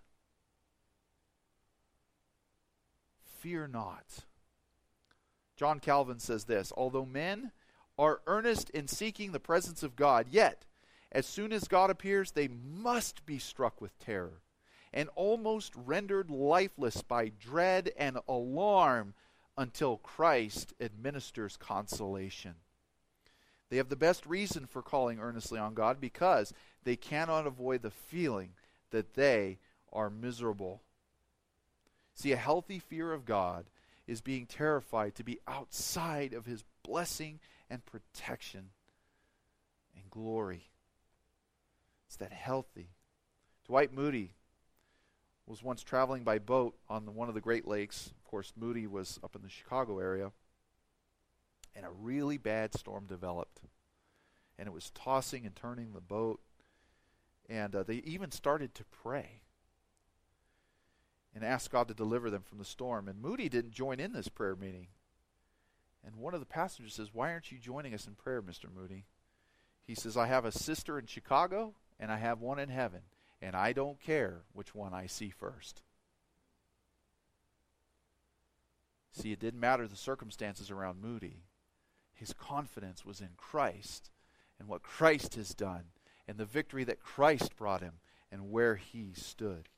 Fear 3.40 3.70
not. 3.70 4.26
John 5.56 5.80
Calvin 5.80 6.20
says 6.20 6.44
this 6.44 6.74
Although 6.76 7.06
men 7.06 7.54
are 7.98 8.20
earnest 8.28 8.70
in 8.72 8.90
seeking 8.90 9.32
the 9.32 9.40
presence 9.40 9.82
of 9.82 9.96
God, 9.96 10.28
yet 10.30 10.66
as 11.10 11.26
soon 11.26 11.54
as 11.54 11.70
God 11.70 11.90
appears, 11.90 12.32
they 12.32 12.50
must 12.50 13.26
be 13.26 13.40
struck 13.40 13.80
with 13.80 13.98
terror 13.98 14.42
and 14.92 15.08
almost 15.16 15.72
rendered 15.74 16.30
lifeless 16.30 17.02
by 17.02 17.30
dread 17.30 17.92
and 17.96 18.18
alarm 18.28 19.14
until 19.62 19.98
Christ 19.98 20.74
administers 20.82 21.56
consolation. 21.56 22.56
They 23.70 23.78
have 23.78 23.90
the 23.90 23.96
best 23.96 24.26
reason 24.26 24.66
for 24.66 24.82
calling 24.82 25.20
earnestly 25.20 25.58
on 25.58 25.74
God 25.74 26.02
because 26.02 26.54
they 26.84 26.98
cannot 26.98 27.48
avoid 27.48 27.82
the 27.82 27.92
feeling 27.92 28.50
that 28.90 29.14
they 29.14 29.60
are 29.94 30.10
miserable. 30.10 30.82
See, 32.16 32.34
a 32.34 32.38
healthy 32.38 32.80
fear 32.80 33.14
of 33.14 33.24
God 33.26 33.66
is 34.08 34.20
being 34.20 34.46
terrified 34.46 35.16
to 35.16 35.24
be 35.24 35.40
outside 35.48 36.34
of 36.34 36.46
his 36.46 36.66
blessing 36.84 37.40
and 37.70 37.86
protection 37.86 38.72
and 39.96 40.10
glory. 40.10 40.70
It's 42.08 42.18
that 42.18 42.34
healthy. 42.34 42.90
Dwight 43.66 43.94
Moody 43.94 44.34
was 45.46 45.64
once 45.64 45.84
traveling 45.84 46.24
by 46.24 46.40
boat 46.40 46.76
on 46.90 47.06
the, 47.06 47.12
one 47.12 47.30
of 47.30 47.36
the 47.36 47.42
Great 47.42 47.68
Lakes. 47.68 48.12
Of 48.32 48.34
course, 48.34 48.54
Moody 48.56 48.88
was 48.88 49.20
up 49.26 49.36
in 49.36 49.42
the 49.42 49.50
Chicago 49.50 50.00
area. 50.00 50.32
And 51.76 51.86
a 51.86 51.92
really 51.92 52.38
bad 52.38 52.74
storm 52.74 53.06
developed. 53.06 53.60
And 54.58 54.68
it 54.68 54.72
was 54.72 54.90
tossing 54.92 55.46
and 55.46 55.54
turning 55.54 55.92
the 55.92 56.00
boat. 56.00 56.40
And 57.50 57.76
uh, 57.76 57.84
they 57.84 57.96
even 57.96 58.32
started 58.32 58.74
to 58.76 58.86
pray 58.86 59.42
and 61.36 61.44
ask 61.44 61.70
God 61.72 61.90
to 61.90 61.94
deliver 61.94 62.30
them 62.30 62.42
from 62.42 62.58
the 62.58 62.64
storm. 62.64 63.10
And 63.10 63.22
Moody 63.22 63.50
didn't 63.50 63.74
join 63.74 64.00
in 64.00 64.14
this 64.14 64.30
prayer 64.30 64.56
meeting. 64.56 64.88
And 66.02 66.16
one 66.16 66.34
of 66.34 66.40
the 66.40 66.46
passengers 66.46 66.94
says, 66.94 67.10
Why 67.12 67.34
aren't 67.34 67.52
you 67.52 67.58
joining 67.58 67.94
us 67.94 68.08
in 68.08 68.16
prayer, 68.16 68.42
Mr. 68.42 68.74
Moody? 68.74 69.08
He 69.86 69.94
says, 69.94 70.16
I 70.16 70.28
have 70.28 70.46
a 70.46 70.54
sister 70.54 70.98
in 70.98 71.06
Chicago 71.06 71.74
and 72.00 72.10
I 72.10 72.18
have 72.18 72.40
one 72.40 72.60
in 72.60 72.70
heaven, 72.70 73.02
and 73.42 73.58
I 73.58 73.74
don't 73.74 74.00
care 74.00 74.44
which 74.54 74.74
one 74.74 74.94
I 74.94 75.08
see 75.08 75.32
first. 75.32 75.82
See, 79.12 79.32
it 79.32 79.40
didn't 79.40 79.60
matter 79.60 79.88
the 79.88 79.96
circumstances 79.96 80.72
around 80.72 81.02
Moody. 81.02 81.44
His 82.14 82.34
confidence 82.34 83.06
was 83.06 83.20
in 83.20 83.30
Christ 83.38 84.10
and 84.60 84.68
what 84.68 84.84
Christ 84.84 85.36
has 85.36 85.54
done 85.54 85.86
and 86.28 86.38
the 86.38 86.46
victory 86.46 86.84
that 86.86 87.00
Christ 87.00 87.56
brought 87.56 87.82
him 87.82 87.96
and 88.32 88.52
where 88.52 88.76
he 88.76 89.12
stood. 89.14 89.70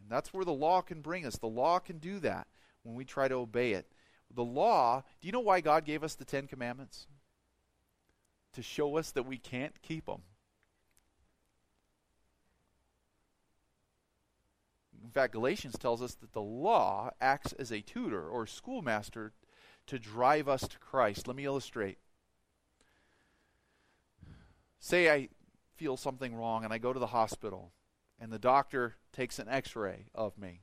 And 0.00 0.10
that's 0.10 0.34
where 0.34 0.44
the 0.44 0.52
law 0.52 0.82
can 0.82 1.00
bring 1.00 1.24
us. 1.24 1.36
The 1.36 1.46
law 1.46 1.78
can 1.78 1.98
do 1.98 2.18
that 2.20 2.46
when 2.82 2.94
we 2.94 3.04
try 3.04 3.28
to 3.28 3.36
obey 3.36 3.72
it. 3.72 3.86
The 4.34 4.44
law, 4.44 5.02
do 5.20 5.26
you 5.26 5.32
know 5.32 5.40
why 5.40 5.60
God 5.60 5.84
gave 5.84 6.04
us 6.04 6.14
the 6.14 6.24
Ten 6.24 6.46
Commandments? 6.46 7.06
to 8.52 8.62
show 8.62 8.96
us 8.96 9.10
that 9.12 9.26
we 9.26 9.38
can't 9.38 9.80
keep 9.82 10.06
them. 10.06 10.22
In 15.02 15.10
fact, 15.10 15.32
Galatians 15.32 15.78
tells 15.78 16.02
us 16.02 16.14
that 16.16 16.32
the 16.32 16.42
law 16.42 17.10
acts 17.20 17.52
as 17.54 17.72
a 17.72 17.80
tutor 17.80 18.28
or 18.28 18.46
schoolmaster 18.46 19.32
to 19.86 19.98
drive 19.98 20.48
us 20.48 20.68
to 20.68 20.78
Christ. 20.78 21.26
Let 21.26 21.36
me 21.36 21.44
illustrate. 21.44 21.98
Say 24.78 25.10
I 25.10 25.28
feel 25.74 25.96
something 25.96 26.34
wrong 26.34 26.64
and 26.64 26.72
I 26.72 26.78
go 26.78 26.92
to 26.92 26.98
the 26.98 27.08
hospital 27.08 27.72
and 28.20 28.30
the 28.30 28.38
doctor 28.38 28.96
takes 29.12 29.38
an 29.38 29.48
x 29.48 29.74
ray 29.74 30.06
of 30.14 30.36
me. 30.38 30.60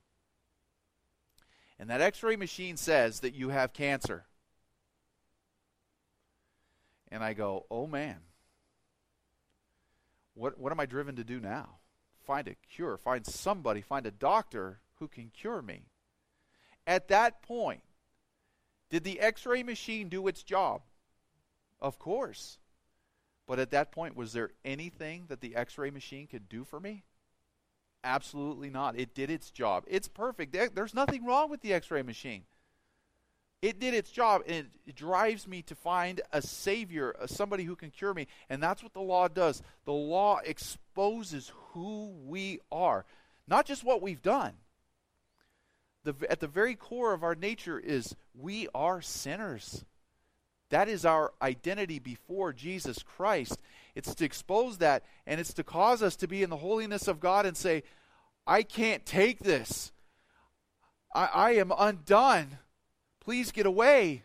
And 1.79 1.89
that 1.89 2.01
x 2.01 2.23
ray 2.23 2.35
machine 2.35 2.77
says 2.77 3.19
that 3.21 3.33
you 3.33 3.49
have 3.49 3.73
cancer 3.73 4.25
and 7.09 7.23
I 7.23 7.33
go, 7.33 7.65
oh 7.71 7.87
man, 7.87 8.17
what, 10.33 10.59
what 10.59 10.71
am 10.71 10.79
I 10.79 10.85
driven 10.85 11.15
to 11.15 11.23
do 11.23 11.39
now? 11.39 11.76
Find 12.27 12.49
a 12.49 12.55
cure, 12.69 12.97
find 12.97 13.25
somebody, 13.25 13.81
find 13.81 14.05
a 14.05 14.11
doctor 14.11 14.81
who 14.95 15.07
can 15.07 15.29
cure 15.29 15.61
me. 15.61 15.85
At 16.85 17.07
that 17.07 17.41
point, 17.41 17.83
did 18.89 19.05
the 19.05 19.21
x 19.21 19.45
ray 19.45 19.63
machine 19.63 20.09
do 20.09 20.27
its 20.27 20.43
job? 20.43 20.81
Of 21.79 21.97
course. 21.97 22.59
But 23.47 23.59
at 23.59 23.71
that 23.71 23.93
point, 23.93 24.17
was 24.17 24.33
there 24.33 24.51
anything 24.65 25.27
that 25.29 25.39
the 25.39 25.55
x 25.55 25.77
ray 25.77 25.89
machine 25.89 26.27
could 26.27 26.49
do 26.49 26.65
for 26.65 26.81
me? 26.81 27.05
Absolutely 28.03 28.69
not. 28.69 28.99
It 28.99 29.15
did 29.15 29.29
its 29.29 29.49
job. 29.49 29.85
It's 29.87 30.09
perfect. 30.09 30.55
There's 30.75 30.93
nothing 30.93 31.25
wrong 31.25 31.49
with 31.49 31.61
the 31.61 31.73
x 31.73 31.89
ray 31.89 32.01
machine. 32.01 32.43
It 33.61 33.79
did 33.79 33.95
its 33.95 34.11
job, 34.11 34.43
and 34.47 34.67
it, 34.85 34.95
drives 34.95 35.47
me 35.47 35.63
to 35.63 35.75
find 35.75 36.21
a 36.31 36.41
Savior, 36.43 37.15
uh, 37.19 37.25
somebody 37.25 37.63
who 37.63 37.75
can 37.75 37.89
cure 37.89 38.13
me. 38.13 38.27
And 38.49 38.61
that's 38.61 38.83
what 38.83 38.93
the 38.93 39.01
law 39.01 39.27
does. 39.27 39.63
The 39.85 39.93
law 39.93 40.39
exposes 40.45 41.51
who 41.71 42.13
we 42.25 42.59
are, 42.71 43.03
not 43.47 43.65
just 43.65 43.83
what 43.83 44.01
we've 44.01 44.21
done. 44.21 44.53
The, 46.03 46.13
at 46.29 46.39
the 46.39 46.47
very 46.47 46.75
core 46.75 47.13
of 47.13 47.23
our 47.23 47.33
nature 47.33 47.79
is 47.79 48.15
we 48.35 48.67
are 48.75 49.01
sinners. 49.01 49.83
That 50.69 50.87
is 50.87 51.03
our 51.03 51.33
identity 51.41 51.97
before 51.97 52.53
Jesus 52.53 52.99
Christ. 53.01 53.59
It's 53.95 54.13
to 54.15 54.25
expose 54.25 54.77
that, 54.77 55.03
and 55.25 55.39
it's 55.39 55.53
to 55.53 55.63
cause 55.63 56.03
us 56.03 56.15
to 56.17 56.27
be 56.27 56.43
in 56.43 56.51
the 56.51 56.57
holiness 56.57 57.07
of 57.07 57.19
God 57.19 57.47
and 57.47 57.57
say, 57.57 57.83
I 58.45 58.61
can't 58.61 59.05
take 59.05 59.39
this. 59.39 59.91
I, 61.15 61.29
I 61.33 61.51
am 61.55 61.73
undone. 61.77 62.59
Please 63.27 63.51
get 63.51 63.65
away. 63.65 64.23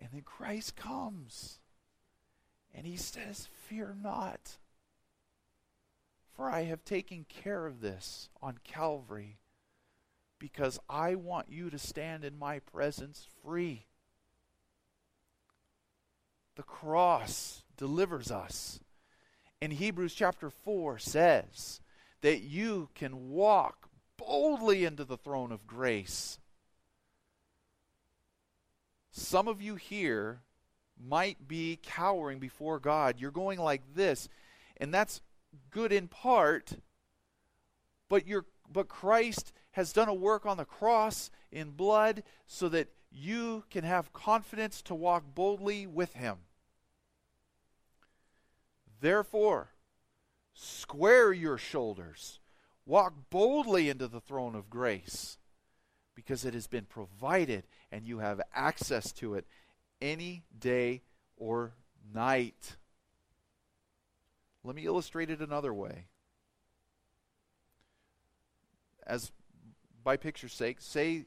And 0.00 0.08
then 0.12 0.22
Christ 0.22 0.74
comes, 0.74 1.60
and 2.74 2.84
he 2.84 2.96
says, 2.96 3.46
Fear 3.68 3.98
not, 4.02 4.56
for 6.34 6.50
I 6.50 6.64
have 6.64 6.84
taken 6.84 7.24
care 7.28 7.64
of 7.64 7.80
this 7.80 8.30
on 8.42 8.58
Calvary, 8.64 9.38
because 10.40 10.80
I 10.90 11.14
want 11.14 11.46
you 11.48 11.70
to 11.70 11.78
stand 11.78 12.24
in 12.24 12.36
my 12.36 12.58
presence 12.58 13.28
free. 13.44 13.86
The 16.56 16.64
cross 16.64 17.62
delivers 17.76 18.32
us. 18.32 18.80
And 19.62 19.72
Hebrews 19.72 20.14
chapter 20.14 20.50
4 20.50 20.98
says 20.98 21.80
that 22.22 22.40
you 22.40 22.88
can 22.96 23.30
walk 23.30 23.88
boldly 24.16 24.84
into 24.84 25.04
the 25.04 25.16
throne 25.16 25.52
of 25.52 25.68
grace. 25.68 26.40
Some 29.18 29.48
of 29.48 29.62
you 29.62 29.76
here 29.76 30.42
might 31.02 31.48
be 31.48 31.78
cowering 31.82 32.38
before 32.38 32.78
God. 32.78 33.16
You're 33.18 33.30
going 33.30 33.58
like 33.58 33.80
this, 33.94 34.28
and 34.76 34.92
that's 34.92 35.22
good 35.70 35.90
in 35.90 36.06
part, 36.06 36.74
but 38.10 38.26
you're 38.26 38.44
but 38.70 38.88
Christ 38.88 39.54
has 39.70 39.94
done 39.94 40.08
a 40.08 40.14
work 40.14 40.44
on 40.44 40.58
the 40.58 40.66
cross 40.66 41.30
in 41.50 41.70
blood 41.70 42.24
so 42.46 42.68
that 42.68 42.88
you 43.10 43.64
can 43.70 43.84
have 43.84 44.12
confidence 44.12 44.82
to 44.82 44.94
walk 44.94 45.24
boldly 45.34 45.86
with 45.86 46.12
him. 46.12 46.36
Therefore, 49.00 49.70
square 50.52 51.32
your 51.32 51.56
shoulders, 51.56 52.38
walk 52.84 53.14
boldly 53.30 53.88
into 53.88 54.08
the 54.08 54.20
throne 54.20 54.54
of 54.54 54.68
grace, 54.68 55.38
because 56.14 56.44
it 56.44 56.52
has 56.52 56.66
been 56.66 56.84
provided 56.84 57.64
and 57.96 58.06
you 58.06 58.18
have 58.18 58.42
access 58.54 59.10
to 59.10 59.36
it 59.36 59.46
any 60.02 60.44
day 60.58 61.00
or 61.38 61.72
night. 62.14 62.76
Let 64.62 64.76
me 64.76 64.84
illustrate 64.84 65.30
it 65.30 65.40
another 65.40 65.72
way. 65.72 66.08
As 69.06 69.32
by 70.04 70.18
picture's 70.18 70.52
sake, 70.52 70.82
say 70.82 71.24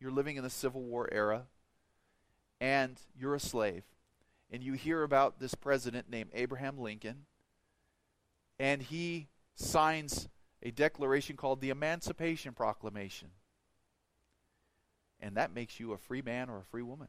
you're 0.00 0.10
living 0.10 0.36
in 0.36 0.42
the 0.42 0.48
Civil 0.48 0.82
War 0.82 1.06
era 1.12 1.42
and 2.62 2.98
you're 3.14 3.34
a 3.34 3.40
slave 3.40 3.84
and 4.50 4.62
you 4.62 4.72
hear 4.72 5.02
about 5.02 5.38
this 5.38 5.54
president 5.54 6.08
named 6.08 6.30
Abraham 6.32 6.78
Lincoln, 6.78 7.26
and 8.58 8.80
he 8.80 9.28
signs 9.54 10.28
a 10.62 10.70
declaration 10.70 11.36
called 11.36 11.60
the 11.60 11.70
Emancipation 11.70 12.54
Proclamation. 12.54 13.28
And 15.20 15.36
that 15.36 15.54
makes 15.54 15.78
you 15.78 15.92
a 15.92 15.98
free 15.98 16.22
man 16.22 16.48
or 16.48 16.58
a 16.58 16.64
free 16.64 16.82
woman. 16.82 17.08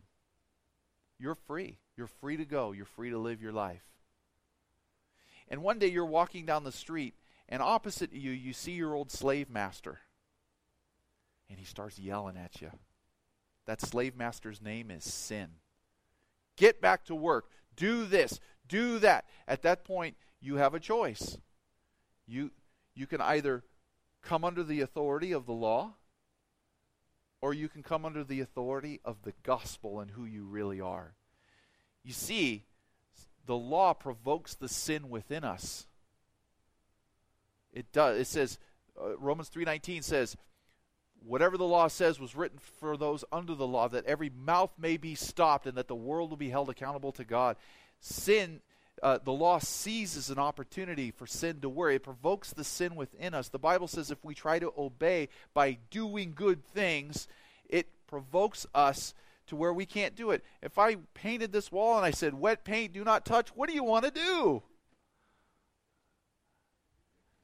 You're 1.18 1.36
free. 1.36 1.80
You're 1.96 2.08
free 2.08 2.38
to 2.38 2.46
go. 2.46 2.72
You're 2.72 2.86
free 2.86 3.12
to 3.12 3.18
live 3.18 3.42
your 3.42 3.54
life. 3.54 3.84
And 5.48 5.62
one 5.62 5.80
day 5.80 5.88
you're 5.88 6.06
walking 6.06 6.46
down 6.46 6.64
the 6.64 6.72
street, 6.72 7.14
and 7.50 7.62
opposite 7.62 8.14
you, 8.14 8.32
you 8.32 8.54
see 8.54 8.72
your 8.72 8.96
old 8.96 9.12
slave 9.12 9.50
master. 9.50 10.00
And 11.50 11.60
he 11.60 11.66
starts 11.66 12.00
yelling 12.00 12.38
at 12.38 12.62
you. 12.62 12.72
That 13.68 13.82
slave 13.82 14.16
master's 14.16 14.62
name 14.62 14.90
is 14.90 15.04
sin. 15.04 15.50
Get 16.58 16.82
back 16.82 17.06
to 17.06 17.16
work. 17.16 17.50
Do 17.76 18.06
this. 18.06 18.40
Do 18.68 19.00
that. 19.00 19.26
At 19.48 19.62
that 19.64 19.84
point, 19.84 20.16
you 20.40 20.56
have 20.56 20.74
a 20.74 20.80
choice. 20.80 21.38
You, 22.26 22.52
you 22.96 23.06
can 23.08 23.22
either 23.22 23.64
come 24.22 24.44
under 24.44 24.64
the 24.64 24.82
authority 24.82 25.32
of 25.32 25.46
the 25.46 25.54
law, 25.54 25.96
or 27.42 27.54
you 27.54 27.68
can 27.68 27.84
come 27.84 28.06
under 28.06 28.24
the 28.24 28.40
authority 28.40 29.00
of 29.04 29.24
the 29.24 29.34
gospel 29.44 30.00
and 30.00 30.12
who 30.12 30.26
you 30.26 30.44
really 30.44 30.80
are. 30.80 31.16
You 32.04 32.14
see, 32.14 32.66
the 33.46 33.56
law 33.56 33.94
provokes 33.94 34.56
the 34.56 34.70
sin 34.70 35.10
within 35.10 35.44
us. 35.44 35.88
It 37.74 37.92
does. 37.92 38.20
It 38.20 38.28
says 38.28 38.60
uh, 39.02 39.18
Romans 39.18 39.50
3:19 39.50 40.04
says 40.04 40.38
whatever 41.24 41.58
the 41.58 41.66
law 41.66 41.88
says 41.88 42.20
was 42.20 42.36
written 42.36 42.60
for 42.60 42.98
those 42.98 43.24
under 43.32 43.56
the 43.56 43.68
law, 43.68 43.88
that 43.88 44.06
every 44.06 44.30
mouth 44.30 44.72
may 44.78 44.98
be 44.98 45.16
stopped 45.16 45.68
and 45.68 45.78
that 45.78 45.88
the 45.88 45.96
world 45.96 46.30
will 46.30 46.38
be 46.38 46.50
held 46.50 46.70
accountable 46.70 47.12
to 47.12 47.24
God. 47.24 47.58
Sin, 48.00 48.62
uh, 49.02 49.20
the 49.24 49.32
law 49.32 49.60
seizes 49.60 50.30
an 50.30 50.38
opportunity 50.38 51.12
for 51.12 51.26
sin 51.26 51.60
to 51.62 51.70
worry. 51.70 51.96
It 51.96 52.04
provokes 52.04 52.54
the 52.54 52.64
sin 52.64 52.96
within 52.96 53.34
us. 53.34 53.50
The 53.50 53.60
Bible 53.60 53.88
says 53.88 54.12
if 54.12 54.24
we 54.24 54.36
try 54.36 54.60
to 54.60 54.74
obey 54.78 55.30
by 55.54 55.78
doing 55.90 56.34
good 56.36 56.64
things, 56.66 57.28
it 57.68 57.88
provokes 58.08 58.68
us 58.76 59.14
to 59.48 59.56
where 59.56 59.74
we 59.74 59.86
can't 59.86 60.16
do 60.16 60.32
it. 60.32 60.44
If 60.62 60.78
I 60.78 60.98
painted 61.14 61.52
this 61.52 61.72
wall 61.72 61.98
and 61.98 62.06
I 62.06 62.12
said, 62.12 62.34
wet 62.34 62.64
paint, 62.64 62.94
do 62.94 63.04
not 63.04 63.26
touch, 63.26 63.50
what 63.56 63.70
do 63.70 63.76
you 63.76 63.84
want 63.84 64.06
to 64.06 64.12
do? 64.12 64.64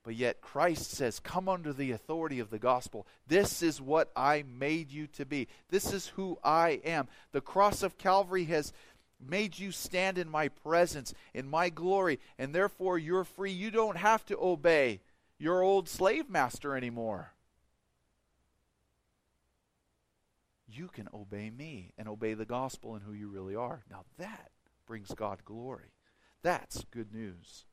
But 0.08 0.16
yet 0.16 0.40
Christ 0.40 0.92
says, 0.92 1.20
Come 1.20 1.50
under 1.50 1.74
the 1.74 1.92
authority 1.92 2.40
of 2.40 2.50
the 2.50 2.60
gospel. 2.60 3.06
This 3.28 3.62
is 3.62 3.82
what 3.82 4.10
I 4.16 4.46
made 4.58 4.90
you 4.90 5.08
to 5.08 5.26
be. 5.26 5.50
This 5.70 5.92
is 5.92 6.08
who 6.08 6.40
I 6.42 6.80
am. 6.86 7.10
The 7.34 7.42
cross 7.42 7.84
of 7.84 7.98
Calvary 7.98 8.46
has 8.46 8.72
made 9.20 9.58
you 9.58 9.72
stand 9.72 10.18
in 10.18 10.30
my 10.30 10.48
presence, 10.48 11.14
in 11.34 11.50
my 11.50 11.70
glory, 11.70 12.20
and 12.38 12.54
therefore 12.54 12.98
you're 12.98 13.24
free. 13.24 13.52
You 13.52 13.72
don't 13.72 13.98
have 13.98 14.26
to 14.28 14.38
obey 14.40 15.02
your 15.38 15.62
old 15.62 15.90
slave 15.90 16.30
master 16.30 16.76
anymore. 16.76 17.34
You 20.68 20.88
can 20.88 21.08
obey 21.14 21.50
me 21.50 21.94
and 21.98 22.08
obey 22.08 22.34
the 22.34 22.46
gospel 22.46 22.94
and 22.94 23.04
who 23.04 23.14
you 23.14 23.30
really 23.30 23.56
are. 23.56 23.84
Now 23.90 24.04
that 24.18 24.52
brings 24.86 25.14
God 25.14 25.46
glory. 25.46 25.94
That's 26.44 26.86
good 26.92 27.14
news 27.14 27.66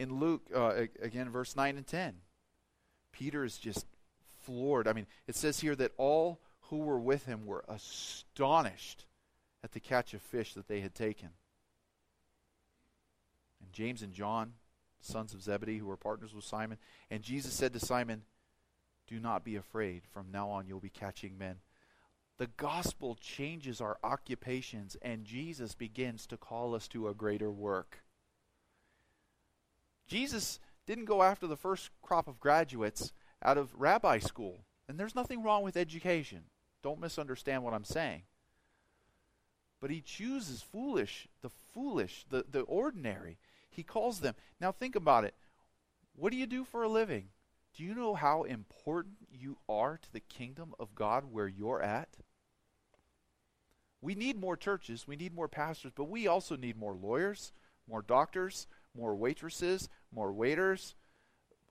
in 0.00 0.18
Luke, 0.18 0.48
uh, 0.54 0.86
again, 1.02 1.28
verse 1.28 1.54
9 1.54 1.76
and 1.76 1.86
10, 1.86 2.14
Peter 3.12 3.44
is 3.44 3.58
just 3.58 3.84
floored. 4.38 4.88
I 4.88 4.94
mean, 4.94 5.06
it 5.26 5.36
says 5.36 5.60
here 5.60 5.76
that 5.76 5.92
all 5.98 6.40
who 6.70 6.78
were 6.78 6.98
with 6.98 7.26
him 7.26 7.46
were 7.46 7.64
astonished 7.68 9.04
at 9.62 9.72
the 9.72 9.80
catch 9.80 10.14
of 10.14 10.22
fish 10.22 10.54
that 10.54 10.68
they 10.68 10.80
had 10.80 10.94
taken. 10.94 11.30
And 13.60 13.72
James 13.72 14.02
and 14.02 14.12
John, 14.12 14.54
sons 15.00 15.34
of 15.34 15.42
Zebedee, 15.42 15.78
who 15.78 15.86
were 15.86 15.96
partners 15.96 16.32
with 16.32 16.44
Simon, 16.44 16.78
and 17.10 17.22
Jesus 17.22 17.52
said 17.52 17.72
to 17.72 17.80
Simon, 17.80 18.22
Do 19.06 19.18
not 19.18 19.44
be 19.44 19.56
afraid. 19.56 20.02
From 20.12 20.30
now 20.32 20.48
on, 20.48 20.66
you'll 20.66 20.80
be 20.80 20.88
catching 20.88 21.36
men. 21.36 21.56
The 22.38 22.48
gospel 22.56 23.16
changes 23.20 23.80
our 23.80 23.98
occupations, 24.02 24.96
and 25.02 25.24
Jesus 25.24 25.74
begins 25.74 26.26
to 26.28 26.36
call 26.36 26.74
us 26.74 26.88
to 26.88 27.08
a 27.08 27.14
greater 27.14 27.50
work. 27.50 27.98
Jesus 30.06 30.58
didn't 30.86 31.04
go 31.04 31.22
after 31.22 31.46
the 31.46 31.56
first 31.56 31.90
crop 32.00 32.28
of 32.28 32.40
graduates 32.40 33.12
out 33.44 33.58
of 33.58 33.74
rabbi 33.74 34.18
school. 34.18 34.64
And 34.88 34.98
there's 34.98 35.14
nothing 35.14 35.42
wrong 35.42 35.62
with 35.62 35.76
education. 35.76 36.44
Don't 36.82 37.00
misunderstand 37.00 37.62
what 37.62 37.74
I'm 37.74 37.84
saying. 37.84 38.22
But 39.80 39.90
he 39.90 40.00
chooses 40.00 40.62
foolish, 40.62 41.28
the 41.42 41.50
foolish, 41.72 42.24
the, 42.28 42.44
the 42.50 42.60
ordinary. 42.60 43.38
He 43.70 43.82
calls 43.82 44.20
them. 44.20 44.34
Now 44.60 44.72
think 44.72 44.94
about 44.94 45.24
it. 45.24 45.34
What 46.14 46.32
do 46.32 46.38
you 46.38 46.46
do 46.46 46.64
for 46.64 46.82
a 46.82 46.88
living? 46.88 47.28
Do 47.76 47.84
you 47.84 47.94
know 47.94 48.14
how 48.14 48.42
important 48.42 49.16
you 49.32 49.56
are 49.68 49.96
to 49.96 50.12
the 50.12 50.20
kingdom 50.20 50.74
of 50.78 50.94
God 50.94 51.24
where 51.30 51.48
you're 51.48 51.82
at? 51.82 52.08
We 54.02 54.14
need 54.14 54.40
more 54.40 54.56
churches, 54.56 55.06
we 55.06 55.16
need 55.16 55.34
more 55.34 55.48
pastors, 55.48 55.92
but 55.94 56.04
we 56.04 56.26
also 56.26 56.56
need 56.56 56.76
more 56.76 56.94
lawyers, 56.94 57.52
more 57.88 58.02
doctors, 58.02 58.66
more 58.96 59.14
waitresses, 59.14 59.88
more 60.12 60.32
waiters, 60.32 60.94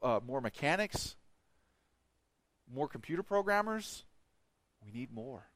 uh, 0.02 0.20
more 0.26 0.40
mechanics, 0.40 1.16
more 2.72 2.88
computer 2.88 3.24
programmers. 3.24 4.06
We 4.84 4.92
need 4.92 5.12
more 5.12 5.48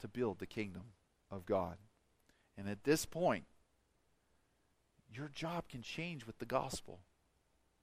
to 0.00 0.08
build 0.08 0.38
the 0.38 0.46
kingdom 0.46 0.92
of 1.30 1.46
God. 1.46 1.76
And 2.56 2.68
at 2.68 2.84
this 2.84 3.06
point, 3.06 3.44
your 5.12 5.28
job 5.28 5.68
can 5.68 5.82
change 5.82 6.26
with 6.26 6.38
the 6.38 6.46
gospel. 6.46 7.00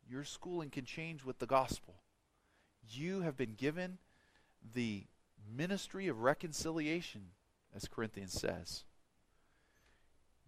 Your 0.07 0.23
schooling 0.23 0.69
can 0.69 0.85
change 0.85 1.23
with 1.23 1.39
the 1.39 1.45
gospel. 1.45 1.95
You 2.87 3.21
have 3.21 3.35
been 3.35 3.55
given 3.55 3.97
the 4.73 5.05
ministry 5.55 6.07
of 6.07 6.21
reconciliation, 6.21 7.27
as 7.75 7.87
Corinthians 7.87 8.33
says. 8.33 8.83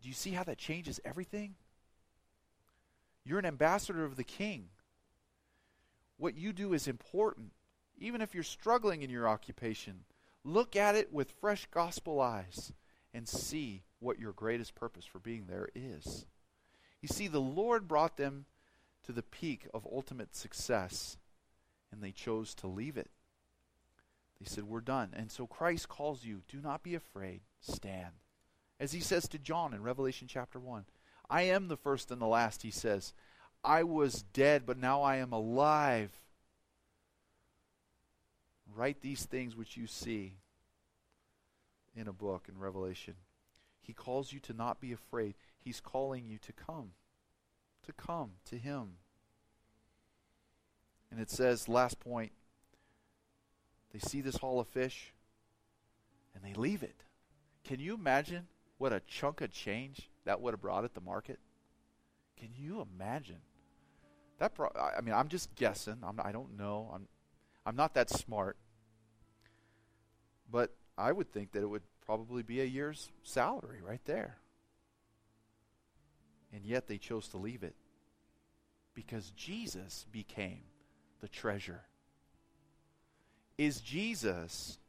Do 0.02 0.08
you 0.08 0.14
see 0.14 0.32
how 0.32 0.44
that 0.44 0.58
changes 0.58 1.00
everything? 1.04 1.56
You're 3.24 3.40
an 3.40 3.46
ambassador 3.46 4.06
of 4.06 4.16
the 4.16 4.24
king. 4.24 4.70
What 6.18 6.38
you 6.38 6.54
do 6.54 6.74
is 6.74 6.88
important. 6.88 7.52
Even 7.98 8.22
if 8.22 8.34
you're 8.34 8.44
struggling 8.44 9.02
in 9.02 9.10
your 9.10 9.28
occupation, 9.28 10.02
look 10.44 10.76
at 10.76 10.96
it 10.96 11.12
with 11.12 11.32
fresh 11.42 11.68
gospel 11.72 12.22
eyes 12.22 12.72
and 13.14 13.28
see 13.28 13.84
what 14.00 14.20
your 14.20 14.34
greatest 14.34 14.76
purpose 14.76 15.06
for 15.06 15.20
being 15.20 15.46
there 15.48 15.70
is. 15.74 16.26
You 17.02 17.08
see, 17.08 17.28
the 17.28 17.42
Lord 17.42 17.88
brought 17.88 18.18
them 18.18 18.46
to 19.06 19.12
the 19.12 19.24
peak 19.24 19.68
of 19.74 19.88
ultimate 19.92 20.36
success, 20.36 21.18
and 21.92 22.02
they 22.02 22.12
chose 22.12 22.54
to 22.56 22.68
leave 22.68 22.98
it. 22.98 23.10
They 24.40 24.46
said, 24.46 24.66
We're 24.66 24.82
done. 24.82 25.10
And 25.14 25.32
so 25.32 25.48
Christ 25.48 25.90
calls 25.90 26.24
you, 26.24 26.42
do 26.48 26.60
not 26.62 26.84
be 26.84 26.96
afraid, 26.96 27.42
stand. 27.60 28.14
As 28.80 28.92
he 28.92 29.00
says 29.00 29.28
to 29.30 29.40
John 29.40 29.74
in 29.74 29.82
Revelation 29.82 30.28
chapter 30.30 30.60
1, 30.60 30.86
I 31.30 31.44
am 31.44 31.68
the 31.68 31.78
first 31.78 32.12
and 32.12 32.22
the 32.22 32.28
last, 32.28 32.62
he 32.62 32.72
says. 32.72 33.14
I 33.64 33.84
was 33.84 34.22
dead, 34.22 34.66
but 34.66 34.78
now 34.78 35.02
I 35.02 35.18
am 35.18 35.34
alive. 35.34 36.12
Write 38.78 39.02
these 39.02 39.26
things 39.26 39.56
which 39.56 39.76
you 39.76 39.88
see 39.88 40.36
in 41.96 42.08
a 42.08 42.14
book 42.14 42.46
in 42.48 42.60
Revelation. 42.60 43.16
He 43.82 43.92
calls 43.92 44.32
you 44.32 44.40
to 44.42 44.54
not 44.54 44.80
be 44.80 44.92
afraid. 44.92 45.34
He's 45.58 45.80
calling 45.80 46.28
you 46.28 46.38
to 46.38 46.54
come, 46.54 46.92
to 47.88 47.92
come 47.92 48.34
to 48.46 48.56
Him. 48.56 48.98
And 51.10 51.20
it 51.20 51.32
says, 51.32 51.68
last 51.68 52.00
point, 52.00 52.34
they 53.92 54.00
see 54.00 54.22
this 54.22 54.38
haul 54.38 54.60
of 54.60 54.68
fish 54.68 55.12
and 56.36 56.44
they 56.44 56.54
leave 56.54 56.84
it. 56.84 57.04
Can 57.64 57.80
you 57.80 57.96
imagine 57.96 58.46
what 58.78 58.94
a 58.94 59.02
chunk 59.08 59.42
of 59.42 59.52
change 59.52 60.08
that 60.26 60.40
would 60.40 60.54
have 60.54 60.62
brought 60.62 60.84
at 60.84 60.94
the 60.94 61.02
market? 61.02 61.40
Can 62.38 62.50
you 62.56 62.86
imagine? 62.94 63.42
That 64.38 64.54
brought, 64.54 64.78
I 64.78 65.02
mean, 65.02 65.16
I'm 65.16 65.30
just 65.30 65.56
guessing. 65.56 65.98
I'm, 66.04 66.20
I 66.24 66.32
don't 66.32 66.56
know. 66.56 66.92
I'm, 66.94 67.08
I'm 67.66 67.76
not 67.76 67.96
that 67.96 68.12
smart. 68.12 68.56
But 70.52 70.76
I 70.98 71.12
would 71.12 71.32
think 71.32 71.52
that 71.52 71.62
it 71.62 71.70
would 71.70 71.84
probably 72.06 72.44
be 72.44 72.62
a 72.62 72.66
year's 72.66 73.10
salary 73.24 73.80
right 73.82 74.04
there. 74.06 74.38
And 76.54 76.66
yet 76.66 76.88
they 76.88 76.98
chose 76.98 77.28
to 77.30 77.38
leave 77.38 77.64
it 77.64 77.76
because 78.94 79.32
Jesus 79.32 80.06
became 80.12 80.62
the 81.20 81.28
treasure. 81.28 81.82
Is 83.58 83.82
Jesus 83.82 84.80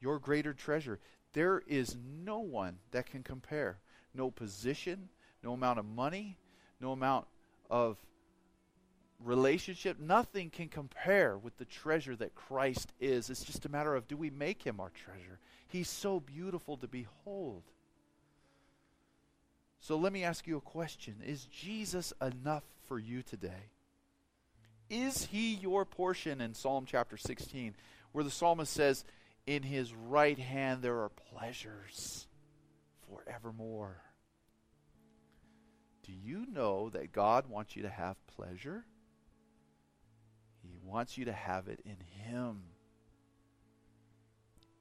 your 0.00 0.18
greater 0.18 0.52
treasure? 0.52 0.98
There 1.32 1.62
is 1.66 1.96
no 2.24 2.40
one 2.40 2.78
that 2.90 3.06
can 3.06 3.22
compare. 3.22 3.78
No 4.14 4.30
position, 4.30 5.08
no 5.42 5.52
amount 5.52 5.78
of 5.78 5.84
money, 5.84 6.36
no 6.80 6.92
amount 6.92 7.26
of 7.70 7.98
relationship, 9.22 9.98
nothing 9.98 10.50
can 10.50 10.68
compare 10.68 11.36
with 11.36 11.56
the 11.58 11.64
treasure 11.64 12.16
that 12.16 12.34
Christ 12.34 12.92
is. 13.00 13.30
It's 13.30 13.44
just 13.44 13.66
a 13.66 13.70
matter 13.70 13.94
of 13.94 14.08
do 14.08 14.16
we 14.16 14.30
make 14.30 14.62
him 14.62 14.80
our 14.80 14.90
treasure? 14.90 15.38
He's 15.68 15.88
so 15.88 16.20
beautiful 16.20 16.76
to 16.78 16.88
behold. 16.88 17.62
So 19.80 19.96
let 19.96 20.12
me 20.12 20.24
ask 20.24 20.46
you 20.46 20.56
a 20.56 20.62
question 20.62 21.16
Is 21.24 21.46
Jesus 21.46 22.12
enough 22.20 22.64
for 22.86 22.98
you 22.98 23.22
today? 23.22 23.70
Is 24.88 25.26
he 25.26 25.54
your 25.54 25.84
portion 25.84 26.40
in 26.40 26.54
Psalm 26.54 26.84
chapter 26.86 27.16
16, 27.16 27.76
where 28.12 28.24
the 28.24 28.30
psalmist 28.30 28.72
says, 28.72 29.04
In 29.46 29.62
his 29.62 29.94
right 29.94 30.38
hand 30.38 30.82
there 30.82 30.98
are 31.00 31.10
pleasures 31.10 32.26
forevermore? 33.08 34.02
Do 36.02 36.12
you 36.12 36.44
know 36.52 36.90
that 36.90 37.12
God 37.12 37.48
wants 37.48 37.76
you 37.76 37.82
to 37.82 37.88
have 37.88 38.16
pleasure? 38.26 38.84
He 40.62 40.70
wants 40.84 41.16
you 41.18 41.24
to 41.26 41.32
have 41.32 41.68
it 41.68 41.80
in 41.84 41.96
Him. 42.00 42.62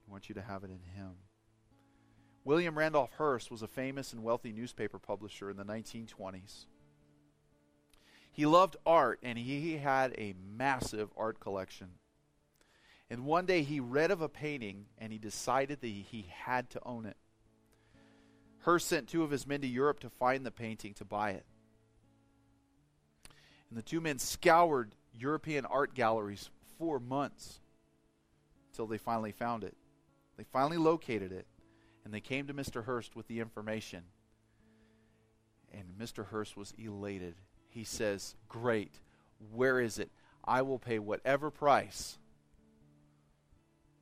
He 0.06 0.12
wants 0.12 0.30
you 0.30 0.36
to 0.36 0.42
have 0.42 0.64
it 0.64 0.70
in 0.70 0.82
Him. 0.96 1.12
William 2.44 2.78
Randolph 2.78 3.12
Hearst 3.18 3.52
was 3.52 3.62
a 3.62 3.68
famous 3.68 4.14
and 4.14 4.24
wealthy 4.24 4.52
newspaper 4.52 4.98
publisher 4.98 5.50
in 5.50 5.58
the 5.58 5.66
1920s. 5.66 6.66
He 8.32 8.46
loved 8.46 8.78
art 8.86 9.20
and 9.22 9.38
he 9.38 9.78
had 9.78 10.14
a 10.18 10.34
massive 10.58 11.10
art 11.18 11.40
collection. 11.40 11.90
And 13.10 13.26
one 13.26 13.46
day 13.46 13.64
he 13.64 13.80
read 13.80 14.12
of 14.12 14.22
a 14.22 14.30
painting 14.30 14.86
and 14.98 15.12
he 15.12 15.20
decided 15.20 15.82
that 15.82 15.88
he 15.88 16.28
had 16.32 16.70
to 16.72 16.82
own 16.86 17.06
it. 17.06 17.18
Hearst 18.60 18.88
sent 18.88 19.08
two 19.08 19.24
of 19.24 19.32
his 19.32 19.48
men 19.48 19.62
to 19.62 19.68
Europe 19.68 20.00
to 20.02 20.10
find 20.10 20.46
the 20.46 20.52
painting 20.52 20.94
to 20.96 21.06
buy 21.06 21.32
it. 21.32 21.46
And 23.70 23.78
the 23.78 23.84
two 23.84 24.02
men 24.02 24.20
scoured 24.20 24.96
European 25.20 25.66
art 25.66 25.94
galleries 25.94 26.50
for 26.78 27.00
months 27.00 27.60
until 28.72 28.88
they 28.88 28.98
finally 28.98 29.32
found 29.32 29.64
it. 29.64 29.76
They 30.38 30.44
finally 30.44 30.78
located 30.78 31.32
it, 31.32 31.48
and 32.06 32.14
they 32.14 32.22
came 32.22 32.48
to 32.48 32.54
Mr. 32.54 32.86
Hearst 32.86 33.16
with 33.16 33.28
the 33.28 33.40
information. 33.40 34.04
And 35.74 35.84
Mr. 36.00 36.28
Hearst 36.28 36.56
was 36.56 36.74
elated. 36.78 37.36
He 37.68 37.84
says, 37.84 38.36
Great. 38.48 39.00
Where 39.54 39.80
is 39.80 40.00
it? 40.00 40.10
I 40.44 40.62
will 40.62 40.80
pay 40.80 41.00
whatever 41.00 41.52
price. 41.52 42.18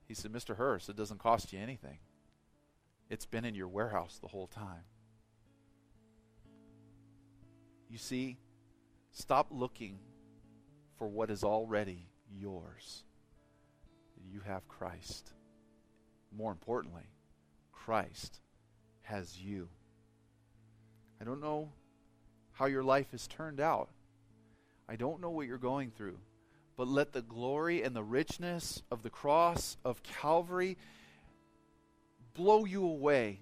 He 0.08 0.14
said, 0.14 0.32
Mr. 0.32 0.56
Hearst, 0.56 0.90
it 0.90 0.96
doesn't 0.96 1.20
cost 1.20 1.52
you 1.52 1.60
anything. 1.60 1.98
It's 3.10 3.26
been 3.26 3.46
in 3.46 3.56
your 3.56 3.68
warehouse 3.68 4.20
the 4.22 4.28
whole 4.28 4.48
time. 4.48 4.84
You 7.90 7.98
see, 7.98 8.38
stop 9.12 9.48
looking 9.50 10.00
for 10.98 11.08
what 11.08 11.30
is 11.30 11.44
already 11.44 12.08
yours. 12.40 13.04
You 14.32 14.42
have 14.42 14.68
Christ. 14.68 15.32
More 16.36 16.52
importantly, 16.52 17.10
Christ 17.72 18.40
has 19.04 19.40
you. 19.40 19.70
I 21.22 21.24
don't 21.24 21.42
know 21.42 21.72
how 22.52 22.66
your 22.66 22.84
life 22.84 23.12
has 23.12 23.28
turned 23.28 23.60
out. 23.60 23.90
I 24.90 24.96
don't 24.96 25.22
know 25.22 25.30
what 25.30 25.48
you're 25.48 25.58
going 25.58 25.92
through. 25.92 26.18
But 26.76 26.88
let 26.88 27.12
the 27.12 27.22
glory 27.22 27.82
and 27.82 27.96
the 27.96 28.04
richness 28.04 28.84
of 28.92 29.02
the 29.02 29.10
cross 29.10 29.78
of 29.84 30.04
Calvary 30.04 30.78
blow 32.36 32.66
you 32.66 32.84
away, 32.84 33.40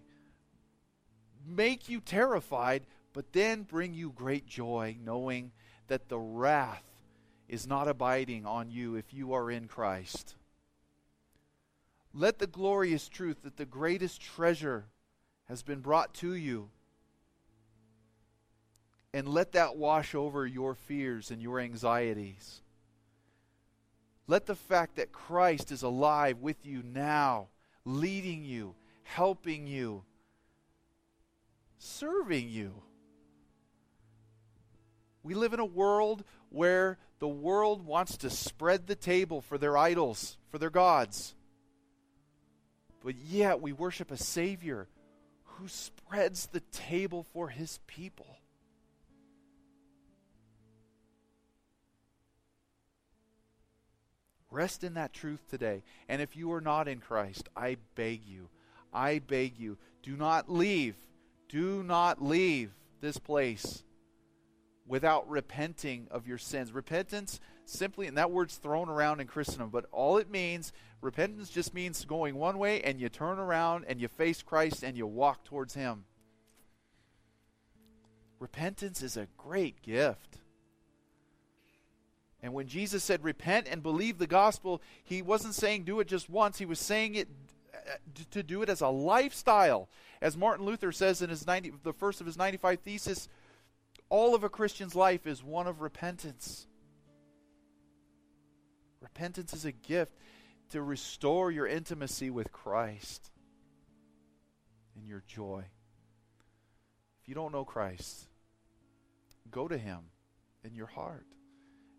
make 1.45 1.89
you 1.89 1.99
terrified, 1.99 2.85
but 3.11 3.33
then 3.33 3.63
bring 3.63 3.93
you 3.93 4.11
great 4.11 4.47
joy, 4.47 4.95
knowing 5.03 5.51
that 5.87 6.07
the 6.07 6.17
wrath 6.19 6.83
is 7.47 7.67
not 7.67 7.87
abiding 7.87 8.45
on 8.45 8.71
you 8.71 8.95
if 8.95 9.13
you 9.13 9.33
are 9.33 9.51
in 9.51 9.67
Christ. 9.67 10.35
Let 12.13 12.39
the 12.39 12.47
glorious 12.47 13.09
truth 13.09 13.43
that 13.43 13.57
the 13.57 13.65
greatest 13.65 14.21
treasure 14.21 14.85
has 15.49 15.63
been 15.63 15.81
brought 15.81 16.13
to 16.15 16.33
you. 16.33 16.69
And 19.13 19.27
let 19.27 19.51
that 19.53 19.77
wash 19.77 20.15
over 20.15 20.45
your 20.45 20.75
fears 20.75 21.31
and 21.31 21.41
your 21.41 21.59
anxieties. 21.59 22.61
Let 24.27 24.45
the 24.45 24.55
fact 24.55 24.95
that 24.95 25.11
Christ 25.11 25.71
is 25.71 25.83
alive 25.83 26.39
with 26.39 26.65
you 26.65 26.83
now, 26.83 27.49
leading 27.85 28.43
you, 28.43 28.75
helping 29.03 29.67
you, 29.67 30.03
serving 31.77 32.49
you. 32.49 32.73
We 35.21 35.33
live 35.33 35.53
in 35.53 35.59
a 35.59 35.65
world 35.65 36.23
where 36.55 36.97
the 37.19 37.27
world 37.27 37.85
wants 37.85 38.17
to 38.17 38.29
spread 38.29 38.87
the 38.87 38.95
table 38.95 39.41
for 39.41 39.57
their 39.57 39.77
idols, 39.77 40.37
for 40.49 40.57
their 40.57 40.69
gods. 40.69 41.35
But 43.03 43.15
yet 43.15 43.61
we 43.61 43.73
worship 43.73 44.09
a 44.09 44.17
Savior 44.17 44.87
who 45.43 45.67
spreads 45.67 46.47
the 46.47 46.61
table 46.71 47.23
for 47.33 47.49
his 47.49 47.79
people. 47.87 48.39
Rest 54.49 54.85
in 54.85 54.93
that 54.93 55.11
truth 55.11 55.43
today. 55.49 55.83
And 56.07 56.21
if 56.21 56.37
you 56.37 56.53
are 56.53 56.61
not 56.61 56.87
in 56.87 56.99
Christ, 56.99 57.49
I 57.55 57.75
beg 57.95 58.25
you, 58.25 58.47
I 58.93 59.19
beg 59.19 59.59
you, 59.59 59.77
do 60.01 60.15
not 60.15 60.49
leave. 60.49 60.95
Do 61.49 61.83
not 61.83 62.23
leave 62.23 62.71
this 63.01 63.17
place 63.17 63.83
without 64.87 65.29
repenting 65.29 66.07
of 66.11 66.27
your 66.27 66.37
sins. 66.37 66.71
Repentance 66.71 67.39
simply, 67.65 68.07
and 68.07 68.17
that 68.17 68.31
word's 68.31 68.55
thrown 68.55 68.89
around 68.89 69.19
in 69.19 69.27
Christendom, 69.27 69.69
but 69.69 69.85
all 69.91 70.17
it 70.17 70.29
means, 70.29 70.71
repentance 71.01 71.49
just 71.49 71.73
means 71.73 72.05
going 72.05 72.35
one 72.35 72.57
way 72.57 72.81
and 72.81 72.99
you 72.99 73.09
turn 73.09 73.39
around 73.39 73.85
and 73.87 73.99
you 73.99 74.07
face 74.07 74.41
Christ 74.41 74.83
and 74.83 74.95
you 74.95 75.07
walk 75.07 75.43
towards 75.43 75.73
Him. 75.73 76.05
Repentance 78.39 79.01
is 79.01 79.17
a 79.17 79.27
great 79.37 79.81
gift. 79.81 80.37
And 82.43 82.53
when 82.53 82.67
Jesus 82.67 83.03
said, 83.03 83.23
repent 83.23 83.67
and 83.67 83.81
believe 83.81 84.19
the 84.19 84.27
gospel, 84.27 84.81
he 85.03 85.23
wasn't 85.23 85.55
saying 85.55 85.83
do 85.83 85.99
it 85.99 86.07
just 86.07 86.29
once. 86.29 86.59
He 86.59 86.65
was 86.65 86.79
saying 86.79 87.15
it 87.15 87.27
uh, 87.73 87.95
to 88.29 88.43
do 88.43 88.61
it 88.61 88.69
as 88.69 88.81
a 88.81 88.87
lifestyle. 88.87 89.89
As 90.21 90.37
Martin 90.37 90.65
Luther 90.65 90.91
says 90.91 91.23
in 91.23 91.29
his 91.31 91.47
90, 91.47 91.73
the 91.81 91.93
first 91.93 92.21
of 92.21 92.27
his 92.27 92.37
95 92.37 92.81
thesis, 92.81 93.29
all 94.15 94.33
of 94.33 94.45
a 94.45 94.49
Christian's 94.49 94.95
life 94.95 95.27
is 95.27 95.43
one 95.43 95.67
of 95.67 95.81
repentance. 95.81 96.67
Repentance 99.01 99.53
is 99.53 99.65
a 99.65 99.73
gift 99.73 100.13
to 100.69 100.81
restore 100.81 101.51
your 101.51 101.67
intimacy 101.67 102.29
with 102.29 102.49
Christ 102.49 103.29
and 104.95 105.05
your 105.05 105.21
joy. 105.27 105.65
If 107.21 107.27
you 107.27 107.35
don't 107.35 107.51
know 107.51 107.65
Christ, 107.65 108.29
go 109.51 109.67
to 109.67 109.77
Him 109.77 109.99
in 110.63 110.75
your 110.75 110.87
heart. 110.87 111.27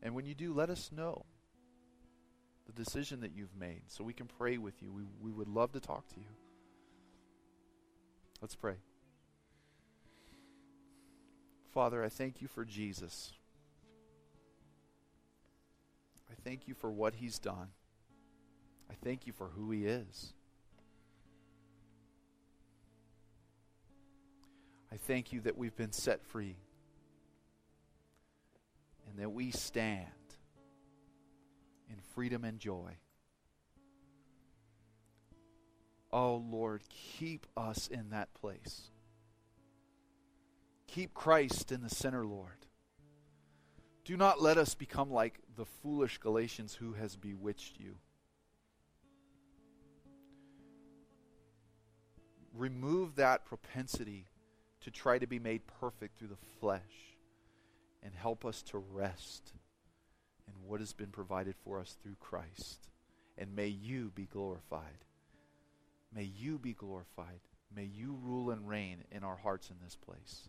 And 0.02 0.14
when 0.14 0.24
you 0.24 0.34
do, 0.34 0.54
let 0.54 0.70
us 0.70 0.90
know 0.90 1.26
the 2.64 2.72
decision 2.72 3.20
that 3.20 3.32
you've 3.36 3.54
made 3.54 3.82
so 3.88 4.02
we 4.02 4.14
can 4.14 4.26
pray 4.26 4.56
with 4.56 4.80
you. 4.80 4.90
We, 4.90 5.02
we 5.20 5.32
would 5.32 5.48
love 5.48 5.72
to 5.72 5.80
talk 5.80 6.08
to 6.08 6.16
you. 6.16 6.32
Let's 8.40 8.56
pray. 8.56 8.76
Father, 11.76 12.02
I 12.02 12.08
thank 12.08 12.40
you 12.40 12.48
for 12.48 12.64
Jesus. 12.64 13.34
I 16.30 16.34
thank 16.42 16.66
you 16.66 16.72
for 16.72 16.90
what 16.90 17.16
he's 17.16 17.38
done. 17.38 17.68
I 18.90 18.94
thank 19.04 19.26
you 19.26 19.34
for 19.34 19.48
who 19.48 19.70
he 19.72 19.84
is. 19.84 20.32
I 24.90 24.96
thank 24.96 25.34
you 25.34 25.42
that 25.42 25.58
we've 25.58 25.76
been 25.76 25.92
set 25.92 26.24
free 26.24 26.56
and 29.06 29.18
that 29.18 29.32
we 29.32 29.50
stand 29.50 30.06
in 31.90 31.96
freedom 32.14 32.42
and 32.42 32.58
joy. 32.58 32.96
Oh 36.10 36.36
Lord, 36.36 36.84
keep 36.88 37.46
us 37.54 37.86
in 37.86 38.08
that 38.08 38.32
place. 38.32 38.92
Keep 40.96 41.12
Christ 41.12 41.72
in 41.72 41.82
the 41.82 41.90
center, 41.90 42.24
Lord. 42.24 42.64
Do 44.06 44.16
not 44.16 44.40
let 44.40 44.56
us 44.56 44.74
become 44.74 45.10
like 45.10 45.40
the 45.54 45.66
foolish 45.66 46.16
Galatians 46.16 46.74
who 46.74 46.94
has 46.94 47.16
bewitched 47.16 47.78
you. 47.78 47.96
Remove 52.54 53.16
that 53.16 53.44
propensity 53.44 54.24
to 54.80 54.90
try 54.90 55.18
to 55.18 55.26
be 55.26 55.38
made 55.38 55.66
perfect 55.66 56.18
through 56.18 56.28
the 56.28 56.58
flesh 56.60 56.80
and 58.02 58.14
help 58.14 58.46
us 58.46 58.62
to 58.62 58.78
rest 58.78 59.52
in 60.48 60.54
what 60.66 60.80
has 60.80 60.94
been 60.94 61.10
provided 61.10 61.56
for 61.62 61.78
us 61.78 61.98
through 62.02 62.16
Christ. 62.20 62.88
And 63.36 63.54
may 63.54 63.68
you 63.68 64.12
be 64.14 64.24
glorified. 64.24 65.04
May 66.10 66.24
you 66.24 66.58
be 66.58 66.72
glorified. 66.72 67.40
May 67.76 67.84
you 67.84 68.18
rule 68.22 68.50
and 68.50 68.66
reign 68.66 69.04
in 69.12 69.24
our 69.24 69.36
hearts 69.36 69.68
in 69.68 69.76
this 69.84 69.94
place. 69.94 70.48